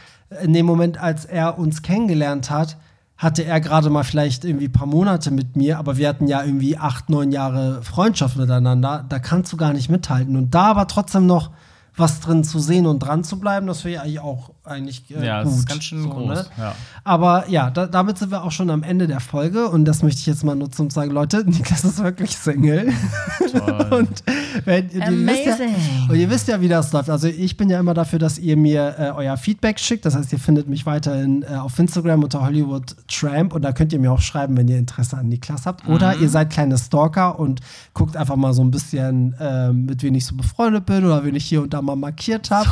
in 0.43 0.53
dem 0.53 0.67
Moment, 0.67 0.99
als 0.99 1.25
er 1.25 1.59
uns 1.59 1.83
kennengelernt 1.83 2.51
hat, 2.51 2.77
hatte 3.17 3.45
er 3.45 3.61
gerade 3.61 3.89
mal 3.89 4.05
vielleicht 4.05 4.45
irgendwie 4.45 4.67
ein 4.67 4.73
paar 4.73 4.87
Monate 4.87 5.31
mit 5.31 5.57
mir, 5.57 5.79
aber 5.79 5.97
wir 5.97 6.09
hatten 6.09 6.27
ja 6.27 6.43
irgendwie 6.43 6.77
acht, 6.77 7.09
neun 7.09 7.33
Jahre 7.33 7.83
Freundschaft 7.83 8.37
miteinander. 8.37 9.07
Da 9.09 9.19
kannst 9.19 9.53
du 9.53 9.57
gar 9.57 9.73
nicht 9.73 9.89
mithalten. 9.89 10.37
Und 10.37 10.55
da 10.55 10.65
aber 10.65 10.87
trotzdem 10.87 11.27
noch 11.27 11.51
was 11.97 12.21
drin 12.21 12.45
zu 12.45 12.59
sehen 12.59 12.87
und 12.87 13.01
dran 13.01 13.25
zu 13.25 13.39
bleiben, 13.41 13.67
das 13.67 13.85
wäre 13.85 13.95
ja 13.95 14.03
eigentlich 14.03 14.21
auch 14.21 14.51
eigentlich 14.67 15.05
äh, 15.11 15.25
Ja, 15.25 15.43
gut. 15.43 15.53
das 15.53 15.59
ist 15.61 15.69
ganz 15.69 15.85
schön 15.85 16.03
So, 16.03 16.11
groß. 16.11 16.29
ne? 16.29 16.47
Ja. 16.59 16.75
Aber 17.05 17.49
ja, 17.49 17.71
da, 17.71 17.87
damit 17.87 18.19
sind 18.19 18.31
wir 18.31 18.43
auch 18.45 18.51
schon 18.53 18.71
am 18.71 18.83
Ende 18.83 19.07
der 19.07 19.21
Folge 19.21 19.69
und 19.69 19.85
das 19.85 20.03
möchte 20.03 20.21
ich 20.21 20.27
jetzt 20.27 20.45
mal 20.45 20.55
nutzen, 20.57 20.91
zu 20.91 20.95
sagen, 20.95 21.11
Leute, 21.11 21.45
Niklas 21.47 21.85
ist 21.85 22.03
wirklich 22.03 22.37
Single. 22.37 22.93
und, 23.91 24.23
wenn, 24.65 24.89
ihr 24.91 24.95
wisst 24.95 25.47
ja, 25.47 25.55
Amazing. 25.55 25.75
und 26.09 26.17
ihr 26.17 26.31
wisst 26.31 26.49
ja, 26.49 26.61
wie 26.61 26.69
das 26.69 26.93
läuft. 26.93 27.11
Also 27.11 27.29
ich 27.29 27.57
bin 27.57 27.71
ja 27.71 27.79
immer 27.81 27.95
dafür, 27.95 28.19
dass 28.19 28.39
ihr 28.39 28.57
mir 28.57 28.95
äh, 28.99 29.11
euer 29.11 29.37
Feedback 29.37 29.79
schickt. 29.79 30.05
Das 30.05 30.15
heißt, 30.15 30.33
ihr 30.33 30.39
findet 30.39 30.69
mich 30.69 30.87
weiterhin 30.87 31.43
äh, 31.43 31.57
auf 31.57 31.79
Instagram 31.79 32.23
unter 32.25 32.43
Hollywood 32.43 32.97
Tramp 33.09 33.55
und 33.55 33.63
da 33.63 33.73
könnt 33.73 33.93
ihr 33.93 33.99
mir 33.99 34.13
auch 34.13 34.21
schreiben, 34.21 34.57
wenn 34.57 34.69
ihr 34.69 34.79
Interesse 34.79 35.17
an 35.17 35.29
Niklas 35.29 35.67
habt. 35.67 35.87
Oder 35.89 36.17
ihr 36.17 36.29
seid 36.29 36.51
kleine 36.51 36.77
Stalker 36.79 37.39
und 37.39 37.61
guckt 37.95 38.17
einfach 38.17 38.37
mal 38.37 38.53
so 38.53 38.63
ein 38.63 38.71
bisschen, 38.71 39.35
äh, 39.39 39.73
mit 39.73 40.03
wem 40.03 40.15
ich 40.15 40.25
so 40.27 40.35
befreundet 40.35 40.87
bin 40.87 41.05
oder 41.05 41.25
wen 41.25 41.35
ich 41.35 41.45
hier 41.45 41.63
und 41.63 41.73
da 41.75 41.83
mal 41.83 41.97
markiert 41.97 42.51
habe. 42.51 42.69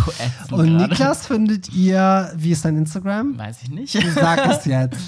So 0.50 0.56
und. 0.56 0.76
Niklas 0.76 1.26
findet 1.26 1.72
ihr, 1.72 1.83
wie 2.36 2.50
ist 2.50 2.64
dein 2.64 2.76
Instagram? 2.78 3.38
Weiß 3.38 3.62
ich 3.62 3.70
nicht. 3.70 3.96
Sag 4.14 4.46
es 4.48 4.64
jetzt. 4.66 4.98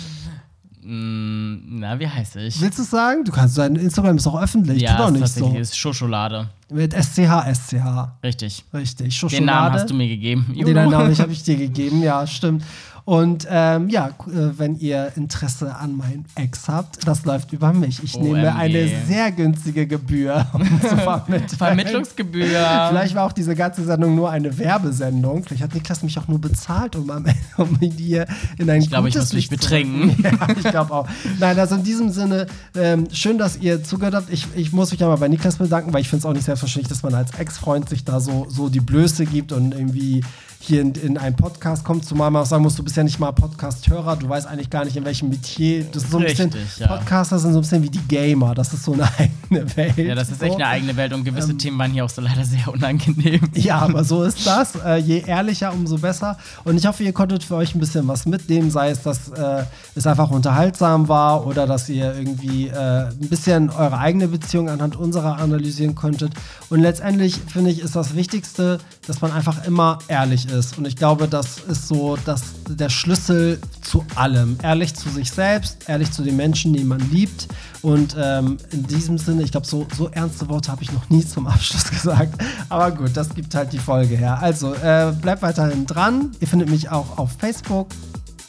Mm, 0.83 1.81
Na, 1.81 1.99
wie 1.99 2.07
heiße 2.07 2.41
ich? 2.41 2.61
Willst 2.61 2.79
du 2.79 2.83
es 2.83 2.91
sagen? 2.91 3.25
Du 3.25 3.33
kannst, 3.33 3.59
dein 3.59 3.75
Instagram 3.75 4.19
ist 4.19 4.27
auch 4.29 4.41
öffentlich. 4.41 4.81
ja, 4.83 4.93
Tut 4.97 5.07
auch 5.07 5.11
nicht 5.11 5.27
so. 5.29 5.53
ist 5.55 5.77
Schoscholade. 5.77 6.49
Mit 6.71 6.93
SCH, 6.93 7.43
SCH. 7.55 8.09
Richtig. 8.23 8.65
Richtig. 8.73 9.07
Den 9.07 9.11
Schoscholade. 9.11 9.47
Namen 9.47 9.73
hast 9.75 9.91
du 9.91 9.95
mir 9.95 10.07
gegeben. 10.09 10.47
Den 10.57 10.75
Namen 10.75 10.95
habe 10.95 11.11
ich, 11.11 11.21
hab 11.21 11.31
ich 11.31 11.43
dir 11.43 11.57
gegeben, 11.57 12.03
ja, 12.03 12.25
stimmt. 12.27 12.63
Und 13.07 13.47
ähm, 13.49 13.89
ja, 13.89 14.09
äh, 14.09 14.13
wenn 14.59 14.81
ihr 14.81 15.13
Interesse 15.15 15.77
an 15.77 15.97
meinem 15.97 16.25
Ex 16.35 16.67
habt, 16.67 17.07
das 17.07 17.25
läuft 17.25 17.53
über 17.53 17.73
mich. 17.73 18.03
Ich 18.03 18.17
OMG. 18.17 18.25
nehme 18.25 18.53
eine 18.57 18.91
sehr 19.07 19.31
günstige 19.31 19.87
Gebühr, 19.87 20.45
um 20.53 20.65
zu 20.81 20.97
vermitteln. 20.97 21.49
Vermittlungsgebühr. 21.57 22.49
Vielleicht 22.89 23.15
war 23.15 23.25
auch 23.27 23.33
diese 23.33 23.55
ganze 23.55 23.85
Sendung 23.85 24.17
nur 24.17 24.29
eine 24.31 24.59
Werbesendung. 24.59 25.45
Vielleicht 25.45 25.63
hat 25.63 25.73
Niklas 25.75 26.03
mich 26.03 26.19
auch 26.19 26.27
nur 26.27 26.41
bezahlt, 26.41 26.97
um, 26.97 27.09
am 27.11 27.25
Ende- 27.27 27.39
um 27.59 27.79
hier 27.79 28.27
in 28.59 28.69
ein 28.69 28.83
Ich 28.83 28.89
glaube, 28.91 29.09
ich 29.09 29.15
muss 29.15 29.33
mich 29.33 29.51
betrinken. 29.51 30.17
Ja, 30.25 30.49
ich 30.57 30.65
glaube 30.65 30.93
auch. 30.93 31.09
Nein, 31.39 31.57
also 31.61 31.77
in 31.77 31.85
diesem 31.85 32.11
Sinne, 32.11 32.49
ähm, 32.75 33.07
schön, 33.13 33.39
dass 33.39 33.57
ihr 33.57 33.85
zugehört 33.85 34.17
habt. 34.17 34.33
Ich, 34.33 34.49
ich 34.57 34.73
muss 34.73 34.91
mich 34.91 34.99
ja 34.99 35.07
mal 35.07 35.15
bei 35.15 35.29
Niklas 35.29 35.59
bedanken, 35.59 35.93
weil 35.93 36.01
ich 36.01 36.09
finde 36.09 36.23
es 36.23 36.27
auch 36.27 36.33
nicht 36.33 36.45
selbstverständlich, 36.45 36.89
dass 36.89 37.05
man 37.05 37.15
als 37.15 37.31
Ex-Freund 37.39 37.89
sich 37.89 38.05
da 38.05 38.19
so, 38.19 38.49
so 38.51 38.69
die 38.69 38.81
Blöße 38.81 39.27
gibt 39.27 39.53
und 39.53 39.73
irgendwie 39.73 40.25
hier 40.67 40.81
in, 40.81 40.93
in 40.95 41.19
einen 41.19 41.37
Podcast 41.37 41.85
kommt, 41.85 42.05
zumal 42.05 42.31
man 42.31 42.43
auch 42.43 42.47
sagen 42.47 42.63
muss, 42.63 42.75
du 42.75 42.83
bist 42.83 42.97
ja 42.97 43.05
nicht 43.05 43.19
mal 43.19 43.33
Podcast-Hörer, 43.33 44.17
du 44.17 44.29
weißt 44.29 44.47
eigentlich 44.47 44.71
gar 44.71 44.85
nicht, 44.85 44.97
in 44.97 45.05
welchem 45.05 45.29
Metier. 45.29 45.85
Das 45.85 46.05
ist 46.05 46.11
so 46.11 46.19
ein 46.19 46.25
bisschen, 46.25 46.53
Richtig, 46.53 46.79
ja. 46.79 46.89
Podcaster 46.89 47.39
sind 47.39 47.53
so 47.53 47.59
ein 47.59 47.63
bisschen 47.63 47.83
wie 47.83 47.91
die 47.91 48.07
Gamer, 48.09 48.55
das 48.55 48.73
ist 48.73 48.85
so 48.85 48.93
eine 48.93 49.09
eigene 49.19 49.77
Welt. 49.77 49.97
Ja, 49.97 50.15
das 50.15 50.31
ist 50.31 50.43
echt 50.43 50.53
so. 50.53 50.59
eine 50.59 50.67
eigene 50.67 50.97
Welt 50.97 51.13
und 51.13 51.25
gewisse 51.25 51.53
Ähm. 51.53 51.59
Themen 51.59 51.79
waren 51.79 51.93
hier 51.93 52.05
auch 52.05 52.11
so 52.11 52.21
leider 52.21 52.45
sehr 52.45 52.69
unangenehm. 52.73 53.41
Ja, 53.55 53.79
aber 53.79 54.05
so 54.05 54.23
ist 54.23 54.47
das. 54.47 54.75
Äh, 54.77 54.97
je 54.97 55.21
ehrlicher, 55.21 55.73
umso 55.73 55.99
besser. 55.99 56.37
Und 56.65 56.77
ich 56.77 56.87
hoffe, 56.87 57.03
ihr 57.05 57.13
konntet 57.13 57.45
für 57.45 57.57
euch 57.57 57.75
ein 57.75 57.81
bisschen 57.81 58.07
was 58.09 58.27
mitnehmen, 58.27 58.71
sei 58.71 58.91
es, 58.91 59.03
dass 59.03 59.29
äh, 59.29 59.65
es 59.95 60.07
einfach 60.07 60.31
unterhaltsam 60.31 61.09
war 61.09 61.47
oder 61.47 61.67
dass 61.67 61.89
ihr 61.89 62.15
irgendwie 62.15 62.69
äh, 62.69 63.09
ein 63.09 63.29
bisschen 63.29 63.71
eure 63.71 63.99
eigene 63.99 64.29
Beziehung 64.29 64.69
anhand 64.69 64.97
unserer 64.97 65.39
analysieren 65.39 65.95
konntet. 65.95 66.33
Und 66.69 66.81
letztendlich 66.81 67.37
finde 67.47 67.71
ich, 67.71 67.81
ist 67.81 67.97
das 67.97 68.15
Wichtigste, 68.15 68.79
dass 69.07 69.21
man 69.21 69.33
einfach 69.33 69.65
immer 69.65 69.99
ehrlich 70.09 70.49
ist. 70.49 70.79
Und 70.79 70.87
ich 70.87 70.97
glaube, 70.97 71.29
das 71.29 71.59
ist 71.59 71.89
so 71.89 72.17
dass 72.25 72.43
der 72.69 72.89
Schlüssel 72.89 73.61
zu 73.83 74.05
allem. 74.15 74.59
Ehrlich 74.63 74.95
zu 74.95 75.09
sich 75.09 75.31
selbst, 75.31 75.89
ehrlich 75.89 76.11
zu 76.11 76.23
den 76.23 76.37
Menschen, 76.37 76.73
die 76.73 76.85
man 76.85 77.01
liebt. 77.11 77.49
Und 77.83 78.17
ähm, 78.19 78.59
in 78.73 78.87
diesem 78.87 79.19
Sinne, 79.19 79.43
ich 79.43 79.53
glaube, 79.53 79.67
so, 79.67 79.87
so 79.97 80.09
ernste 80.09 80.49
Worte 80.49 80.73
habe 80.73 80.83
ich 80.83 80.93
noch 80.93 81.09
nie 81.09 81.25
zum 81.25 81.47
Abschluss 81.47 81.85
gesagt. 81.91 82.43
Aber 82.69 82.91
gut, 82.91 83.17
das 83.17 83.35
gibt 83.35 83.55
halt 83.55 83.73
die 83.73 83.79
Folge 83.79 84.17
her. 84.17 84.41
Also, 84.41 84.75
äh, 84.75 85.13
bleibt 85.21 85.43
weiterhin 85.43 85.87
dran. 85.87 86.33
Ihr 86.41 86.49
findet 86.49 86.71
mich 86.71 86.91
auch 86.91 87.19
auf 87.19 87.33
Facebook, 87.39 87.89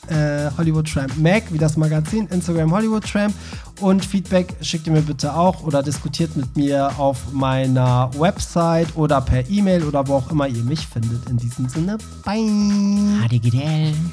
äh, 0.09 0.49
Hollywood 0.57 0.91
Tramp 0.91 1.17
Mac, 1.17 1.43
wie 1.51 1.57
das 1.57 1.77
Magazin, 1.77 2.27
Instagram 2.27 2.71
Hollywood 2.71 3.03
Tramp. 3.03 3.33
Und 3.79 4.03
Feedback 4.03 4.55
schickt 4.61 4.87
ihr 4.87 4.93
mir 4.93 5.01
bitte 5.01 5.33
auch 5.35 5.63
oder 5.63 5.83
diskutiert 5.83 6.35
mit 6.35 6.55
mir 6.55 6.97
auf 6.97 7.31
meiner 7.31 8.09
Website 8.17 8.95
oder 8.95 9.21
per 9.21 9.47
E-Mail 9.49 9.83
oder 9.83 10.07
wo 10.07 10.15
auch 10.15 10.31
immer 10.31 10.47
ihr 10.47 10.63
mich 10.63 10.87
findet. 10.87 11.29
In 11.29 11.37
diesem 11.37 11.69
Sinne, 11.69 11.97
bye. 12.25 13.27
HDGDL. 13.27 13.93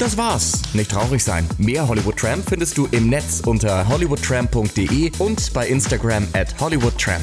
Das 0.00 0.16
war's. 0.16 0.62
Nicht 0.72 0.92
traurig 0.92 1.22
sein. 1.22 1.46
Mehr 1.58 1.86
Hollywood 1.86 2.16
Tramp 2.16 2.48
findest 2.48 2.78
du 2.78 2.88
im 2.90 3.10
Netz 3.10 3.42
unter 3.44 3.86
hollywoodtramp.de 3.86 5.12
und 5.18 5.52
bei 5.52 5.68
Instagram 5.68 6.26
at 6.32 6.58
hollywoodtramp. 6.58 7.20